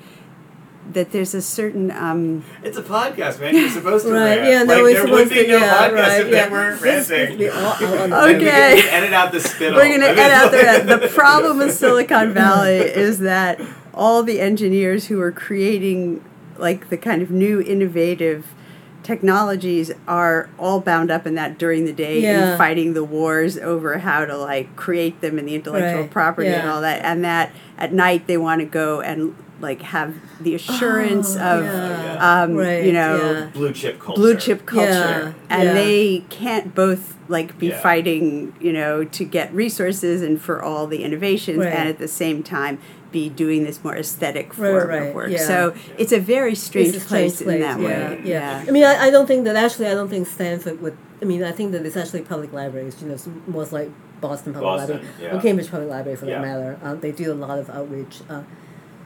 that 0.92 1.12
there's 1.12 1.34
a 1.34 1.42
certain 1.42 1.90
um, 1.90 2.44
It's 2.62 2.78
a 2.78 2.82
podcast, 2.82 3.40
man. 3.40 3.54
You're 3.54 3.68
supposed 3.68 4.06
to 4.06 4.12
Right, 4.12 4.38
rant. 4.38 4.48
yeah, 4.48 4.62
no, 4.62 4.74
like, 4.74 4.82
we're 4.82 4.92
there 4.94 5.02
supposed 5.02 5.28
would 5.30 5.34
be 5.34 5.42
to- 5.44 5.48
no 5.48 5.56
yeah, 5.58 5.88
podcast 5.90 5.94
right, 5.94 6.20
if 6.20 6.32
yeah. 6.32 6.44
they 6.46 6.50
weren't 6.52 6.80
This 6.80 7.10
ranting. 7.10 7.38
could 7.38 7.50
all- 7.50 7.64
all 7.64 8.12
on- 8.14 8.24
we 8.28 8.34
could 8.34 8.48
Okay. 8.48 8.76
just 8.80 8.92
edit 8.92 9.12
out 9.12 9.32
the 9.32 9.40
spittle. 9.40 9.76
We're 9.78 9.88
going 9.88 10.02
I 10.02 10.06
to 10.08 10.14
mean, 10.14 10.18
edit 10.18 10.32
out 10.32 10.52
like- 10.52 10.86
the 10.86 10.96
The 11.08 11.14
problem 11.14 11.58
with 11.58 11.74
Silicon 11.74 12.32
Valley 12.32 12.76
is 12.78 13.18
that 13.20 13.60
all 13.94 14.22
the 14.22 14.40
engineers 14.40 15.06
who 15.08 15.20
are 15.20 15.32
creating 15.32 16.24
like 16.56 16.88
the 16.88 16.96
kind 16.96 17.22
of 17.22 17.30
new 17.30 17.60
innovative 17.60 18.46
technologies 19.02 19.90
are 20.06 20.50
all 20.58 20.80
bound 20.80 21.10
up 21.10 21.26
in 21.26 21.34
that 21.34 21.58
during 21.58 21.84
the 21.84 21.92
day 21.92 22.20
Yeah. 22.20 22.50
and 22.50 22.58
fighting 22.58 22.92
the 22.94 23.04
wars 23.04 23.56
over 23.56 23.98
how 23.98 24.24
to 24.26 24.36
like 24.36 24.76
create 24.76 25.20
them 25.20 25.38
and 25.38 25.48
the 25.48 25.54
intellectual 25.54 26.02
Right, 26.02 26.10
property 26.10 26.48
and 26.48 26.68
all 26.68 26.80
that 26.82 27.04
and 27.04 27.24
that 27.24 27.52
at 27.78 27.92
night 27.92 28.26
they 28.26 28.36
want 28.36 28.60
to 28.60 28.66
go 28.66 29.00
and 29.00 29.34
like 29.60 29.82
have 29.82 30.14
the 30.40 30.54
assurance 30.54 31.36
Oh, 31.36 31.58
of 31.58 31.64
yeah. 31.64 32.42
um, 32.42 32.54
Right, 32.54 32.84
you 32.84 32.92
know 32.92 33.16
yeah. 33.16 33.50
blue 33.52 33.72
chip 33.72 33.98
culture. 33.98 34.20
blue 34.20 34.36
chip 34.36 34.66
culture 34.66 34.88
Yeah, 34.88 35.32
and 35.50 35.62
yeah. 35.64 35.74
they 35.74 36.24
can't 36.30 36.74
both 36.74 37.16
like 37.28 37.58
be 37.58 37.68
Yeah. 37.68 37.80
fighting 37.80 38.54
you 38.60 38.72
know 38.72 39.04
to 39.04 39.24
get 39.24 39.52
resources 39.52 40.22
and 40.22 40.40
for 40.40 40.62
all 40.62 40.86
the 40.86 41.02
innovations 41.02 41.58
Right. 41.58 41.72
and 41.72 41.88
at 41.88 41.98
the 41.98 42.08
same 42.08 42.42
time 42.42 42.78
be 43.10 43.28
doing 43.30 43.64
this 43.64 43.82
more 43.82 43.96
aesthetic 43.96 44.52
form 44.52 44.88
right, 44.88 45.02
of 45.08 45.14
work 45.14 45.30
yeah. 45.30 45.38
so 45.38 45.74
it's 45.96 46.12
a 46.12 46.20
very 46.20 46.54
strange, 46.54 46.94
It's 46.94 47.04
a 47.04 47.08
place, 47.08 47.36
strange 47.38 47.54
in 47.54 47.60
that 47.62 47.80
yeah, 47.80 47.86
way 48.10 48.20
Yeah. 48.24 48.64
I 48.68 48.70
mean, 48.70 48.84
I, 48.84 49.06
I 49.06 49.10
don't 49.10 49.26
think 49.26 49.44
that 49.46 49.56
actually, 49.56 49.86
I 49.86 49.94
don't 49.94 50.08
think 50.10 50.26
Stanford 50.26 50.80
would. 50.82 50.96
I 51.22 51.24
mean, 51.24 51.42
I 51.42 51.50
think 51.52 51.72
that 51.72 51.84
it's 51.86 51.96
actually 51.96 52.20
public 52.22 52.52
libraries. 52.52 53.00
You 53.00 53.08
know, 53.08 53.14
it's 53.14 53.26
most 53.46 53.72
like 53.72 53.90
Boston 54.20 54.52
Public 54.52 54.68
Boston, 54.68 54.96
Library 54.98 55.14
yeah. 55.22 55.36
or 55.36 55.40
Cambridge 55.40 55.70
Public 55.70 55.88
Library 55.88 56.16
for 56.16 56.26
Yeah. 56.26 56.40
that 56.42 56.46
matter. 56.48 56.78
Um, 56.82 57.00
they 57.00 57.10
do 57.12 57.32
a 57.32 57.34
lot 57.34 57.58
of 57.58 57.70
outreach. 57.70 58.20
Uh, 58.28 58.42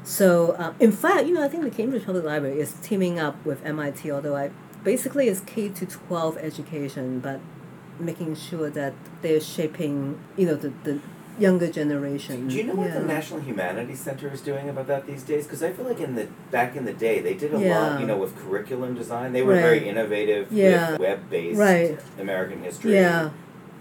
so, 0.04 0.52
uh, 0.52 0.72
in 0.80 0.92
fact, 0.92 1.26
you 1.26 1.34
know, 1.34 1.42
I 1.44 1.48
think 1.48 1.62
the 1.62 1.70
Cambridge 1.70 2.04
Public 2.04 2.24
Library 2.24 2.58
is 2.60 2.74
teaming 2.82 3.18
up 3.18 3.44
with 3.44 3.64
MIT. 3.64 4.10
Although 4.10 4.36
I 4.36 4.50
basically 4.84 5.28
it's 5.28 5.40
K 5.40 5.68
to 5.68 5.86
twelve 5.86 6.36
education, 6.38 7.20
but 7.20 7.40
making 8.00 8.34
sure 8.34 8.68
that 8.70 8.94
they're 9.22 9.40
shaping, 9.40 10.18
you 10.36 10.46
know, 10.46 10.54
the 10.54 10.72
the 10.84 10.98
younger 11.38 11.70
generation. 11.70 12.46
Do 12.48 12.54
you 12.56 12.64
know 12.64 12.74
what 12.74 12.92
the 12.92 13.00
National 13.00 13.40
Humanities 13.40 14.00
Center 14.00 14.28
is 14.30 14.42
doing 14.42 14.68
about 14.68 14.86
that 14.88 15.06
these 15.06 15.22
days? 15.22 15.44
Because 15.44 15.62
I 15.62 15.72
feel 15.72 15.86
like 15.86 15.98
in 16.00 16.14
the 16.14 16.26
back 16.50 16.76
in 16.76 16.84
the 16.84 16.92
day 16.92 17.20
they 17.20 17.32
did 17.34 17.54
a 17.54 17.58
Yeah. 17.58 17.78
lot, 17.78 18.00
you 18.00 18.06
know, 18.06 18.18
with 18.18 18.36
curriculum 18.36 18.94
design. 18.94 19.32
They 19.32 19.42
were 19.42 19.54
Right. 19.54 19.62
very 19.62 19.88
innovative 19.88 20.52
Yeah. 20.52 20.92
with 20.92 21.00
web-based 21.00 21.58
Right. 21.58 21.98
American 22.20 22.62
history 22.62 22.94
Yeah. 22.94 23.30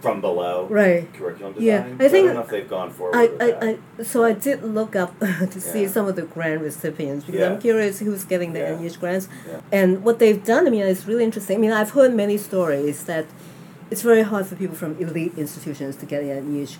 From 0.02 0.20
below 0.22 0.68
Right. 0.70 1.12
curriculum 1.14 1.54
Yeah. 1.58 1.86
I 2.00 2.08
think- 2.10 2.26
don't 2.28 2.36
know 2.36 2.42
if 2.42 2.50
they've 2.50 2.70
gone 2.70 2.90
forward 2.92 3.16
I. 3.16 3.30
I, 3.40 3.78
I, 4.00 4.04
so 4.04 4.24
I 4.24 4.34
did 4.34 4.64
look 4.64 4.96
up 4.96 5.18
to 5.54 5.62
see 5.62 5.84
Yeah. 5.84 5.88
some 5.90 6.08
of 6.08 6.16
the 6.16 6.24
grant 6.24 6.62
recipients 6.62 7.26
because 7.26 7.40
Yeah. 7.42 7.50
I'm 7.52 7.60
curious 7.62 8.00
who's 8.00 8.24
getting 8.26 8.54
the 8.54 8.60
Yeah. 8.60 8.80
NEH 8.80 8.98
grants. 9.00 9.28
And 9.72 10.04
what 10.04 10.20
they've 10.20 10.44
done, 10.44 10.68
I 10.68 10.70
mean, 10.72 10.82
it's 10.82 11.06
really 11.08 11.24
interesting. 11.24 11.58
I 11.58 11.60
mean, 11.62 11.72
I've 11.72 11.92
heard 11.92 12.14
many 12.14 12.38
stories 12.38 13.04
that 13.06 13.26
it's 13.92 14.02
very 14.02 14.24
hard 14.24 14.46
for 14.48 14.56
people 14.56 14.76
from 14.76 14.98
elite 15.00 15.34
institutions 15.38 15.96
to 15.98 16.06
get 16.06 16.24
the 16.24 16.32
NEH 16.34 16.78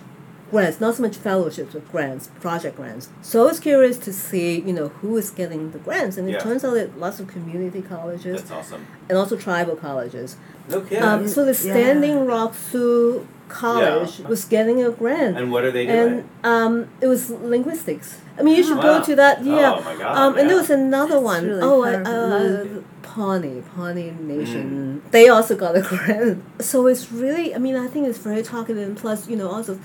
grants, 0.52 0.80
not 0.80 0.94
so 0.94 1.02
much 1.02 1.16
fellowships, 1.16 1.72
but 1.72 1.90
grants, 1.90 2.28
project 2.40 2.76
grants. 2.76 3.08
So 3.22 3.42
I 3.42 3.46
was 3.46 3.58
curious 3.58 3.98
to 4.06 4.12
see, 4.12 4.60
you 4.60 4.72
know, 4.72 4.88
who 5.00 5.16
is 5.16 5.30
getting 5.30 5.72
the 5.72 5.78
grants. 5.78 6.16
And 6.16 6.28
it 6.28 6.32
Yeah. 6.32 6.38
turns 6.38 6.62
out 6.64 6.74
that 6.74 7.00
lots 7.00 7.18
of 7.20 7.26
community 7.26 7.82
colleges 7.82 8.36
That's 8.42 8.50
awesome. 8.52 8.86
and 9.08 9.18
also 9.18 9.34
tribal 9.36 9.74
colleges. 9.76 10.36
Okay. 10.70 10.98
Um, 10.98 11.26
so 11.26 11.44
the 11.44 11.50
Yeah. 11.52 11.72
Standing 11.74 12.26
Rock 12.26 12.52
Sioux 12.54 13.26
college 13.48 14.20
was 14.28 14.44
getting 14.44 14.82
a 14.84 14.90
grant. 14.90 15.36
And 15.38 15.50
what 15.52 15.64
are 15.64 15.70
they 15.72 15.86
doing? 15.86 15.98
and 15.98 16.24
um, 16.44 16.86
it 17.00 17.06
was 17.08 17.30
linguistics. 17.30 18.18
I 18.38 18.42
mean, 18.42 18.56
you 18.56 18.62
should 18.62 18.76
Wow. 18.78 18.98
go 18.98 19.04
to 19.04 19.16
that. 19.16 19.44
Yeah. 19.44 19.74
Oh 19.78 19.82
my 19.82 19.96
god. 19.96 20.16
um, 20.18 20.38
and 20.38 20.48
there 20.48 20.56
was 20.56 20.70
another 20.70 21.14
That's 21.14 21.24
one. 21.24 21.46
really 21.46 21.60
oh, 21.62 21.82
I, 21.82 21.94
uh, 21.94 22.64
Mm. 22.64 22.82
Pawnee, 23.02 23.62
Pawnee 23.76 24.14
Nation. 24.20 25.02
They 25.10 25.28
also 25.28 25.54
got 25.54 25.76
a 25.76 25.82
grant. 25.90 26.42
So 26.60 26.86
it's 26.86 27.12
really, 27.12 27.54
I 27.54 27.58
mean, 27.58 27.76
I 27.76 27.86
think 27.88 28.06
it's 28.08 28.18
very 28.18 28.42
targeted. 28.42 28.82
And 28.88 28.96
plus, 28.96 29.28
you 29.28 29.36
know, 29.36 29.50
also, 29.50 29.78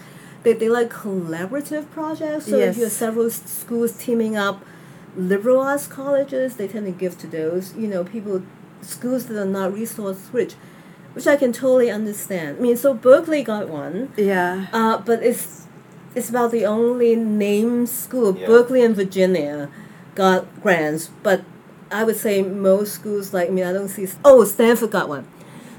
they, 0.48 0.54
they 0.54 0.70
like 0.70 0.90
collaborative 0.90 1.92
projects. 1.92 2.46
So 2.46 2.58
if 2.58 2.78
you 2.78 2.84
have 2.84 2.92
several 2.94 3.30
schools 3.30 3.92
teaming 3.98 4.38
up, 4.38 4.64
liberal 5.16 5.60
arts 5.60 5.88
colleges, 5.88 6.56
they 6.56 6.70
tend 6.70 6.86
to 6.86 6.92
give 6.92 7.18
to 7.20 7.28
those. 7.28 7.76
You 7.76 7.88
know, 7.88 8.06
people, 8.06 8.44
schools 8.82 9.26
that 9.26 9.38
are 9.38 9.46
not 9.46 9.74
resource 9.74 10.30
rich, 10.32 10.54
which 11.12 11.28
I 11.28 11.36
can 11.36 11.52
totally 11.52 11.92
understand. 11.92 12.60
I 12.60 12.62
mean, 12.62 12.78
so 12.78 12.94
Berkeley 12.94 13.44
got 13.44 13.68
one. 13.68 14.14
Yeah. 14.16 14.68
Uh, 14.72 15.00
but 15.00 15.22
it's 15.22 15.68
it's 16.16 16.30
about 16.30 16.52
the 16.52 16.66
only 16.66 17.16
named 17.18 17.90
school. 17.90 18.38
Yeah. 18.38 18.48
Berkeley 18.48 18.84
and 18.84 18.96
Virginia 18.96 19.70
got 20.16 20.62
grants, 20.62 21.10
but 21.24 21.44
I 21.92 22.06
would 22.06 22.16
say 22.16 22.42
most 22.42 22.94
schools 22.94 23.34
like 23.34 23.50
I 23.50 23.52
mean 23.52 23.66
I 23.66 23.74
don't 23.74 23.90
see. 23.90 24.08
Oh, 24.24 24.46
Stanford 24.46 24.92
got 24.92 25.10
one. 25.10 25.28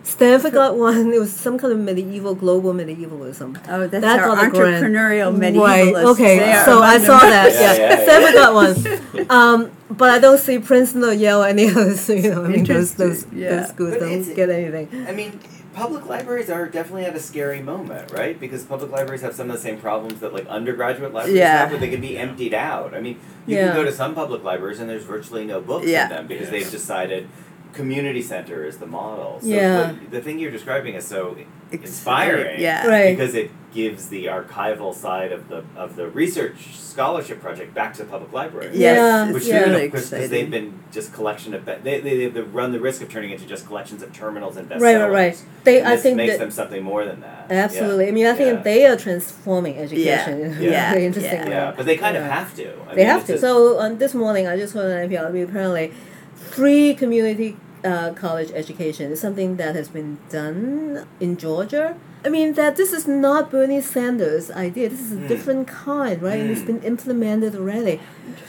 Stanford 0.08 0.52
got 0.54 0.76
one. 0.76 1.12
It 1.12 1.18
was 1.20 1.32
some 1.32 1.58
kind 1.58 1.72
of 1.72 1.78
medieval, 1.78 2.34
global 2.34 2.72
medievalism. 2.72 3.58
Oh, 3.68 3.86
that's 3.86 4.02
That 4.02 4.20
our 4.20 4.28
got 4.34 4.46
a 4.46 4.50
grant. 4.50 4.84
entrepreneurial 4.84 5.38
Right. 5.38 5.52
medievalists. 5.92 6.04
Okay. 6.12 6.62
So 6.64 6.80
I 6.82 6.98
saw 6.98 7.18
them. 7.20 7.30
that. 7.30 7.52
Yeah, 7.52 7.60
Yeah. 7.60 7.72
yeah, 7.76 7.88
yeah. 7.98 8.02
Stanford 8.04 8.34
got 8.34 8.54
one. 8.54 9.26
Um, 9.30 9.70
but 9.90 10.10
I 10.10 10.18
don't 10.18 10.38
see 10.38 10.58
Princeton 10.58 11.04
or 11.04 11.12
Yale 11.12 11.42
or 11.44 11.48
any 11.48 11.68
others. 11.70 12.08
You 12.08 12.30
know, 12.30 12.44
I 12.44 12.48
mean 12.48 12.64
those 12.64 12.94
those, 12.94 13.26
Yeah. 13.32 13.56
those 13.56 13.68
schools 13.68 13.90
But 13.92 14.00
don't 14.00 14.34
get 14.34 14.48
anything. 14.50 15.06
I 15.08 15.12
mean, 15.12 15.38
public 15.74 16.06
libraries 16.08 16.50
are 16.50 16.66
definitely 16.66 17.04
at 17.04 17.14
a 17.14 17.20
scary 17.20 17.60
moment, 17.60 18.10
right? 18.12 18.38
Because 18.40 18.64
public 18.64 18.90
libraries 18.90 19.20
have 19.22 19.34
some 19.34 19.50
of 19.50 19.56
the 19.56 19.62
same 19.62 19.76
problems 19.78 20.20
that 20.20 20.32
like 20.32 20.46
undergraduate 20.48 21.12
libraries 21.12 21.36
Yeah. 21.38 21.58
have, 21.58 21.70
where 21.70 21.78
they 21.80 21.88
can 21.88 22.00
be 22.00 22.16
emptied 22.18 22.54
out. 22.54 22.94
I 22.94 23.00
mean, 23.00 23.16
you 23.46 23.56
Yeah. 23.56 23.66
can 23.68 23.76
go 23.76 23.84
to 23.84 23.92
some 23.92 24.14
public 24.14 24.42
libraries 24.42 24.80
and 24.80 24.88
there's 24.88 25.04
virtually 25.04 25.44
no 25.44 25.60
books 25.60 25.86
Yeah. 25.86 26.04
in 26.04 26.08
them 26.10 26.26
because 26.26 26.46
Yeah. 26.46 26.52
they've 26.58 26.70
decided 26.70 27.28
community 27.72 28.22
center 28.22 28.64
is 28.64 28.78
the 28.78 28.86
model. 28.86 29.38
So 29.40 29.46
Yeah. 29.48 29.86
what- 29.92 30.10
the 30.10 30.20
thing 30.20 30.38
you're 30.38 30.50
describing 30.50 30.94
is 30.94 31.06
so 31.06 31.36
Exciting. 31.70 31.82
inspiring. 31.82 32.60
Yeah. 32.60 32.86
Right. 32.86 33.16
Because 33.16 33.34
it 33.34 33.50
gives 33.74 34.08
the 34.08 34.24
archival 34.26 34.94
side 34.94 35.30
of 35.30 35.48
the 35.48 35.62
of 35.76 35.94
the 35.94 36.06
research 36.08 36.74
scholarship 36.74 37.40
project 37.40 37.74
back 37.74 37.92
to 37.94 38.02
the 38.02 38.08
public 38.08 38.32
library. 38.32 38.70
Yes, 38.72 38.96
Yeah, 38.96 39.30
Which 39.32 39.44
yeah. 39.44 39.60
you 39.60 39.66
know, 39.66 39.72
really 39.72 39.86
because 39.88 40.04
exciting. 40.04 40.30
they've 40.30 40.50
been 40.50 40.72
just 40.90 41.12
collection 41.12 41.52
of 41.54 41.64
be- 41.66 41.74
they, 41.84 42.00
they 42.00 42.26
they 42.28 42.40
run 42.40 42.72
the 42.72 42.80
risk 42.80 43.02
of 43.02 43.10
turning 43.10 43.30
into 43.30 43.44
just 43.44 43.66
collections 43.66 44.02
of 44.02 44.12
terminals 44.12 44.56
and 44.56 44.68
bestsellers. 44.68 44.80
Right, 44.80 44.96
right, 44.96 45.10
right. 45.10 45.42
They, 45.64 45.78
And 45.80 45.88
I 45.88 45.94
this 45.94 46.02
think 46.02 46.16
makes 46.16 46.32
that 46.32 46.38
them 46.40 46.50
something 46.50 46.82
more 46.82 47.04
than 47.04 47.20
that. 47.20 47.46
Absolutely. 47.50 48.08
I 48.08 48.10
mean, 48.12 48.26
I 48.26 48.32
think 48.32 48.56
Yeah. 48.56 48.62
they 48.62 48.86
are 48.86 48.96
transforming 48.96 49.76
education 49.78 50.40
in 50.40 50.52
a 50.58 50.60
Yeah. 50.62 50.90
very 50.92 51.04
interesting 51.04 51.38
Yeah. 51.40 51.44
way. 51.44 51.50
Yeah, 51.50 51.72
but 51.76 51.84
they 51.86 51.96
kind 51.98 52.16
of 52.16 52.24
have 52.24 52.54
to. 52.56 52.64
I 52.90 52.94
They 52.94 53.02
mean, 53.02 53.06
have 53.06 53.26
to. 53.26 53.32
just- 53.34 53.42
So 53.42 53.78
um, 53.78 53.98
this 53.98 54.14
morning, 54.14 54.48
I 54.48 54.56
just 54.56 54.72
heard 54.74 54.90
on 54.90 55.08
NPR. 55.10 55.26
I 55.34 55.38
apparently, 55.40 55.92
free 56.38 56.94
community 56.94 57.56
uh, 57.84 58.12
college 58.14 58.50
education 58.54 59.12
is 59.12 59.20
something 59.20 59.56
that 59.56 59.74
has 59.76 59.88
been 59.88 60.18
done 60.30 61.06
in 61.20 61.36
Georgia. 61.36 61.96
I 62.24 62.28
mean, 62.28 62.54
that 62.54 62.74
this 62.76 62.92
is 62.92 63.06
not 63.06 63.52
Bernie 63.52 63.80
Sanders' 63.80 64.50
idea. 64.50 64.88
This 64.88 65.00
is 65.00 65.12
a 65.12 65.16
Mm. 65.16 65.28
different 65.28 65.68
kind, 65.68 66.20
right? 66.20 66.40
And 66.40 66.50
it's 66.50 66.62
Mm. 66.62 66.66
been 66.66 66.82
implemented 66.82 67.54
already. 67.54 68.00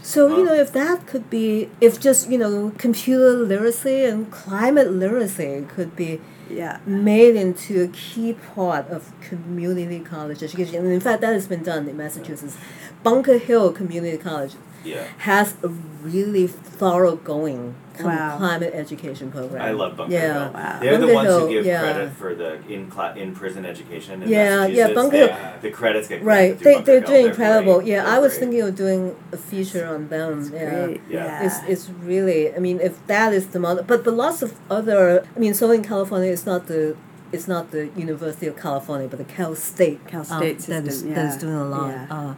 So 0.01 0.35
you 0.35 0.43
know, 0.43 0.55
if 0.55 0.73
that 0.73 1.05
could 1.05 1.29
be, 1.29 1.69
if 1.79 1.99
just 1.99 2.29
you 2.31 2.39
know, 2.39 2.71
computer 2.79 3.33
literacy 3.33 4.03
and 4.05 4.31
climate 4.31 4.91
literacy 4.91 5.65
could 5.75 5.95
be 5.95 6.19
Yeah. 6.49 6.77
made 6.87 7.35
into 7.35 7.83
a 7.83 7.87
key 7.87 8.33
part 8.55 8.89
of 8.89 9.11
community 9.29 9.99
college 9.99 10.41
education. 10.41 10.77
And 10.83 10.91
in 10.91 10.99
fact, 10.99 11.21
that 11.21 11.33
has 11.33 11.45
been 11.45 11.61
done 11.61 11.87
in 11.87 11.95
Massachusetts. 11.95 12.57
Bunker 13.03 13.37
Hill 13.37 13.71
Community 13.71 14.17
College 14.17 14.53
yeah. 14.83 15.03
has 15.19 15.55
a 15.63 15.67
really 16.03 16.47
thoroughgoing 16.47 17.75
Wow. 18.01 18.37
climate 18.37 18.71
education 18.73 19.29
program. 19.29 19.61
I 19.61 19.71
love 19.71 19.97
Bunker 19.97 20.13
Yeah. 20.13 20.33
Hill. 20.45 20.53
Wow. 20.53 20.79
They're 20.79 20.97
the 20.99 21.13
ones 21.13 21.27
Hill, 21.27 21.39
who 21.41 21.49
give 21.49 21.65
yeah. 21.65 21.81
credit 21.81 22.11
for 22.13 22.33
the 22.33 22.59
in 22.69 22.87
cla- 22.89 23.13
in 23.17 23.35
prison 23.35 23.65
education 23.65 24.23
in 24.23 24.29
Yeah, 24.29 24.37
yeah, 24.37 24.55
Massachusetts. 24.55 24.95
Bunker 24.95 25.11
They- 25.17 25.27
Hill- 25.27 25.53
the 25.63 25.69
credits 25.71 26.07
get 26.07 26.23
Right, 26.23 26.57
they 26.57 26.73
Bunker 26.75 26.85
they're 26.85 26.99
Hill. 27.01 27.07
doing 27.07 27.21
They're 27.23 27.29
incredible. 27.31 27.75
great. 27.79 27.87
Yeah, 27.89 28.03
They're 28.05 28.13
I 28.13 28.19
was 28.19 28.31
great. 28.31 28.39
thinking 28.39 28.61
of 28.61 28.75
doing 28.75 29.15
a 29.33 29.37
feature 29.37 29.85
on 29.85 30.07
them. 30.07 30.49
yeah. 30.53 30.69
Great. 30.85 31.01
Yeah. 31.09 31.25
Yeah. 31.25 31.45
It's, 31.45 31.57
it's 31.67 31.89
really 32.01 32.55
I 32.55 32.59
mean 32.59 32.79
if 32.79 33.05
that 33.07 33.33
is 33.33 33.47
the 33.47 33.59
model 33.59 33.83
but 33.85 34.05
but 34.05 34.13
lots 34.13 34.41
of 34.41 34.53
other 34.69 35.25
I 35.35 35.39
mean 35.39 35.53
Southern 35.53 35.83
California 35.83 36.31
is 36.31 36.45
not 36.45 36.67
the 36.67 36.95
it's 37.33 37.49
not 37.49 37.71
the 37.71 37.89
University 37.97 38.47
of 38.47 38.55
California 38.55 39.09
but 39.09 39.17
the 39.19 39.25
Cal 39.25 39.53
State 39.55 39.99
Cal 40.07 40.21
um, 40.21 40.25
State 40.25 40.59
that 40.71 40.87
is 40.87 40.93
system, 40.93 41.13
that 41.15 41.25
is 41.25 41.35
yeah, 41.35 41.41
doing 41.41 41.55
a 41.55 41.65
lot 41.65 41.89
yeah. 41.89 42.05
uh, 42.09 42.33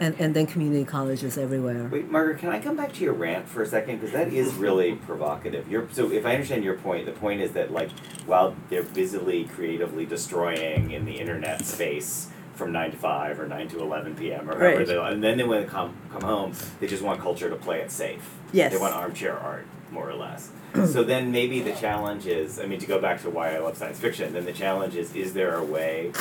and 0.00 0.16
and 0.18 0.34
then 0.34 0.46
community 0.46 0.84
colleges 0.84 1.38
everywhere 1.38 1.88
Wait, 1.92 2.10
Margaret, 2.10 2.38
can 2.38 2.48
I 2.48 2.58
come 2.60 2.76
back 2.76 2.92
to 2.94 3.04
your 3.04 3.12
rant 3.12 3.48
for 3.48 3.62
a 3.62 3.66
second? 3.66 3.96
Because 4.00 4.12
that 4.12 4.32
is 4.32 4.54
really 4.54 4.94
provocative. 5.06 5.68
You're, 5.70 5.86
so, 5.92 6.10
if 6.10 6.24
I 6.26 6.32
understand 6.32 6.64
your 6.64 6.74
point, 6.76 7.06
the 7.06 7.12
point 7.12 7.40
is 7.40 7.52
that, 7.52 7.70
like, 7.70 7.90
while 8.26 8.56
they're 8.68 8.82
busily, 8.82 9.44
creatively 9.44 10.06
destroying 10.06 10.90
in 10.90 11.04
the 11.04 11.12
internet 11.12 11.64
space 11.64 12.28
from 12.54 12.72
9 12.72 12.90
to 12.92 12.96
5 12.96 13.40
or 13.40 13.46
9 13.46 13.68
to 13.68 13.80
11 13.80 14.16
p.m. 14.16 14.48
or 14.50 14.54
however 14.58 14.76
Right. 14.78 14.86
they 14.86 14.96
and 14.98 15.22
then 15.22 15.38
they 15.38 15.44
want 15.44 15.64
to 15.64 15.70
come, 15.70 15.94
come 16.10 16.22
home, 16.22 16.52
they 16.78 16.86
just 16.86 17.02
want 17.02 17.20
culture 17.20 17.48
to 17.48 17.56
play 17.56 17.80
it 17.80 17.90
safe. 17.90 18.28
Yes. 18.52 18.72
They 18.72 18.78
want 18.78 18.94
armchair 18.94 19.38
art, 19.38 19.66
more 19.90 20.08
or 20.08 20.14
less. 20.14 20.50
so 20.74 21.02
then 21.02 21.32
maybe 21.32 21.60
the 21.60 21.72
challenge 21.72 22.26
is, 22.26 22.60
I 22.60 22.66
mean, 22.66 22.78
to 22.80 22.86
go 22.86 23.00
back 23.00 23.22
to 23.22 23.30
why 23.30 23.54
I 23.54 23.58
love 23.58 23.76
science 23.76 23.98
fiction, 23.98 24.32
then 24.32 24.44
the 24.44 24.52
challenge 24.52 24.94
is, 24.94 25.14
is 25.14 25.32
there 25.32 25.54
a 25.56 25.64
way 25.64 26.12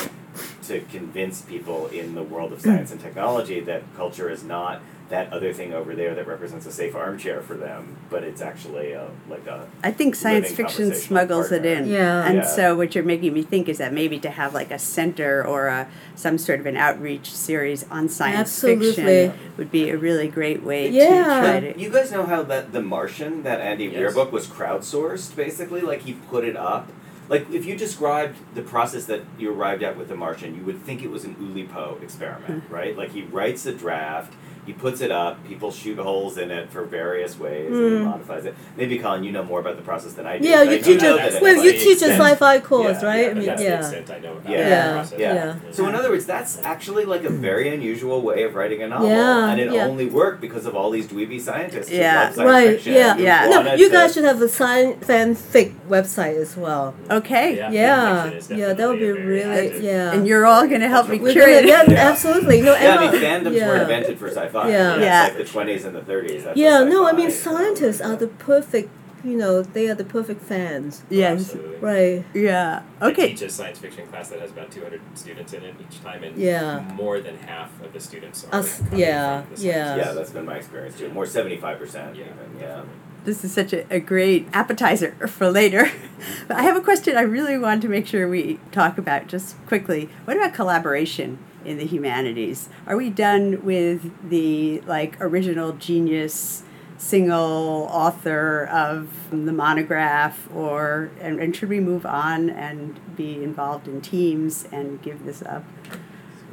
to 0.63 0.79
convince 0.91 1.41
people 1.41 1.87
in 1.87 2.15
the 2.15 2.23
world 2.23 2.53
of 2.53 2.61
science 2.61 2.91
and 2.91 3.01
technology 3.01 3.59
that 3.61 3.83
culture 3.95 4.29
is 4.29 4.43
not 4.43 4.81
that 5.09 5.33
other 5.33 5.51
thing 5.51 5.73
over 5.73 5.95
there 5.95 6.13
that 6.13 6.27
represents 6.27 6.67
a 6.67 6.71
safe 6.71 6.93
armchair 6.95 7.41
for 7.41 7.55
them, 7.55 7.97
but 8.11 8.23
it's 8.23 8.41
actually 8.43 8.91
a, 8.91 9.09
like 9.27 9.47
a 9.47 9.67
I 9.83 9.89
think 9.91 10.13
science 10.15 10.49
fiction 10.49 10.83
conversational 10.89 11.01
smuggles 11.07 11.51
it 11.51 11.65
in. 11.65 11.87
Yeah. 11.87 12.27
And 12.27 12.35
Yeah. 12.37 12.43
so 12.45 12.75
what 12.77 12.93
you're 12.93 13.03
making 13.03 13.33
me 13.33 13.41
think 13.41 13.67
is 13.67 13.79
that 13.79 13.91
maybe 13.91 14.19
to 14.19 14.29
have 14.29 14.53
like 14.53 14.69
a 14.69 14.77
center 14.77 15.43
or 15.43 15.65
a 15.65 15.87
some 16.13 16.37
sort 16.37 16.59
of 16.59 16.67
an 16.67 16.77
outreach 16.77 17.33
series 17.33 17.85
on 17.89 18.07
science 18.07 18.39
Absolutely. 18.63 18.91
fiction 18.93 19.33
would 19.57 19.71
be 19.71 19.89
a 19.89 19.97
really 19.97 20.27
great 20.27 20.61
way 20.61 20.87
Yeah. 20.89 21.07
to 21.07 21.23
try 21.23 21.59
to 21.71 21.79
You 21.79 21.89
guys 21.89 22.11
know 22.11 22.27
how 22.27 22.43
that 22.43 22.71
The 22.71 22.81
Martian, 22.81 23.41
that 23.41 23.59
Andy 23.61 23.89
Weir 23.89 24.11
book, 24.11 24.31
was 24.31 24.45
crowdsourced, 24.45 25.35
basically? 25.35 25.81
Like, 25.81 26.01
he 26.03 26.13
put 26.13 26.43
it 26.43 26.55
up. 26.55 26.87
Like, 27.29 27.49
if 27.51 27.65
you 27.65 27.75
described 27.77 28.37
the 28.55 28.61
process 28.63 29.05
that 29.05 29.21
you 29.37 29.53
arrived 29.53 29.83
at 29.83 29.95
with 29.97 30.09
The 30.09 30.15
Martian, 30.15 30.55
you 30.55 30.63
would 30.63 30.81
think 30.83 31.03
it 31.03 31.11
was 31.11 31.23
an 31.25 31.35
Oulipo 31.35 32.01
experiment, 32.01 32.63
Hmm. 32.63 32.73
right? 32.73 32.97
Like, 32.97 33.11
he 33.11 33.21
writes 33.21 33.65
a 33.67 33.71
draft, 33.71 34.33
he 34.65 34.73
puts 34.73 35.01
it 35.01 35.09
up, 35.11 35.43
people 35.47 35.71
shoot 35.71 35.97
holes 35.97 36.37
in 36.37 36.51
it 36.51 36.69
for 36.71 36.83
various 36.83 37.39
ways, 37.39 37.71
and 37.71 37.83
he 37.91 37.97
Mm. 37.99 38.03
modifies 38.05 38.45
it. 38.45 38.53
Maybe, 38.77 38.99
Colin, 38.99 39.23
you 39.23 39.31
know 39.31 39.43
more 39.43 39.59
about 39.59 39.77
the 39.77 39.81
process 39.81 40.13
than 40.13 40.27
I 40.27 40.37
do. 40.37 40.47
yeah 40.47 40.61
you 40.61 40.77
teach 40.79 41.01
know 41.01 41.15
a 41.15 41.17
that 41.17 41.31
it's 41.33 41.41
well 41.41 41.63
you 41.63 41.71
teach 41.71 42.01
a 42.03 42.11
sci-fi 42.11 42.59
course 42.59 43.01
Yeah, 43.01 43.07
right 43.07 43.23
yeah, 43.25 43.29
I 43.31 43.33
mean 43.33 43.45
that's 43.47 43.61
the 43.61 43.67
yeah 43.67 43.79
extent 43.79 44.11
I 44.11 44.19
know 44.19 44.33
about 44.33 44.49
Yeah. 44.51 44.57
the 44.63 44.69
Yeah. 44.69 44.93
process. 44.93 45.19
Yeah. 45.19 45.33
Yeah. 45.33 45.53
So 45.71 45.87
in 45.87 45.95
other 45.95 46.09
words, 46.11 46.25
that's 46.27 46.59
actually 46.63 47.05
like 47.05 47.23
a 47.23 47.29
very 47.29 47.73
unusual 47.73 48.21
way 48.21 48.43
of 48.43 48.53
writing 48.53 48.83
a 48.83 48.87
novel, 48.87 49.07
Yeah, 49.09 49.49
and 49.49 49.59
it 49.59 49.71
yeah. 49.71 49.85
only 49.85 50.05
worked 50.05 50.39
because 50.39 50.67
of 50.67 50.75
all 50.75 50.91
these 50.91 51.07
dweeby 51.07 51.41
scientists 51.41 51.89
Yeah. 51.89 52.31
love 52.35 52.45
right 52.45 52.85
yeah 52.85 53.15
who 53.15 53.23
Yeah. 53.23 53.47
no 53.49 53.73
you 53.73 53.89
guys 53.89 54.13
should 54.13 54.25
have 54.25 54.39
a 54.41 54.49
science 54.49 55.03
fanfic 55.07 55.73
website 55.89 56.37
as 56.39 56.55
well 56.55 56.93
Okay. 57.09 57.57
Yeah, 57.57 57.71
yeah 57.71 58.27
fanfiction 58.29 58.57
yeah 58.57 58.73
that 58.73 58.87
would 58.87 58.99
be 58.99 59.07
definitely 59.07 59.09
a 59.09 59.13
very 59.13 59.25
really 59.27 59.67
active- 59.67 59.83
yeah 59.83 60.13
And 60.13 60.27
you're 60.27 60.45
all 60.45 60.67
going 60.67 60.81
to 60.81 60.87
help 60.95 61.09
me 61.09 61.17
curate 61.19 61.65
yeah, 61.65 61.83
Yeah. 61.87 62.09
absolutely 62.11 62.61
no 62.61 62.73
Yeah, 62.75 62.95
I 62.95 63.03
Emma- 63.03 63.11
mean, 63.11 63.21
fandoms 63.21 63.55
yeah. 63.57 63.67
were 63.69 63.77
invented 63.81 64.17
for 64.19 64.27
sci-fi. 64.29 64.69
Yeah. 64.69 64.95
That's 64.95 65.01
Yeah. 65.01 65.23
like 65.23 65.37
the 65.37 65.43
20s 65.55 65.85
and 65.85 65.95
the 65.95 66.01
30s. 66.01 66.43
That's 66.45 66.57
Yeah, 66.57 66.83
no, 66.83 67.07
I 67.07 67.13
mean 67.19 67.31
scientists 67.31 68.01
are 68.01 68.15
the 68.15 68.27
perfect, 68.27 68.89
you 69.23 69.35
know, 69.41 69.61
they 69.61 69.89
are 69.89 69.95
the 69.95 70.05
perfect 70.17 70.41
fans. 70.43 71.01
Yes. 71.09 71.41
Absolutely. 71.41 71.77
Right. 71.79 72.23
Yeah. 72.33 72.83
I 73.01 73.05
Okay. 73.09 73.29
teach 73.29 73.41
a 73.41 73.49
science 73.49 73.79
fiction 73.79 74.05
class 74.07 74.29
that 74.29 74.39
has 74.39 74.51
about 74.51 74.71
200 74.71 75.01
students 75.15 75.51
in 75.53 75.63
it 75.63 75.75
each 75.85 75.97
time, 76.03 76.23
and 76.23 76.37
Yeah. 76.37 76.81
more 76.95 77.19
than 77.19 77.35
half 77.51 77.69
of 77.83 77.91
the 77.93 77.99
students 77.99 78.45
are. 78.51 78.59
Us- 78.59 78.81
yeah, 78.93 79.43
the 79.55 79.61
yeah. 79.61 79.95
Yeah, 79.97 80.11
that's 80.13 80.31
been 80.31 80.45
my 80.45 80.57
experience 80.61 80.97
too. 80.97 81.09
More 81.09 81.25
75% 81.25 82.15
Yeah, 82.15 82.23
even, 82.25 82.61
yeah. 82.61 82.81
This 83.25 83.43
is 83.43 83.53
such 83.53 83.73
a, 83.73 83.91
a 83.93 83.99
great 83.99 84.47
appetizer 84.53 85.27
for 85.27 85.51
later. 85.51 85.91
but 86.47 86.57
I 86.57 86.63
have 86.63 86.75
a 86.75 86.81
question 86.81 87.17
I 87.17 87.21
really 87.21 87.57
want 87.57 87.81
to 87.81 87.89
make 87.89 88.07
sure 88.07 88.27
we 88.27 88.59
talk 88.71 88.97
about 88.97 89.27
just 89.27 89.55
quickly. 89.65 90.09
What 90.25 90.37
about 90.37 90.53
collaboration 90.53 91.37
in 91.65 91.77
the 91.77 91.85
humanities? 91.85 92.69
Are 92.87 92.95
we 92.95 93.09
done 93.09 93.63
with 93.63 94.29
the 94.29 94.81
like 94.81 95.19
original 95.19 95.73
genius 95.73 96.63
single 96.97 97.87
author 97.91 98.65
of 98.65 99.09
the 99.31 99.53
monograph 99.53 100.49
or 100.53 101.11
and, 101.21 101.39
and 101.39 101.55
should 101.55 101.69
we 101.69 101.79
move 101.79 102.05
on 102.05 102.49
and 102.49 102.99
be 103.15 103.41
involved 103.41 103.87
in 103.87 104.01
teams 104.01 104.67
and 104.71 105.01
give 105.01 105.25
this 105.25 105.41
up? 105.41 105.63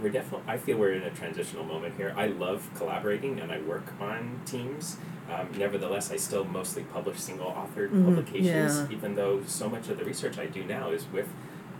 We're 0.06 0.12
definitely. 0.12 0.52
I 0.52 0.56
feel 0.56 0.78
we're 0.78 0.92
in 0.92 1.02
a 1.02 1.10
transitional 1.10 1.64
moment 1.64 1.96
here. 1.96 2.14
I 2.16 2.28
love 2.28 2.70
collaborating 2.76 3.40
and 3.40 3.50
I 3.50 3.58
work 3.62 3.92
on 4.00 4.40
teams. 4.44 4.98
Um, 5.28 5.48
nevertheless, 5.58 6.12
I 6.12 6.16
still 6.16 6.44
mostly 6.44 6.84
publish 6.84 7.18
single 7.18 7.46
authored 7.50 7.90
Mhm, 7.90 8.04
publications, 8.04 8.88
yeah. 8.88 8.96
even 8.96 9.16
though 9.16 9.42
so 9.48 9.68
much 9.68 9.88
of 9.88 9.98
the 9.98 10.04
research 10.04 10.38
I 10.38 10.46
do 10.46 10.62
now 10.64 10.90
is 10.90 11.06
with 11.12 11.26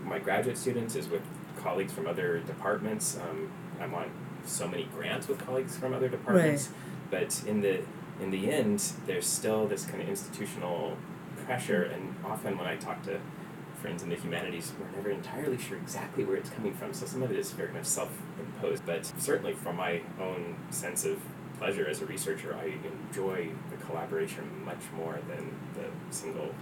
my 0.03 0.19
graduate 0.19 0.57
students, 0.57 0.97
is 0.97 1.07
with 1.07 1.21
colleagues 1.55 1.93
from 1.93 2.05
other 2.05 2.39
departments. 2.39 3.17
Um, 3.17 3.47
I'm 3.79 3.93
on 3.95 4.11
so 4.43 4.67
many 4.67 4.89
grants 4.93 5.29
with 5.29 5.37
colleagues 5.39 5.77
from 5.77 5.93
other 5.93 6.09
departments, 6.09 6.67
but 7.09 7.41
in 7.47 7.61
the 7.61 7.79
in 8.19 8.29
the 8.31 8.51
end, 8.51 8.83
there's 9.05 9.25
still 9.25 9.67
this 9.67 9.85
kind 9.85 10.01
of 10.03 10.09
institutional 10.09 10.97
pressure, 11.45 11.83
and 11.83 12.13
often 12.25 12.57
when 12.57 12.67
I 12.67 12.75
talk 12.75 13.01
to 13.03 13.19
friends 13.87 14.03
in 14.03 14.09
the 14.09 14.17
humanities, 14.17 14.73
we're 14.77 14.97
never 14.97 15.09
entirely 15.11 15.57
sure 15.57 15.77
exactly 15.77 16.25
where 16.25 16.35
it's 16.35 16.49
coming 16.49 16.73
from. 16.73 16.93
So 16.93 17.05
some 17.05 17.23
of 17.23 17.31
it 17.31 17.39
is 17.39 17.51
very 17.53 17.71
much 17.71 17.85
self-imposed, 17.85 18.85
but 18.85 19.05
certainly 19.17 19.53
from 19.53 19.77
my 19.77 20.01
own 20.19 20.57
sense 20.71 21.05
of 21.05 21.21
pleasure 21.57 21.87
as 21.87 22.01
a 22.01 22.05
researcher, 22.05 22.53
I 22.53 22.73
enjoy 23.07 23.47
the 23.71 23.77
collaboration 23.85 24.43
much 24.65 24.81
more 24.93 25.19
than 25.29 25.55
the 25.75 25.85
single. 26.13 26.53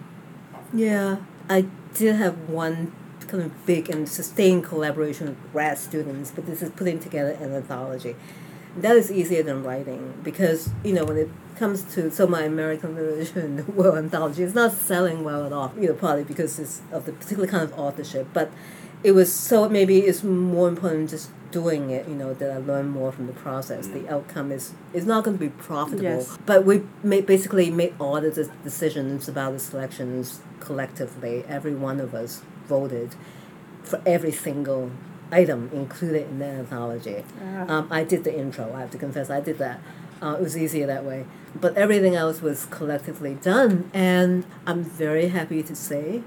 author. 0.54 0.78
Yeah, 0.78 1.18
I 1.50 1.66
did 1.96 2.16
have 2.16 2.48
one 2.48 2.94
kind 3.28 3.42
of 3.42 3.66
big 3.66 3.90
and 3.90 4.08
sustained 4.08 4.64
collaboration 4.64 5.26
with 5.26 5.52
grad 5.52 5.80
students, 5.80 6.30
but 6.30 6.46
this 6.46 6.62
is 6.62 6.70
putting 6.70 7.00
together 7.00 7.32
an 7.32 7.56
anthology. 7.56 8.16
That 8.78 8.96
is 8.98 9.12
easier 9.12 9.44
than 9.44 9.64
writing 9.64 10.20
because 10.24 10.70
you 10.84 10.94
know 10.94 11.06
when 11.06 11.18
it 11.18 11.30
comes 11.56 11.84
to 11.96 12.12
so 12.12 12.28
my 12.28 12.44
American 12.44 12.96
literature 12.96 13.40
and 13.40 13.60
the 13.60 13.72
world 13.72 13.98
anthology, 13.98 14.44
it's 14.44 14.56
not 14.56 14.74
selling 14.74 15.24
well 15.24 15.46
at 15.46 15.54
all. 15.54 15.74
You 15.80 15.90
know, 15.90 15.94
partly 15.94 16.24
because 16.24 16.60
it's 16.60 16.82
of 16.92 17.06
the 17.06 17.14
particular 17.14 17.48
kind 17.48 17.64
of 17.64 17.78
authorship, 17.80 18.28
but 18.34 18.52
it 19.04 19.12
was 19.12 19.32
so 19.32 19.70
maybe 19.70 20.00
it's 20.00 20.24
more 20.24 20.68
important 20.68 21.12
just 21.12 21.30
doing 21.52 21.90
it. 21.90 22.08
You 22.08 22.16
know 22.16 22.34
that 22.34 22.52
I 22.52 22.58
learn 22.58 22.90
more 22.90 23.12
from 23.12 23.28
the 23.28 23.34
process. 23.34 23.88
The 23.88 24.00
mm. 24.00 24.10
outcome 24.10 24.52
is 24.52 24.74
is 24.94 25.06
not 25.06 25.24
going 25.24 25.38
to 25.38 25.44
be 25.44 25.50
profitable, 25.50 26.04
Yes. 26.04 26.38
but 26.46 26.66
we 26.66 26.84
made, 27.04 27.26
basically 27.26 27.70
made 27.72 27.94
all 28.00 28.20
the 28.20 28.50
decisions 28.64 29.28
about 29.28 29.54
the 29.54 29.60
selections 29.60 30.42
collectively. 30.60 31.46
Every 31.48 31.76
one 31.76 32.00
of 32.00 32.14
us 32.14 32.42
voted 32.68 33.16
for 33.84 34.02
every 34.06 34.32
single 34.32 34.92
item 35.42 35.70
included 35.74 36.24
in 36.30 36.40
the 36.40 36.46
anthology. 36.46 37.24
Ah. 37.42 37.66
Um, 37.72 37.88
I 37.92 38.02
did 38.12 38.24
the 38.24 38.34
intro. 38.44 38.66
I 38.74 38.80
have 38.82 38.92
to 38.92 38.98
confess, 39.06 39.30
I 39.30 39.42
did 39.50 39.58
that. 39.66 39.80
Uh, 40.22 40.36
it 40.40 40.42
was 40.42 40.56
easier 40.58 40.88
that 40.88 41.04
way. 41.04 41.26
But 41.64 41.72
everything 41.78 42.16
else 42.16 42.42
was 42.42 42.66
collectively 42.78 43.36
done, 43.36 43.90
and 43.94 44.46
I'm 44.70 44.84
very 44.84 45.28
happy 45.40 45.62
to 45.64 45.76
say 45.76 46.24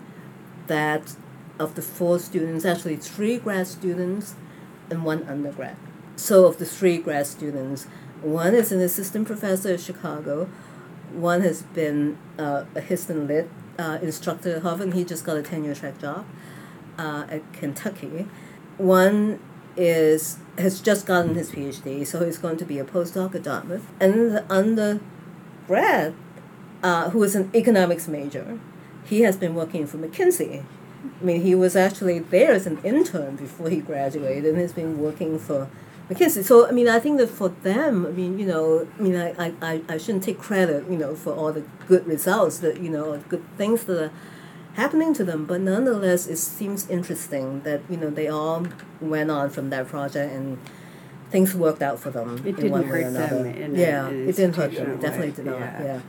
that 0.67 1.05
of 1.59 1.75
the 1.75 1.83
four 1.83 2.19
students, 2.19 2.65
actually 2.65 2.97
three 2.97 3.37
grad 3.39 3.67
students 3.67 4.35
and 4.91 5.05
one 5.05 5.23
undergrad. 5.35 5.77
So 6.17 6.47
of 6.47 6.59
the 6.59 6.67
three 6.67 6.99
grad 6.99 7.27
students, 7.27 7.87
one 8.23 8.55
is 8.55 8.73
an 8.73 8.81
assistant 8.81 9.27
professor 9.27 9.75
at 9.75 9.81
Chicago, 9.81 10.49
one 11.13 11.41
has 11.43 11.63
been 11.63 12.19
uh, 12.39 12.65
a 12.75 12.81
hist 12.81 13.11
and 13.11 13.27
lit 13.29 13.49
uh, 13.79 13.99
instructor 14.03 14.57
at 14.57 14.63
Harvard. 14.63 14.89
and 14.89 14.95
He 14.95 15.05
just 15.05 15.25
got 15.25 15.37
a 15.37 15.43
tenure 15.43 15.75
track 15.75 15.99
job 15.99 16.27
uh, 16.99 17.25
at 17.29 17.53
Kentucky. 17.53 18.27
One 18.79 19.41
is 19.77 20.39
has 20.59 20.81
just 20.81 21.07
gotten 21.07 21.35
his 21.35 21.53
PhD, 21.53 22.07
so 22.07 22.25
he's 22.25 22.39
going 22.39 22.57
to 22.57 22.65
be 22.65 22.79
a 22.79 22.85
postdoc 22.85 23.35
at 23.35 23.45
Dartmouth. 23.45 23.87
And 24.01 24.33
the 24.33 24.45
undergrad, 24.53 26.15
uh, 26.83 27.11
who 27.11 27.23
is 27.23 27.37
an 27.37 27.51
economics 27.55 28.09
major, 28.09 28.59
he 29.05 29.23
has 29.23 29.37
been 29.37 29.55
working 29.55 29.87
for 29.87 29.99
McKinsey. 29.99 30.65
I 31.21 31.25
mean, 31.25 31.43
he 31.43 31.55
was 31.55 31.77
actually 31.77 32.19
there 32.19 32.53
as 32.53 32.67
an 32.67 32.79
intern 32.83 33.37
before 33.37 33.71
he 33.71 33.79
graduated 33.81 34.47
and 34.47 34.59
has 34.59 34.73
been 34.73 34.99
working 34.99 35.39
for 35.39 35.69
McKinsey. 36.11 36.43
So, 36.43 36.67
I 36.67 36.73
mean, 36.73 36.89
I 36.89 36.99
think 36.99 37.19
that 37.19 37.29
for 37.29 37.51
them, 37.51 38.07
I 38.07 38.11
mean, 38.11 38.39
you 38.39 38.47
know, 38.47 38.89
I 38.99 39.03
mean, 39.03 39.17
I, 39.17 39.53
I, 39.61 39.83
I, 39.89 39.99
shouldn't 39.99 40.25
take 40.25 40.39
credit, 40.39 40.91
you 40.91 40.97
know, 40.97 41.15
for 41.15 41.33
all 41.35 41.53
the 41.53 41.63
good 41.87 42.07
results 42.07 42.59
that, 42.59 42.81
you 42.81 42.89
know, 42.89 43.19
good 43.29 43.45
things 43.57 43.85
that 43.85 44.03
are 44.05 44.13
happening 44.79 45.13
to 45.15 45.25
them. 45.25 45.45
But 45.45 45.61
nonetheless, 45.61 46.27
it 46.27 46.39
seems 46.39 46.89
interesting 46.89 47.63
that, 47.63 47.81
you 47.91 47.97
know, 47.97 48.11
they 48.11 48.29
all 48.29 48.67
went 49.01 49.31
on 49.31 49.51
from 49.51 49.71
that 49.71 49.89
project 49.89 50.33
and 50.33 50.59
things 51.31 51.55
worked 51.55 51.83
out 51.83 51.99
for 51.99 52.11
them 52.11 52.39
It 52.47 52.59
in 52.59 52.71
one 52.71 52.83
didn't 52.83 52.93
hurt 52.95 53.07
another. 53.07 53.43
them 53.43 53.75
yeah, 53.77 54.07
an 54.07 54.29
it 54.29 54.37
didn't 54.37 54.57
hurt 54.57 54.73
them. 54.73 54.93
It 54.93 55.01
definitely 55.01 55.33
did 55.33 55.47
not. 55.47 55.61
Yeah. 55.61 55.85
yeah. 55.85 56.01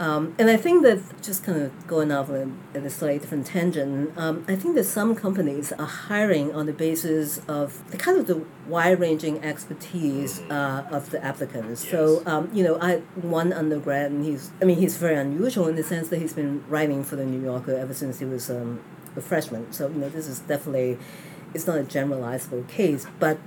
Um, 0.00 0.34
and 0.38 0.50
I 0.50 0.56
think 0.56 0.82
that 0.82 1.00
just 1.22 1.44
kind 1.44 1.62
of 1.62 1.86
going 1.86 2.10
off 2.10 2.28
on 2.28 2.58
a, 2.74 2.78
a 2.78 2.90
slightly 2.90 3.20
different 3.20 3.46
tangent, 3.46 4.16
um, 4.18 4.44
I 4.48 4.56
think 4.56 4.74
that 4.74 4.84
some 4.84 5.14
companies 5.14 5.72
are 5.72 5.86
hiring 5.86 6.52
on 6.52 6.66
the 6.66 6.72
basis 6.72 7.38
of 7.46 7.88
the 7.90 7.96
kind 7.96 8.18
of 8.18 8.26
the 8.26 8.44
wide-ranging 8.66 9.44
expertise 9.44 10.40
uh, 10.50 10.84
of 10.90 11.10
the 11.10 11.24
applicants. 11.24 11.88
So 11.88 12.22
um, 12.26 12.50
you 12.52 12.64
know, 12.64 12.76
I 12.80 12.96
one 13.14 13.52
undergrad, 13.52 14.10
and 14.10 14.24
he's 14.24 14.50
I 14.60 14.64
mean 14.64 14.78
he's 14.78 14.96
very 14.96 15.16
unusual 15.16 15.68
in 15.68 15.76
the 15.76 15.84
sense 15.84 16.08
that 16.08 16.18
he's 16.18 16.32
been 16.32 16.64
writing 16.68 17.04
for 17.04 17.14
the 17.14 17.24
New 17.24 17.40
Yorker 17.40 17.76
ever 17.76 17.94
since 17.94 18.18
he 18.18 18.24
was 18.24 18.50
um, 18.50 18.80
a 19.16 19.20
freshman. 19.20 19.72
So 19.72 19.88
you 19.88 19.94
know, 19.94 20.08
this 20.08 20.26
is 20.26 20.40
definitely 20.40 20.98
it's 21.54 21.68
not 21.68 21.78
a 21.78 21.84
generalizable 21.84 22.66
case, 22.68 23.06
but 23.20 23.38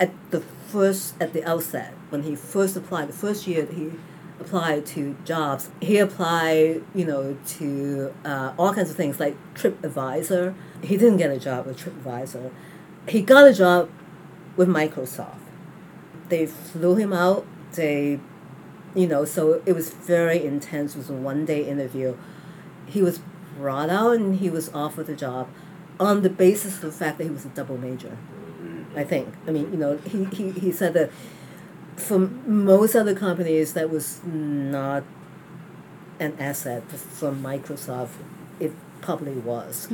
at 0.00 0.12
the 0.30 0.40
first 0.40 1.14
at 1.20 1.32
the 1.34 1.44
outset 1.44 1.92
when 2.08 2.22
he 2.22 2.34
first 2.34 2.76
applied 2.76 3.08
the 3.08 3.12
first 3.12 3.46
year 3.46 3.62
that 3.62 3.74
he 3.74 3.92
applied 4.40 4.86
to 4.86 5.16
jobs. 5.24 5.70
He 5.80 5.98
applied 5.98 6.82
you 6.94 7.04
know 7.04 7.36
to 7.58 8.14
uh, 8.24 8.52
all 8.58 8.72
kinds 8.72 8.90
of 8.90 8.96
things 8.96 9.20
like 9.20 9.36
TripAdvisor. 9.54 10.54
He 10.82 10.96
didn't 10.96 11.18
get 11.18 11.30
a 11.30 11.38
job 11.38 11.66
with 11.66 11.78
TripAdvisor. 11.78 12.50
He 13.08 13.22
got 13.22 13.46
a 13.46 13.54
job 13.54 13.90
with 14.56 14.68
Microsoft. 14.68 15.38
They 16.28 16.46
flew 16.46 16.96
him 16.96 17.12
out. 17.12 17.46
They 17.72 18.20
you 18.94 19.06
know 19.06 19.24
so 19.24 19.62
it 19.66 19.72
was 19.72 19.90
very 19.90 20.44
intense. 20.44 20.94
It 20.94 20.98
was 20.98 21.10
a 21.10 21.14
one 21.14 21.44
day 21.44 21.66
interview. 21.68 22.16
He 22.86 23.02
was 23.02 23.20
brought 23.56 23.90
out 23.90 24.16
and 24.16 24.36
he 24.36 24.50
was 24.50 24.72
offered 24.74 25.08
a 25.08 25.16
job 25.16 25.48
on 25.98 26.22
the 26.22 26.30
basis 26.30 26.76
of 26.76 26.82
the 26.82 26.92
fact 26.92 27.18
that 27.18 27.24
he 27.24 27.30
was 27.30 27.46
a 27.46 27.48
double 27.48 27.78
major 27.78 28.18
I 28.96 29.04
think. 29.04 29.34
I 29.46 29.50
mean, 29.50 29.70
you 29.70 29.76
know, 29.76 29.98
he, 29.98 30.24
he, 30.24 30.50
he 30.52 30.72
said 30.72 30.94
that 30.94 31.10
for 31.96 32.18
most 32.18 32.94
other 32.94 33.14
companies 33.14 33.72
that 33.72 33.90
was 33.90 34.20
not 34.24 35.02
an 36.20 36.36
asset 36.38 36.88
for 36.90 37.32
Microsoft. 37.32 38.10
It 38.60 38.72
probably 39.00 39.34
was. 39.34 39.88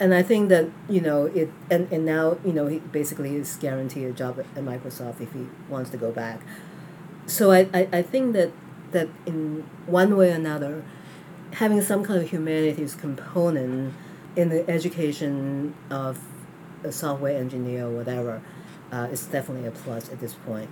And 0.00 0.14
I 0.14 0.22
think 0.22 0.48
that, 0.50 0.70
you 0.88 1.00
know, 1.00 1.26
it 1.26 1.50
and, 1.70 1.90
and 1.92 2.04
now, 2.04 2.38
you 2.44 2.52
know, 2.52 2.66
he 2.66 2.78
basically 2.78 3.36
is 3.36 3.56
guaranteed 3.56 4.06
a 4.06 4.12
job 4.12 4.38
at, 4.38 4.46
at 4.56 4.64
Microsoft 4.64 5.20
if 5.20 5.32
he 5.32 5.46
wants 5.68 5.90
to 5.90 5.96
go 5.96 6.12
back. 6.12 6.40
So 7.26 7.50
I, 7.50 7.68
I, 7.74 7.88
I 7.92 8.02
think 8.02 8.32
that 8.34 8.50
that 8.92 9.08
in 9.26 9.64
one 9.86 10.16
way 10.16 10.30
or 10.30 10.34
another, 10.34 10.84
having 11.52 11.82
some 11.82 12.04
kind 12.04 12.22
of 12.22 12.30
humanities 12.30 12.94
component 12.94 13.94
in 14.36 14.48
the 14.48 14.68
education 14.70 15.74
of 15.90 16.20
a 16.84 16.92
software 16.92 17.36
engineer 17.36 17.86
or 17.86 17.90
whatever 17.90 18.40
uh, 18.92 19.08
is 19.10 19.26
definitely 19.26 19.66
a 19.66 19.70
plus 19.70 20.10
at 20.10 20.20
this 20.20 20.34
point. 20.34 20.70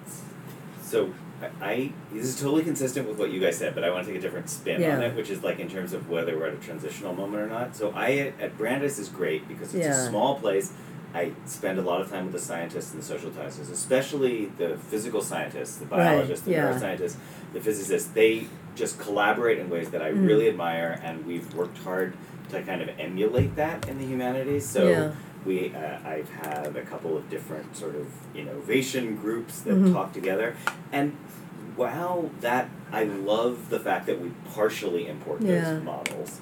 So 0.86 1.12
I, 1.60 1.92
this 2.12 2.24
is 2.26 2.40
totally 2.40 2.62
consistent 2.62 3.08
with 3.08 3.18
what 3.18 3.30
you 3.30 3.40
guys 3.40 3.58
said, 3.58 3.74
but 3.74 3.84
I 3.84 3.90
want 3.90 4.06
to 4.06 4.12
take 4.12 4.18
a 4.18 4.22
different 4.22 4.48
spin 4.48 4.82
on 4.90 5.02
it, 5.02 5.14
which 5.16 5.28
is 5.28 5.42
like 5.42 5.58
in 5.58 5.68
terms 5.68 5.92
of 5.92 6.08
whether 6.08 6.38
we're 6.38 6.46
at 6.46 6.54
a 6.54 6.58
transitional 6.58 7.12
moment 7.12 7.42
or 7.42 7.46
not. 7.48 7.76
So 7.76 7.92
I 7.94 8.12
at, 8.12 8.40
at 8.40 8.56
Brandeis 8.58 8.98
is 8.98 9.08
great 9.08 9.46
because 9.48 9.74
it's 9.74 9.84
Yeah. 9.86 10.04
a 10.06 10.08
small 10.08 10.38
place. 10.38 10.72
I 11.14 11.32
spend 11.46 11.78
a 11.78 11.82
lot 11.82 12.00
of 12.00 12.10
time 12.10 12.24
with 12.24 12.32
the 12.34 12.38
scientists 12.40 12.92
and 12.92 13.02
the 13.02 13.06
social 13.06 13.32
scientists, 13.32 13.70
especially 13.70 14.46
the 14.58 14.76
physical 14.90 15.22
scientists, 15.22 15.76
the 15.76 15.86
Right, 15.86 15.98
biologists, 15.98 16.44
the 16.44 16.52
yeah. 16.52 16.70
neuroscientists, 16.72 17.16
the 17.52 17.60
physicists. 17.60 18.08
They 18.10 18.46
just 18.74 18.98
collaborate 18.98 19.58
in 19.58 19.68
ways 19.70 19.90
that 19.90 20.02
I 20.02 20.12
Mm. 20.12 20.26
really 20.26 20.48
admire, 20.48 21.00
and 21.02 21.24
we've 21.26 21.52
worked 21.54 21.78
hard 21.78 22.12
to 22.50 22.62
kind 22.62 22.80
of 22.82 22.90
emulate 22.98 23.56
that 23.56 23.88
in 23.88 23.98
the 23.98 24.04
humanities. 24.04 24.66
So 24.68 24.88
Yeah. 24.88 25.12
We 25.46 25.72
uh, 25.74 25.98
I've 26.04 26.28
had 26.30 26.76
a 26.76 26.82
couple 26.82 27.16
of 27.16 27.30
different 27.30 27.76
sort 27.76 27.94
of 27.94 28.06
innovation 28.34 29.16
groups 29.16 29.60
that 29.60 29.74
Mhm. 29.76 29.92
talk 29.92 30.12
together, 30.12 30.56
and 30.92 31.12
while 31.76 32.30
that 32.40 32.68
I 32.92 33.04
love 33.04 33.70
the 33.70 33.78
fact 33.80 34.06
that 34.06 34.20
we 34.20 34.30
partially 34.54 35.06
import 35.08 35.40
Yeah. 35.42 35.60
those 35.74 35.82
models. 35.84 36.40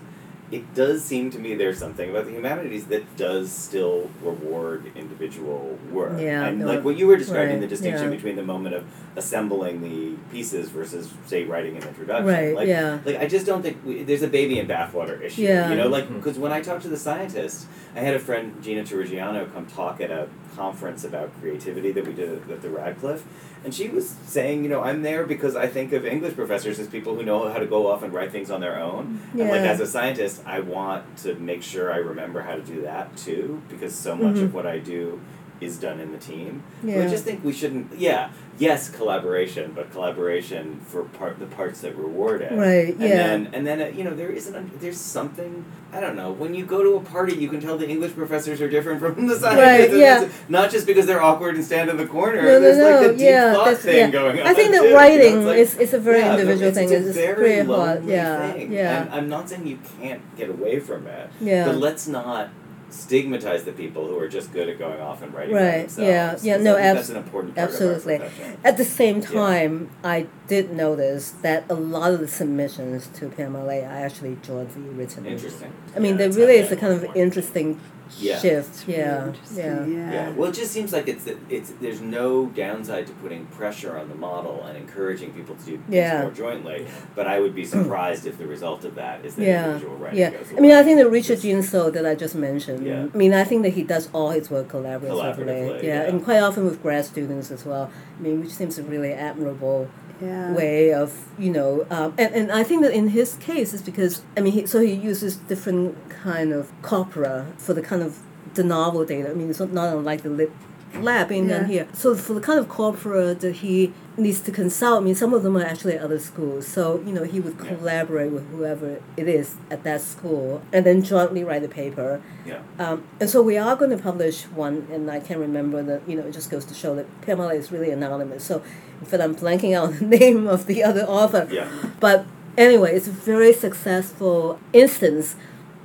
It 0.54 0.74
does 0.74 1.04
seem 1.04 1.30
to 1.32 1.38
me 1.38 1.54
there's 1.54 1.78
something 1.78 2.10
about 2.10 2.26
the 2.26 2.32
humanities 2.32 2.86
that 2.86 3.16
does 3.16 3.50
still 3.50 4.10
reward 4.22 4.92
individual 4.94 5.78
work. 5.90 6.20
Yeah, 6.20 6.44
and 6.46 6.60
no, 6.60 6.66
like 6.66 6.84
what 6.84 6.96
you 6.96 7.06
were 7.06 7.16
describing, 7.16 7.54
right, 7.54 7.60
the 7.60 7.66
distinction 7.66 8.10
yeah. 8.10 8.16
between 8.16 8.36
the 8.36 8.42
moment 8.42 8.74
of 8.74 8.84
assembling 9.16 9.82
the 9.82 10.16
pieces 10.30 10.68
versus, 10.68 11.12
say, 11.26 11.44
writing 11.44 11.76
an 11.76 11.82
introduction. 11.82 12.26
Right, 12.26 12.54
Like, 12.54 12.68
yeah. 12.68 12.98
like 13.04 13.16
I 13.16 13.26
just 13.26 13.46
don't 13.46 13.62
think 13.62 13.78
we, 13.84 14.02
there's 14.02 14.22
a 14.22 14.28
baby 14.28 14.58
in 14.58 14.66
bathwater 14.66 15.20
issue. 15.20 15.42
Yeah. 15.42 15.70
You 15.70 15.76
know, 15.76 15.88
like 15.88 16.04
mm-hmm. 16.04 16.16
because 16.16 16.38
when 16.38 16.52
I 16.52 16.60
talk 16.60 16.80
to 16.82 16.88
the 16.88 16.96
scientists, 16.96 17.66
I 17.94 18.00
had 18.00 18.14
a 18.14 18.20
friend 18.20 18.62
Gina 18.62 18.82
Turrigiano 18.82 19.52
come 19.52 19.66
talk 19.66 20.00
at 20.00 20.10
a 20.10 20.28
conference 20.54 21.04
about 21.04 21.32
creativity 21.40 21.92
that 21.92 22.06
we 22.06 22.12
did 22.12 22.42
at, 22.42 22.50
at 22.50 22.62
the 22.62 22.70
Radcliffe, 22.70 23.24
and 23.64 23.74
she 23.74 23.88
was 23.88 24.10
saying, 24.26 24.62
you 24.62 24.68
know, 24.68 24.82
I'm 24.82 25.02
there 25.02 25.24
because 25.26 25.56
I 25.56 25.66
think 25.66 25.92
of 25.92 26.04
English 26.04 26.34
professors 26.34 26.78
as 26.78 26.86
people 26.86 27.14
who 27.14 27.22
know 27.22 27.48
how 27.50 27.58
to 27.58 27.66
go 27.66 27.90
off 27.90 28.02
and 28.02 28.12
write 28.12 28.30
things 28.30 28.50
on 28.50 28.60
their 28.60 28.78
own, 28.78 29.20
Yeah. 29.34 29.44
and 29.44 29.50
like 29.52 29.60
as 29.62 29.80
a 29.80 29.86
scientist, 29.86 30.42
I 30.46 30.60
want 30.60 31.16
to 31.18 31.34
make 31.36 31.62
sure 31.62 31.92
I 31.92 31.96
remember 31.96 32.42
how 32.42 32.54
to 32.54 32.62
do 32.62 32.82
that 32.82 33.16
too, 33.16 33.62
because 33.70 33.94
so 33.94 34.14
much 34.14 34.36
Mhm. 34.36 34.42
of 34.44 34.54
what 34.54 34.66
I 34.66 34.78
do 34.78 35.18
is 35.64 35.78
done 35.78 36.00
in 36.00 36.12
the 36.12 36.18
team. 36.18 36.62
Yeah. 36.82 37.04
I 37.04 37.08
just 37.08 37.24
think 37.24 37.42
we 37.44 37.52
shouldn't. 37.52 37.98
Yeah, 37.98 38.30
yes, 38.58 38.88
collaboration, 38.88 39.72
but 39.74 39.90
collaboration 39.90 40.80
for 40.86 41.04
part 41.04 41.38
the 41.38 41.46
parts 41.46 41.80
that 41.80 41.96
reward 41.96 42.42
it. 42.42 42.52
Right, 42.52 42.94
And 42.94 43.00
yeah. 43.00 43.08
then 43.08 43.50
and 43.52 43.66
then 43.66 43.80
uh, 43.82 43.86
you 43.86 44.04
know 44.04 44.14
there 44.14 44.30
isn't 44.30 44.54
a, 44.54 44.78
there's 44.78 44.98
something 44.98 45.64
I 45.92 46.00
don't 46.00 46.16
know 46.16 46.32
when 46.32 46.54
you 46.54 46.64
go 46.64 46.82
to 46.82 46.96
a 46.96 47.00
party 47.00 47.34
you 47.36 47.48
can 47.48 47.60
tell 47.60 47.78
the 47.78 47.88
English 47.88 48.14
professors 48.14 48.60
are 48.60 48.68
different 48.68 49.00
from 49.00 49.26
the 49.26 49.36
scientists. 49.38 49.92
Right, 49.92 49.96
yeah. 49.96 50.28
not 50.48 50.70
just 50.70 50.86
because 50.86 51.06
they're 51.06 51.22
awkward 51.22 51.54
and 51.56 51.64
stand 51.64 51.90
in 51.90 51.96
the 51.96 52.06
corner. 52.06 52.42
No, 52.42 52.48
no, 52.48 52.60
there's 52.60 52.78
no. 52.78 52.90
like 52.90 53.06
the 53.06 53.12
deep 53.12 53.20
yeah, 53.26 53.52
thought 53.54 53.76
thing 53.78 53.96
yeah. 53.96 54.10
going 54.10 54.40
on. 54.40 54.46
I 54.46 54.54
think 54.54 54.72
too, 54.72 54.78
that 54.78 54.84
you 54.84 54.90
know, 54.90 54.96
writing 54.96 55.36
it's 55.38 55.46
like- 55.46 55.56
is, 55.58 55.76
is 55.76 55.94
a 55.94 55.98
very 55.98 56.18
yeah, 56.20 56.32
individual 56.32 56.68
it's, 56.68 56.78
thing. 56.78 56.92
It's, 56.92 57.06
It's, 57.08 57.16
a 57.16 57.20
very 57.20 57.56
hard. 57.64 57.68
lonely 57.68 58.12
Yeah, 58.12 58.52
thing. 58.52 58.72
yeah, 58.72 59.02
And 59.02 59.10
I'm 59.14 59.28
not 59.28 59.48
saying 59.48 59.66
you 59.66 59.78
can't 60.00 60.22
get 60.36 60.50
away 60.50 60.80
from 60.80 61.06
it, 61.06 61.30
yeah. 61.40 61.66
but 61.66 61.76
let's 61.76 62.06
not 62.08 62.50
stigmatize 62.94 63.64
the 63.64 63.72
people 63.72 64.06
who 64.06 64.18
are 64.18 64.28
just 64.28 64.52
good 64.52 64.68
at 64.68 64.78
going 64.78 65.00
off 65.00 65.22
and 65.22 65.34
writing 65.34 65.54
Right, 65.54 65.90
yeah, 65.98 66.36
yeah, 66.42 66.54
'cause 66.56 66.64
no, 66.64 66.76
abs- 66.76 66.96
that's 66.98 67.08
an 67.10 67.16
important 67.16 67.54
part 67.54 67.70
absolutely. 67.70 68.20
At 68.64 68.76
the 68.76 68.84
same 68.84 69.16
Yeah. 69.16 69.22
time, 69.40 69.90
I 70.04 70.26
did 70.48 70.72
notice 70.72 71.32
that 71.42 71.64
a 71.68 71.74
lot 71.74 72.12
of 72.12 72.20
the 72.20 72.28
submissions 72.28 73.08
to 73.14 73.28
PMLA 73.28 73.80
are 73.82 74.04
actually 74.06 74.36
jointly 74.42 74.82
written. 74.94 75.26
Interesting. 75.26 75.72
I 75.96 75.98
mean, 75.98 76.12
Yeah, 76.12 76.18
there 76.28 76.30
really 76.30 76.56
is 76.58 76.70
a 76.72 76.76
kind 76.76 76.92
of 76.92 77.02
more. 77.04 77.12
interesting 77.16 77.80
Yeah. 78.18 78.38
shift. 78.38 78.86
Really 78.86 78.98
Yeah, 79.00 79.26
interesting, 79.26 79.64
yeah. 79.64 79.86
yeah. 79.86 80.12
Yeah. 80.12 80.30
Well, 80.30 80.50
it 80.50 80.54
just 80.54 80.72
seems 80.72 80.92
like 80.92 81.08
it's 81.08 81.26
it's 81.48 81.70
there's 81.80 82.00
no 82.00 82.46
downside 82.46 83.06
to 83.06 83.12
putting 83.14 83.46
pressure 83.46 83.98
on 83.98 84.08
the 84.08 84.14
model 84.14 84.62
and 84.64 84.76
encouraging 84.76 85.32
people 85.32 85.54
to 85.56 85.64
do 85.64 85.76
things 85.78 85.88
Yeah. 85.88 86.22
more 86.22 86.30
jointly. 86.30 86.86
But 87.14 87.26
I 87.26 87.40
would 87.40 87.54
be 87.54 87.64
mm. 87.64 87.66
surprised 87.66 88.26
if 88.26 88.38
the 88.38 88.46
result 88.46 88.84
of 88.84 88.94
that 88.96 89.24
is 89.24 89.34
that 89.36 89.44
Yeah, 89.44 89.64
individual 89.66 89.96
writing 89.96 90.18
yeah. 90.18 90.30
goes 90.30 90.46
I 90.56 90.60
mean. 90.60 90.72
I 90.72 90.82
think 90.82 90.98
that 90.98 91.10
Richard 91.10 91.38
It's- 91.38 91.42
Jean 91.42 91.62
So 91.62 91.90
that 91.90 92.06
I 92.06 92.14
just 92.14 92.34
mentioned. 92.34 92.86
Yeah. 92.86 93.06
I 93.12 93.16
mean, 93.16 93.32
I 93.34 93.44
think 93.44 93.62
that 93.62 93.70
he 93.74 93.82
does 93.82 94.08
all 94.12 94.30
his 94.30 94.50
work 94.50 94.68
collaboratively. 94.68 95.36
Collaboratively, 95.36 95.82
yeah, 95.82 96.02
yeah. 96.02 96.08
and 96.08 96.22
quite 96.22 96.40
often 96.40 96.64
with 96.64 96.82
grad 96.82 97.04
students 97.04 97.50
as 97.50 97.64
well. 97.64 97.90
I 98.18 98.22
mean, 98.22 98.40
which 98.40 98.50
seems 98.50 98.80
really 98.80 99.12
admirable 99.12 99.88
Yeah. 100.20 100.52
way 100.54 100.92
of 100.94 101.26
you 101.38 101.50
know, 101.50 101.86
um, 101.90 102.14
and 102.18 102.34
and 102.34 102.52
I 102.52 102.62
think 102.62 102.82
that 102.82 102.92
in 102.92 103.08
his 103.08 103.34
case 103.36 103.74
is 103.74 103.82
because 103.82 104.22
I 104.36 104.40
mean, 104.40 104.52
he, 104.52 104.66
so 104.66 104.80
he 104.80 104.92
uses 104.92 105.36
different 105.36 105.96
kind 106.08 106.52
of 106.52 106.70
corpora 106.82 107.46
for 107.58 107.74
the 107.74 107.82
kind 107.82 108.02
of 108.02 108.18
the 108.54 108.62
novel 108.62 109.04
data. 109.04 109.30
I 109.30 109.34
mean, 109.34 109.50
it's 109.50 109.58
not, 109.58 109.70
unlike 109.70 110.22
the 110.22 110.30
lit 110.30 110.52
lab 111.00 111.32
in 111.32 111.48
Yeah. 111.48 111.66
here. 111.66 111.88
So 111.92 112.14
for 112.14 112.34
the 112.34 112.40
kind 112.40 112.58
of 112.60 112.68
corpora 112.68 113.34
that 113.34 113.56
he 113.56 113.92
needs 114.16 114.40
to 114.40 114.52
consult, 114.52 115.02
I 115.02 115.04
mean, 115.04 115.14
some 115.14 115.34
of 115.34 115.42
them 115.42 115.56
are 115.56 115.62
actually 115.64 115.94
at 115.94 116.02
other 116.02 116.18
schools. 116.18 116.66
So 116.66 117.02
you 117.04 117.12
know, 117.12 117.24
he 117.24 117.40
would 117.40 117.56
Yeah. 117.60 117.74
collaborate 117.74 118.30
with 118.32 118.48
whoever 118.50 118.98
it 119.16 119.28
is 119.28 119.54
at 119.70 119.82
that 119.84 120.00
school, 120.00 120.62
and 120.72 120.86
then 120.86 121.02
jointly 121.02 121.42
write 121.44 121.62
the 121.62 121.68
paper. 121.68 122.20
Yeah. 122.46 122.58
Um, 122.78 123.04
and 123.20 123.28
so 123.28 123.42
we 123.42 123.56
are 123.58 123.74
going 123.76 123.90
to 123.90 123.98
publish 123.98 124.44
one, 124.44 124.86
and 124.92 125.10
I 125.10 125.18
can't 125.20 125.40
remember 125.40 125.82
that. 125.82 126.02
You 126.06 126.16
know, 126.16 126.24
it 126.26 126.32
just 126.32 126.50
goes 126.50 126.64
to 126.66 126.74
show 126.74 126.94
that 126.94 127.06
PMLA 127.22 127.56
is 127.56 127.72
really 127.72 127.90
anonymous. 127.90 128.44
So, 128.44 128.62
in 129.00 129.06
fact, 129.06 129.22
I'm 129.22 129.34
blanking 129.34 129.74
out 129.76 129.94
the 129.98 130.04
name 130.06 130.46
of 130.46 130.66
the 130.66 130.84
other 130.84 131.02
author. 131.02 131.48
Yeah. 131.50 131.68
But 132.00 132.24
anyway, 132.56 132.94
it's 132.94 133.08
a 133.08 133.12
very 133.12 133.52
successful 133.52 134.58
instance 134.72 135.34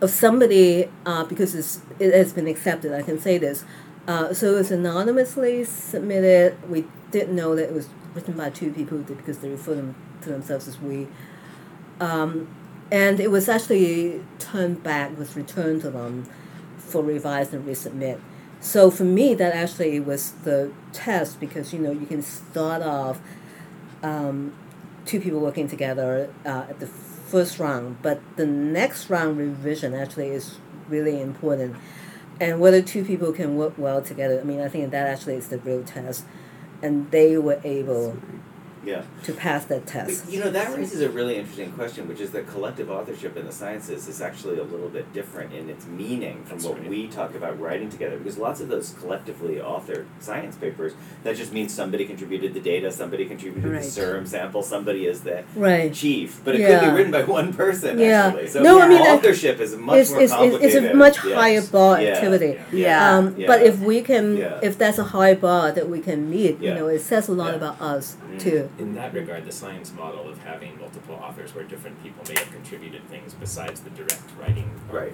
of 0.02 0.10
somebody 0.12 0.90
uh, 1.06 1.24
because 1.26 1.56
it's, 1.56 1.80
it 2.00 2.14
has 2.14 2.32
been 2.34 2.48
accepted. 2.48 2.94
I 2.94 3.02
can 3.02 3.20
say 3.20 3.38
this. 3.38 3.66
Uh, 4.08 4.34
so 4.34 4.54
it 4.54 4.56
was 4.56 4.72
anonymously 4.72 5.64
submitted. 5.66 6.56
We 6.70 6.86
didn't 7.12 7.36
know 7.36 7.56
that 7.56 7.64
it 7.70 7.74
was 7.74 7.90
written 8.14 8.36
by 8.36 8.50
two 8.50 8.72
people 8.72 9.00
because 9.00 9.40
they 9.40 9.50
refer 9.50 9.76
them 9.76 9.96
to 10.22 10.30
themselves 10.30 10.68
as 10.68 10.80
we. 10.80 11.08
Um, 12.00 12.48
and 12.92 13.20
it 13.20 13.30
was 13.30 13.48
actually 13.48 14.24
turned 14.40 14.82
back, 14.84 15.18
was 15.18 15.36
returned 15.36 15.82
to 15.82 15.92
them 15.92 16.26
for 16.78 17.04
revise 17.04 17.54
and 17.54 17.66
resubmit. 17.66 18.20
So 18.62 18.92
for 18.92 19.04
me, 19.04 19.36
that 19.36 19.54
actually 19.54 20.00
was 20.00 20.32
the 20.44 20.72
test 20.92 21.40
because 21.40 21.72
you 21.72 21.80
know 21.80 21.92
you 21.92 22.06
can 22.06 22.22
start 22.22 22.82
off 22.82 23.20
um, 24.04 24.54
two 25.06 25.20
people 25.20 25.40
working 25.40 25.68
together 25.68 26.30
uh, 26.46 26.66
at 26.70 26.80
the 26.80 26.88
first 26.88 27.60
round, 27.60 28.02
but 28.02 28.20
the 28.36 28.46
next 28.46 29.10
round 29.10 29.38
revision 29.38 29.94
actually 29.94 30.30
is 30.30 30.58
really 30.88 31.22
important. 31.22 31.76
And 32.42 32.60
whether 32.60 32.82
two 32.82 33.04
people 33.04 33.32
can 33.34 33.56
work 33.56 33.74
well 33.78 34.02
together, 34.02 34.40
I 34.40 34.44
mean, 34.44 34.62
I 34.62 34.70
think 34.70 34.92
that 34.92 35.08
actually 35.08 35.36
is 35.36 35.50
the 35.50 35.60
real 35.60 35.84
test. 35.84 36.26
And 36.82 37.12
they 37.12 37.38
were 37.38 37.60
able 37.64 38.18
Yeah. 38.86 39.02
to 39.24 39.34
pass 39.34 39.66
that 39.66 39.86
But, 39.86 39.92
test. 39.92 40.30
you 40.32 40.40
know, 40.40 40.50
that 40.50 40.76
raises 40.76 41.02
a 41.02 41.10
really 41.10 41.36
interesting 41.36 41.72
question, 41.74 42.08
which 42.08 42.20
is 42.20 42.32
that 42.32 42.48
collective 42.48 42.90
authorship 42.90 43.36
in 43.38 43.46
the 43.46 43.52
sciences 43.52 44.08
is 44.08 44.22
actually 44.22 44.58
a 44.60 44.64
little 44.64 44.88
bit 44.90 45.12
different 45.14 45.54
in 45.54 45.70
its 45.70 45.86
meaning 45.86 46.44
from 46.46 46.58
That's 46.58 46.66
what 46.70 46.80
right. 46.80 46.90
we 46.90 47.08
talk 47.08 47.36
about 47.36 47.60
writing 47.60 47.90
together. 47.90 48.18
Because 48.18 48.38
lots 48.38 48.62
of 48.62 48.70
those 48.70 48.96
collectively 49.00 49.56
authored 49.56 50.06
science 50.20 50.56
papers, 50.56 50.94
that 51.24 51.36
just 51.36 51.52
means 51.52 51.74
somebody 51.74 52.06
contributed 52.06 52.54
the 52.54 52.60
data, 52.62 52.92
somebody 52.92 53.26
contributed 53.26 53.70
Right. 53.72 53.82
the 53.84 53.90
serum 53.90 54.26
sample, 54.26 54.64
somebody 54.64 55.06
is 55.06 55.22
the 55.22 55.44
Right. 55.56 55.94
chief. 55.94 56.40
But 56.46 56.56
it 56.56 56.62
Yeah. 56.62 56.80
could 56.80 56.90
be 56.92 56.96
written 56.96 57.12
by 57.12 57.24
one 57.24 57.54
person, 57.54 58.00
Yeah. 58.00 58.28
actually. 58.28 58.48
So 58.48 58.62
No, 58.64 58.80
I 58.80 58.88
mean, 58.88 59.02
I- 59.02 59.10
authorship 59.16 59.60
is 59.60 59.76
much 59.76 59.98
It's, 59.98 60.12
more 60.12 60.22
it's, 60.22 60.32
it's, 60.32 60.40
complicated. 60.40 60.84
it's 60.84 60.94
a 60.94 60.96
much 60.96 61.18
Yes. 61.26 61.36
higher 61.36 61.62
bar 61.62 62.02
Yeah. 62.02 62.10
activity. 62.14 62.60
Yeah. 62.72 63.18
Um, 63.18 63.36
Yeah. 63.38 63.48
But 63.48 63.64
if 63.64 63.80
we 63.80 64.02
can, 64.02 64.38
Yeah. 64.38 64.60
if 64.62 64.78
that's 64.78 64.98
a 64.98 65.04
high 65.04 65.34
bar 65.34 65.72
that 65.72 65.90
we 65.90 66.00
can 66.00 66.30
meet, 66.30 66.58
Yeah. 66.62 66.70
you 66.70 66.76
know, 66.76 66.88
it 66.88 67.00
says 67.02 67.28
a 67.28 67.34
lot 67.34 67.50
Yeah. 67.52 67.56
about 67.58 67.82
us 67.82 68.16
Mm. 68.34 68.40
too. 68.40 68.69
In 68.78 68.94
that 68.96 69.14
regard, 69.14 69.46
the 69.46 69.52
science 69.52 69.92
model 69.94 70.30
of 70.30 70.40
having 70.44 70.80
multiple 70.80 71.16
authors 71.16 71.54
where 71.54 71.64
different 71.66 72.02
people 72.02 72.24
may 72.34 72.40
have 72.40 72.52
contributed 72.52 73.04
things 73.10 73.34
besides 73.34 73.82
the 73.82 73.90
direct 73.90 74.22
writing. 74.40 74.72
um, 74.90 74.96
Right. 74.96 75.14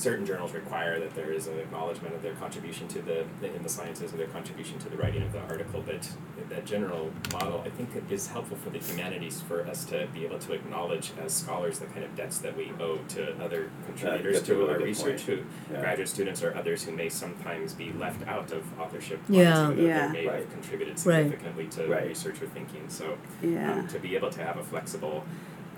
Certain 0.00 0.24
journals 0.24 0.54
require 0.54 0.98
that 0.98 1.14
there 1.14 1.30
is 1.30 1.46
an 1.46 1.58
acknowledgement 1.58 2.14
of 2.14 2.22
their 2.22 2.32
contribution 2.36 2.88
to 2.88 3.02
the, 3.02 3.26
the 3.42 3.54
in 3.54 3.62
the 3.62 3.68
sciences 3.68 4.14
or 4.14 4.16
their 4.16 4.28
contribution 4.28 4.78
to 4.78 4.88
the 4.88 4.96
writing 4.96 5.22
of 5.22 5.30
the 5.30 5.40
article. 5.40 5.82
But 5.84 6.08
that 6.48 6.64
general 6.64 7.10
model, 7.34 7.60
I 7.66 7.68
think, 7.68 7.94
it 7.94 8.04
is 8.10 8.26
helpful 8.26 8.56
for 8.56 8.70
the 8.70 8.78
humanities 8.78 9.42
for 9.42 9.60
us 9.66 9.84
to 9.86 10.08
be 10.14 10.24
able 10.24 10.38
to 10.38 10.54
acknowledge 10.54 11.12
as 11.22 11.34
scholars 11.34 11.80
the 11.80 11.84
kind 11.84 12.02
of 12.02 12.16
debts 12.16 12.38
that 12.38 12.56
we 12.56 12.72
owe 12.80 12.96
to 13.08 13.44
other 13.44 13.70
contributors 13.84 14.36
that's 14.36 14.46
to 14.46 14.54
really 14.54 14.70
our 14.72 14.78
research, 14.78 15.26
point. 15.26 15.40
who 15.68 15.74
Yeah. 15.74 15.80
graduate 15.82 16.08
students 16.08 16.42
or 16.42 16.56
others 16.56 16.82
who 16.82 16.92
may 16.92 17.10
sometimes 17.10 17.74
be 17.74 17.92
left 17.92 18.26
out 18.26 18.52
of 18.52 18.62
authorship. 18.80 19.20
Yeah. 19.28 19.52
bonds, 19.52 19.72
even 19.80 19.84
though 19.84 19.90
Yeah. 19.90 20.06
They 20.06 20.12
may 20.12 20.26
Right. 20.28 20.38
have 20.40 20.50
contributed 20.50 20.94
Right. 21.04 21.24
significantly 21.24 21.66
to 21.72 21.86
Right. 21.88 22.06
research 22.08 22.40
or 22.40 22.46
thinking. 22.46 22.88
So 22.88 23.18
Yeah. 23.42 23.70
um, 23.74 23.88
to 23.88 23.98
be 23.98 24.16
able 24.16 24.30
to 24.30 24.42
have 24.42 24.56
a 24.56 24.64
flexible 24.64 25.24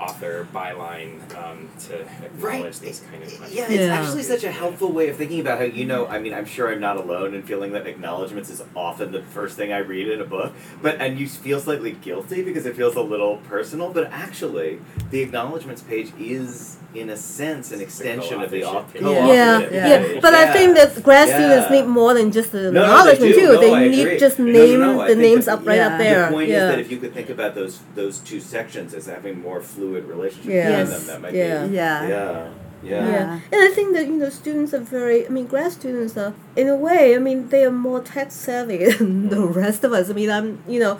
author 0.06 0.46
byline 0.54 1.12
um, 1.42 1.68
to 1.86 2.00
acknowledge 2.00 2.42
Right. 2.42 2.72
these 2.80 3.02
kind 3.10 3.22
of 3.22 3.30
Yeah, 3.52 3.64
it's 3.64 3.72
Yeah. 3.72 3.94
actually 4.00 4.22
such 4.24 4.44
a 4.44 4.50
helpful 4.50 4.90
way 4.92 5.08
of 5.08 5.16
thinking 5.16 5.40
about 5.40 5.58
how 5.58 5.64
you 5.64 5.84
know. 5.84 6.06
I 6.06 6.18
mean, 6.18 6.34
I'm 6.34 6.44
sure 6.44 6.72
I'm 6.72 6.80
not 6.80 6.96
alone 6.96 7.34
in 7.34 7.42
feeling 7.42 7.72
that 7.72 7.86
acknowledgments 7.86 8.50
is 8.50 8.62
often 8.74 9.12
the 9.12 9.22
first 9.22 9.56
thing 9.56 9.72
I 9.72 9.78
read 9.78 10.08
in 10.08 10.20
a 10.20 10.24
book. 10.24 10.52
But 10.82 11.00
and 11.00 11.18
you 11.18 11.28
feel 11.28 11.60
slightly 11.60 11.92
guilty 11.92 12.42
because 12.42 12.66
it 12.66 12.74
feels 12.76 12.96
a 12.96 13.00
little 13.02 13.36
personal. 13.48 13.90
But 13.90 14.04
actually, 14.12 14.78
the 15.10 15.20
acknowledgments 15.22 15.82
page 15.82 16.10
is, 16.18 16.76
in 16.94 17.08
a 17.10 17.16
sense, 17.16 17.70
an 17.72 17.80
extension 17.80 18.42
of 18.42 18.50
the 18.50 18.62
co-authorship 18.62 19.02
author. 19.02 19.14
page. 19.18 19.28
Yeah, 19.36 19.58
Yeah. 19.60 19.68
yeah. 19.90 19.98
page. 20.06 20.22
But 20.26 20.34
I 20.34 20.52
think 20.52 20.68
that 20.78 21.02
grad 21.02 21.28
students 21.28 21.66
Yeah. 21.70 21.76
need 21.76 21.86
more 22.00 22.12
than 22.14 22.30
just 22.32 22.50
the 22.52 22.64
No, 22.70 22.70
no, 22.70 22.80
they 23.04 23.12
acknowledgement 23.12 23.34
do. 23.34 23.40
too. 23.40 23.52
No, 23.54 23.60
they 23.64 23.74
I 23.74 23.88
need 23.88 24.06
agree. 24.06 24.18
just 24.26 24.38
No, 24.38 24.44
no, 24.46 24.52
name 24.52 24.80
no, 24.80 25.06
the 25.12 25.14
names 25.28 25.44
that- 25.46 25.52
up 25.60 25.66
right 25.66 25.80
up 25.88 25.98
there. 25.98 26.26
The 26.26 26.32
point 26.32 26.48
yeah. 26.48 26.56
is 26.64 26.70
that 26.70 26.78
if 26.84 26.90
you 26.90 26.98
could 26.98 27.12
think 27.14 27.28
about 27.30 27.54
those 27.54 27.74
those 27.94 28.18
two 28.18 28.40
sections 28.40 28.94
as 28.94 29.06
having 29.06 29.40
more 29.48 29.60
fluid 29.60 29.91
relationships 30.00 30.46
Yes. 30.46 30.88
between 30.88 31.06
them, 31.06 31.06
that 31.06 31.20
might 31.22 31.34
Yeah. 31.34 31.66
be 31.66 31.74
Yeah. 31.74 32.08
yeah, 32.08 32.48
Yeah. 32.82 33.08
yeah. 33.10 33.40
and 33.52 33.60
I 33.62 33.70
think 33.74 33.94
that 33.94 34.06
you 34.06 34.14
know 34.16 34.28
students 34.28 34.74
are 34.74 34.80
very. 34.80 35.26
I 35.26 35.30
mean, 35.30 35.46
grad 35.46 35.72
students 35.72 36.16
are 36.16 36.34
in 36.56 36.68
a 36.68 36.76
way. 36.76 37.14
I 37.14 37.18
mean, 37.18 37.48
they 37.48 37.64
are 37.64 37.70
more 37.70 38.00
tech 38.00 38.30
savvy 38.32 38.78
than 38.84 38.92
mm-hmm. 38.92 39.28
the 39.28 39.40
rest 39.46 39.84
of 39.84 39.92
us. 39.92 40.10
I 40.10 40.14
mean, 40.14 40.30
I'm 40.30 40.62
you 40.66 40.80
know, 40.80 40.98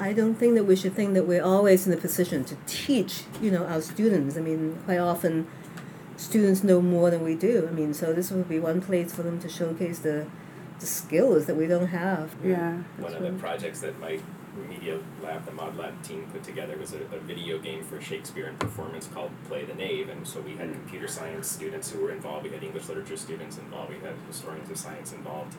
I 0.00 0.12
don't 0.12 0.34
think 0.34 0.54
that 0.56 0.64
we 0.64 0.76
should 0.76 0.94
think 0.94 1.14
that 1.14 1.26
we're 1.26 1.44
always 1.44 1.86
in 1.86 1.92
a 1.92 1.96
position 1.96 2.44
to 2.44 2.56
teach 2.66 3.22
you 3.40 3.50
know 3.50 3.64
our 3.66 3.80
students. 3.80 4.36
I 4.36 4.40
mean, 4.40 4.78
quite 4.84 4.98
often, 4.98 5.46
students 6.16 6.64
know 6.64 6.80
more 6.82 7.10
than 7.10 7.22
we 7.22 7.34
do. 7.34 7.66
I 7.68 7.72
mean, 7.72 7.94
so 7.94 8.12
this 8.12 8.30
would 8.30 8.48
be 8.48 8.58
one 8.58 8.80
place 8.80 9.14
for 9.14 9.22
them 9.22 9.38
to 9.40 9.48
showcase 9.48 10.00
the 10.00 10.26
the 10.80 10.86
skills 10.86 11.46
that 11.46 11.56
we 11.56 11.66
don't 11.66 11.88
have. 11.88 12.34
Yeah. 12.44 12.72
One 12.72 12.84
that's 12.98 13.14
of 13.14 13.22
the 13.22 13.32
projects 13.32 13.80
that 13.80 13.98
my 14.00 14.18
media 14.62 14.98
lab, 15.22 15.44
the 15.44 15.52
Mod 15.52 15.76
Lab 15.76 16.00
team, 16.02 16.26
put 16.32 16.42
together 16.42 16.76
was 16.76 16.92
a, 16.92 16.98
a 17.14 17.18
video 17.20 17.58
game 17.58 17.82
for 17.84 18.00
Shakespeare 18.00 18.46
and 18.46 18.58
performance 18.58 19.08
called 19.12 19.30
Play 19.48 19.64
the 19.64 19.74
Knave. 19.74 20.08
And 20.08 20.26
so 20.26 20.40
we 20.40 20.56
had 20.56 20.72
computer 20.72 21.08
science 21.08 21.48
students 21.48 21.90
who 21.90 22.00
were 22.02 22.12
involved, 22.12 22.44
we 22.44 22.50
had 22.50 22.62
English 22.62 22.88
literature 22.88 23.16
students 23.16 23.58
involved, 23.58 23.90
we 23.92 23.98
had 24.00 24.14
historians 24.28 24.70
of 24.70 24.76
science 24.78 25.12
involved. 25.12 25.54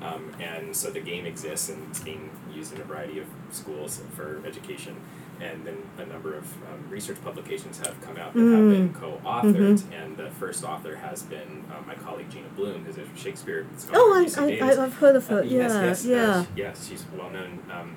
Um, 0.00 0.32
and 0.40 0.74
so 0.74 0.90
the 0.90 1.00
game 1.00 1.26
exists 1.26 1.68
and 1.68 1.86
it's 1.90 2.00
being 2.00 2.30
used 2.52 2.74
in 2.74 2.80
a 2.80 2.84
variety 2.84 3.20
of 3.20 3.26
schools 3.50 4.00
for 4.16 4.42
education. 4.44 4.96
And 5.40 5.64
then 5.64 5.78
a 5.98 6.06
number 6.06 6.34
of 6.36 6.44
um, 6.70 6.88
research 6.88 7.20
publications 7.24 7.78
have 7.78 8.00
come 8.00 8.16
out 8.16 8.32
that 8.34 8.40
have 8.40 8.70
been 8.70 8.94
co-authored, 8.94 9.82
and 9.92 10.16
the 10.16 10.30
first 10.30 10.62
author 10.62 10.94
has 10.94 11.24
been 11.24 11.64
um, 11.76 11.84
my 11.84 11.96
colleague 11.96 12.30
Gina 12.30 12.46
Bloom, 12.54 12.84
who's 12.84 12.96
a 12.98 13.04
Shakespeare 13.16 13.66
scholar. 13.76 13.98
Oh, 14.00 14.26
I, 14.38 14.40
I, 14.40 14.58
I, 14.70 14.84
I've 14.84 14.94
heard 14.94 15.16
of 15.16 15.28
Uh, 15.28 15.36
her. 15.36 15.44
yes, 15.44 15.72
yeah, 15.72 15.82
yes, 15.84 16.04
yeah. 16.04 16.30
uh, 16.30 16.44
yes, 16.54 16.86
she's 16.88 17.04
well-known 17.16 17.58
um, 17.72 17.96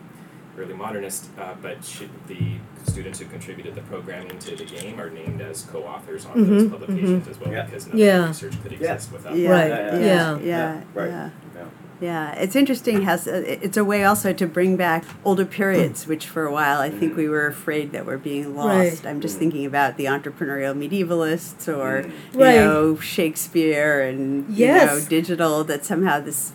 early 0.58 0.74
modernist, 0.74 1.30
uh, 1.39 1.53
but 1.62 1.84
she, 1.84 2.10
the 2.28 2.53
students 2.89 3.20
who 3.20 3.26
contributed 3.26 3.76
the 3.76 3.82
programming 3.82 4.38
to 4.39 4.56
the 4.56 4.66
game 4.66 4.99
are 4.99 5.10
named 5.10 5.41
as 5.41 5.64
co-authors 5.64 6.26
on 6.26 6.43
those 6.49 6.64
Mhm, 6.64 6.72
publications 6.72 7.28
as 7.28 7.39
well 7.39 7.51
Yeah. 7.51 7.66
because 7.66 7.88
none 7.88 7.97
Yeah. 7.97 8.28
research 8.28 8.62
could 8.64 8.72
Yeah. 8.74 8.78
exist 8.93 9.12
without 9.12 9.36
Yeah. 9.36 9.49
Right, 9.51 9.70
Yeah, 9.70 9.95
Yeah. 9.99 9.99
yeah. 9.99 10.38
Yeah. 10.43 10.82
right. 10.93 11.10
yeah. 11.10 11.30
Yeah. 11.56 11.62
Yeah, 12.01 12.34
it's 12.34 12.58
interesting 12.58 13.03
how 13.03 13.14
s- 13.14 13.26
it's 13.26 13.78
a 13.78 13.86
way 13.86 14.03
also 14.03 14.34
to 14.34 14.45
bring 14.47 14.76
back 14.76 15.06
older 15.24 15.45
periods, 15.45 16.06
which 16.12 16.28
for 16.28 16.45
a 16.45 16.51
while 16.51 16.80
I 16.82 16.89
think 16.89 17.16
we 17.16 17.30
were 17.30 17.47
afraid 17.47 17.93
that 17.93 18.06
were 18.06 18.18
being 18.18 18.53
lost. 18.56 19.03
Right. 19.06 19.10
I'm 19.10 19.22
just 19.22 19.38
thinking 19.39 19.66
about 19.66 19.95
the 19.95 20.06
entrepreneurial 20.06 20.76
medievalists 20.78 21.70
or, 21.70 22.03
Mm. 22.03 22.12
you 22.34 22.39
know, 22.39 22.97
Shakespeare 22.99 24.01
and, 24.01 24.45
you 24.49 24.68
know, 24.68 24.74
Yes. 24.74 25.06
digital, 25.08 25.64
that 25.64 25.86
somehow 25.86 26.20
this 26.20 26.51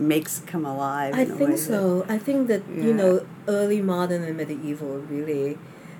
makes 0.00 0.40
come 0.46 0.64
alive. 0.64 1.14
I 1.14 1.22
in 1.22 1.30
a 1.30 1.32
way 1.34 1.38
think 1.38 1.50
that- 1.52 1.58
so. 1.58 2.06
I 2.08 2.18
think 2.18 2.48
that 2.48 2.62
Yeah. 2.68 2.84
you 2.84 2.94
know, 2.94 3.26
early 3.48 3.80
modern 3.82 4.22
and 4.22 4.36
medieval 4.36 4.98
really 5.10 5.58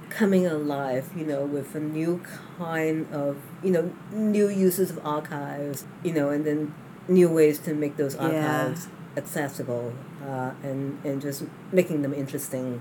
coming 0.09 0.47
alive. 0.47 1.11
You 1.17 1.27
know, 1.27 1.45
with 1.45 1.75
a 1.75 1.81
new 1.81 2.21
kind 2.59 3.07
of 3.13 3.37
you 3.63 3.71
know 3.71 3.91
new 4.13 4.49
uses 4.49 4.91
of 4.91 4.99
archives. 5.05 5.85
You 6.03 6.13
know, 6.15 6.31
and 6.31 6.45
then 6.45 6.73
new 7.09 7.29
ways 7.29 7.59
to 7.67 7.75
make 7.75 7.97
those 7.97 8.15
Yeah. 8.15 8.25
archives 8.27 8.89
accessible 9.17 9.93
uh, 10.27 10.51
and 10.63 10.99
and 11.05 11.21
just 11.21 11.45
making 11.73 12.03
them 12.03 12.15
interesting. 12.15 12.81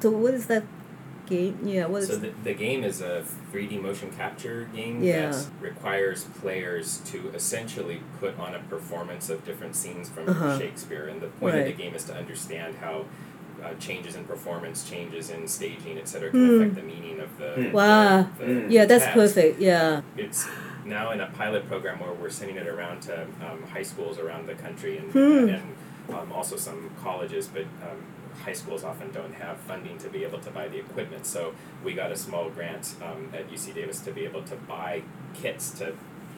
So 0.00 0.10
what 0.10 0.34
is 0.34 0.46
that 0.46 0.64
game? 1.30 1.58
Yeah, 1.64 1.86
what 1.86 2.02
is 2.02 2.08
So 2.08 2.16
the, 2.16 2.32
the 2.44 2.52
game 2.54 2.84
is 2.84 3.00
a 3.00 3.24
3D 3.52 3.80
motion 3.80 4.10
capture 4.10 4.68
game 4.74 5.02
Yeah. 5.02 5.30
that 5.30 5.46
requires 5.60 6.24
players 6.42 6.98
to 7.06 7.30
essentially 7.34 8.02
put 8.18 8.38
on 8.38 8.54
a 8.54 8.58
performance 8.58 9.30
of 9.30 9.44
different 9.46 9.74
scenes 9.76 10.08
from 10.10 10.28
Uh-huh. 10.28 10.58
Shakespeare. 10.58 11.06
And 11.08 11.20
the 11.22 11.28
point 11.28 11.56
of 11.56 11.64
the 11.64 11.72
game 11.72 11.94
is 11.94 12.04
to 12.04 12.14
understand 12.14 12.74
how 12.80 13.06
uh, 13.62 13.74
changes 13.78 14.16
in 14.16 14.24
performance, 14.24 14.88
changes 14.88 15.28
in 15.28 15.46
staging, 15.46 15.98
etc., 15.98 16.30
can 16.30 16.48
Hmm. 16.48 16.60
affect 16.62 16.74
the 16.76 16.82
meaning 16.82 17.20
of 17.20 17.28
the. 17.38 17.50
Hmm. 17.68 17.72
Wow. 17.72 18.22
the- 18.38 18.44
the 18.46 18.60
Hmm. 18.62 18.70
yeah, 18.70 18.84
that's 18.86 19.04
text. 19.04 19.14
perfect. 19.14 19.60
Yeah. 19.60 20.00
It's 20.16 20.48
now 20.86 21.10
in 21.10 21.20
a 21.20 21.26
pilot 21.26 21.68
program 21.68 22.00
where 22.00 22.10
we're 22.12 22.30
sending 22.30 22.56
it 22.56 22.66
around 22.66 23.02
to 23.02 23.22
um, 23.46 23.62
high 23.70 23.82
schools 23.82 24.18
around 24.18 24.46
the 24.48 24.54
country 24.54 24.96
and, 24.96 25.12
Hmm. 25.12 25.48
and 25.50 25.62
um, 26.08 26.32
also 26.32 26.56
some 26.56 26.88
colleges, 27.02 27.48
but 27.48 27.64
um, 27.86 27.98
high 28.44 28.52
schools 28.52 28.84
often 28.84 29.10
don't 29.12 29.34
have 29.34 29.58
funding 29.58 29.98
to 29.98 30.08
be 30.08 30.24
able 30.24 30.38
to 30.40 30.50
buy 30.50 30.68
the 30.68 30.78
equipment. 30.78 31.26
So 31.26 31.54
we 31.84 31.92
got 31.94 32.10
a 32.12 32.16
small 32.16 32.50
grant 32.50 32.94
um, 33.02 33.28
at 33.34 33.50
UC 33.50 33.74
Davis 33.74 34.00
to 34.00 34.12
be 34.12 34.24
able 34.24 34.42
to 34.44 34.56
buy 34.56 35.02
kits 35.34 35.70
to, 35.72 35.86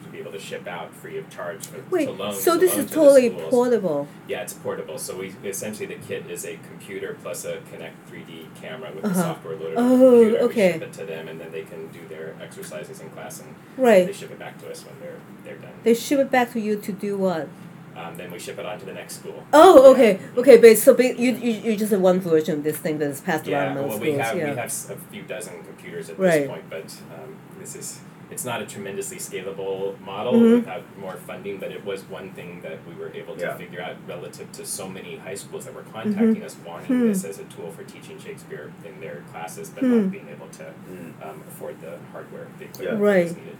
to 0.03 0.09
be 0.11 0.19
able 0.19 0.31
to 0.33 0.39
ship 0.39 0.67
out 0.67 0.93
free 0.93 1.17
of 1.17 1.29
charge 1.29 1.65
for, 1.65 1.81
Wait. 1.89 2.05
to 2.05 2.11
loan. 2.11 2.33
so 2.35 2.55
to 2.55 2.59
this 2.59 2.71
loan 2.75 2.83
is 2.83 2.89
to 2.89 2.93
totally 2.95 3.29
portable. 3.29 4.07
Yeah, 4.27 4.41
it's 4.41 4.53
portable. 4.53 4.97
So 4.97 5.17
we 5.17 5.33
essentially 5.45 5.85
the 5.85 5.95
kit 5.95 6.29
is 6.29 6.45
a 6.45 6.57
computer 6.67 7.17
plus 7.21 7.45
a 7.45 7.57
Kinect 7.71 7.93
3D 8.11 8.53
camera 8.61 8.91
with 8.93 9.05
Uh-huh. 9.05 9.13
the 9.13 9.21
software 9.21 9.55
loaded 9.55 9.77
Oh, 9.77 9.83
on 9.83 9.89
the 9.99 10.05
computer. 10.05 10.39
okay. 10.45 10.67
We 10.73 10.79
ship 10.79 10.87
it 10.89 10.93
to 10.93 11.05
them, 11.05 11.27
and 11.29 11.39
then 11.39 11.51
they 11.51 11.63
can 11.63 11.87
do 11.87 11.99
their 12.09 12.35
exercises 12.41 12.99
in 12.99 13.09
class, 13.11 13.39
and 13.39 13.55
Right. 13.77 14.05
they 14.07 14.13
ship 14.13 14.31
it 14.31 14.39
back 14.39 14.59
to 14.61 14.69
us 14.69 14.85
when 14.85 14.99
they're 14.99 15.19
they're 15.45 15.55
done. 15.57 15.71
They 15.83 15.93
ship 15.93 16.19
it 16.19 16.29
back 16.31 16.51
to 16.53 16.59
you 16.59 16.75
to 16.77 16.91
do 16.91 17.17
what? 17.17 17.47
Um, 17.95 18.15
then 18.17 18.31
we 18.31 18.39
ship 18.39 18.57
it 18.59 18.65
on 18.65 18.79
to 18.79 18.85
the 18.85 18.93
next 18.93 19.15
school. 19.19 19.43
Oh, 19.53 19.91
okay, 19.93 20.19
okay. 20.37 20.57
But 20.57 20.77
so 20.77 20.93
ba- 20.93 21.15
you, 21.15 21.31
you 21.33 21.51
you 21.71 21.75
just 21.77 21.91
have 21.91 22.01
one 22.01 22.19
version 22.19 22.57
of 22.59 22.63
this 22.63 22.77
thing 22.77 22.97
that 22.99 23.09
is 23.09 23.21
passed 23.21 23.45
Yeah, 23.45 23.57
around 23.63 23.71
among 23.77 23.87
well, 23.89 23.97
schools. 23.97 24.13
we 24.13 24.19
have 24.19 24.37
yeah. 24.37 24.49
we 24.51 24.55
have 24.55 24.65
s- 24.65 24.89
a 24.89 24.95
few 25.11 25.23
dozen 25.23 25.63
computers 25.63 26.09
at 26.09 26.17
Right. 26.17 26.41
this 26.41 26.49
point, 26.49 26.69
but 26.69 26.85
um, 27.15 27.35
this 27.59 27.75
is 27.75 27.99
it's 28.31 28.45
not 28.45 28.63
a 28.63 28.65
tremendously 28.65 29.17
scalable 29.17 29.99
model 30.01 30.33
Mhm. 30.33 30.55
without 30.61 30.81
more 30.99 31.17
funding. 31.17 31.59
But 31.59 31.71
it 31.71 31.85
was 31.85 32.01
one 32.09 32.31
thing 32.31 32.61
that 32.61 32.79
we 32.87 32.95
were 32.95 33.11
able 33.13 33.35
to 33.35 33.41
Yeah. 33.45 33.57
figure 33.57 33.81
out 33.81 33.95
relative 34.07 34.51
to 34.53 34.65
so 34.65 34.87
many 34.89 35.17
high 35.17 35.35
schools 35.35 35.65
that 35.65 35.75
were 35.75 35.83
contacting 35.93 36.41
us 36.43 36.55
wanting 36.65 36.87
Hmm. 36.87 37.07
this 37.09 37.23
as 37.25 37.37
a 37.37 37.43
tool 37.43 37.69
for 37.69 37.83
teaching 37.83 38.17
Shakespeare 38.17 38.71
in 38.83 38.99
their 39.01 39.21
classes, 39.31 39.69
but 39.69 39.83
Hmm. 39.83 39.97
not 40.01 40.11
being 40.11 40.29
able 40.35 40.47
to 40.59 40.63
Mm. 40.63 41.13
um, 41.29 41.43
afford 41.47 41.79
the 41.81 41.99
hardware, 42.11 42.47
the 42.57 42.65
equipment 42.65 42.99
Yeah. 43.01 43.07
Right. 43.07 43.27
needed. 43.37 43.57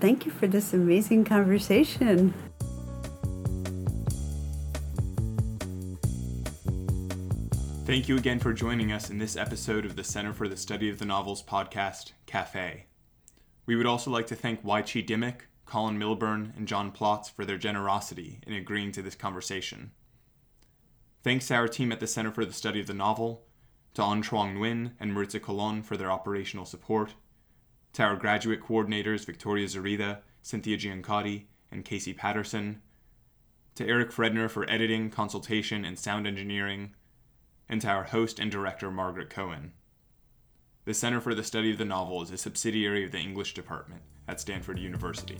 Thank 0.00 0.26
you 0.26 0.32
for 0.32 0.46
this 0.46 0.74
amazing 0.74 1.24
conversation. 1.24 2.34
Thank 7.84 8.08
you 8.08 8.16
again 8.16 8.38
for 8.38 8.52
joining 8.52 8.92
us 8.92 9.10
in 9.10 9.18
this 9.18 9.36
episode 9.36 9.84
of 9.84 9.96
the 9.96 10.04
Center 10.04 10.32
for 10.32 10.46
the 10.46 10.56
Study 10.56 10.88
of 10.88 11.00
the 11.00 11.04
Novels 11.04 11.42
podcast, 11.42 12.12
Cafe. 12.26 12.86
We 13.66 13.74
would 13.74 13.86
also 13.86 14.08
like 14.08 14.28
to 14.28 14.36
thank 14.36 14.62
Wai 14.62 14.82
Chee 14.82 15.02
Dimock, 15.02 15.42
Colin 15.66 15.98
Milburn, 15.98 16.52
and 16.56 16.68
John 16.68 16.92
Plotz 16.92 17.28
for 17.28 17.44
their 17.44 17.58
generosity 17.58 18.38
in 18.46 18.52
agreeing 18.52 18.92
to 18.92 19.02
this 19.02 19.16
conversation. 19.16 19.90
Thanks 21.24 21.48
to 21.48 21.54
our 21.56 21.66
team 21.66 21.90
at 21.90 21.98
the 21.98 22.06
Center 22.06 22.30
for 22.30 22.44
the 22.44 22.52
Study 22.52 22.80
of 22.80 22.86
the 22.86 22.94
Novel, 22.94 23.46
to 23.94 24.04
An 24.04 24.22
Truong 24.22 24.54
Nguyen 24.54 24.92
and 25.00 25.12
Maritza 25.12 25.40
Colon 25.40 25.82
for 25.82 25.96
their 25.96 26.10
operational 26.10 26.64
support, 26.64 27.14
to 27.94 28.04
our 28.04 28.14
graduate 28.14 28.62
coordinators 28.62 29.26
Victoria 29.26 29.66
Zarida, 29.66 30.18
Cynthia 30.40 30.78
Giancotti, 30.78 31.46
and 31.72 31.84
Casey 31.84 32.14
Patterson, 32.14 32.80
to 33.74 33.84
Eric 33.86 34.12
Fredner 34.12 34.48
for 34.48 34.70
editing, 34.70 35.10
consultation, 35.10 35.84
and 35.84 35.98
sound 35.98 36.28
engineering, 36.28 36.94
and 37.72 37.80
to 37.80 37.88
our 37.88 38.04
host 38.04 38.38
and 38.38 38.50
director, 38.50 38.90
Margaret 38.90 39.30
Cohen. 39.30 39.72
The 40.84 40.92
Center 40.92 41.22
for 41.22 41.34
the 41.34 41.42
Study 41.42 41.70
of 41.70 41.78
the 41.78 41.86
Novel 41.86 42.20
is 42.20 42.30
a 42.30 42.36
subsidiary 42.36 43.02
of 43.06 43.12
the 43.12 43.18
English 43.18 43.54
Department 43.54 44.02
at 44.28 44.40
Stanford 44.40 44.78
University. 44.78 45.38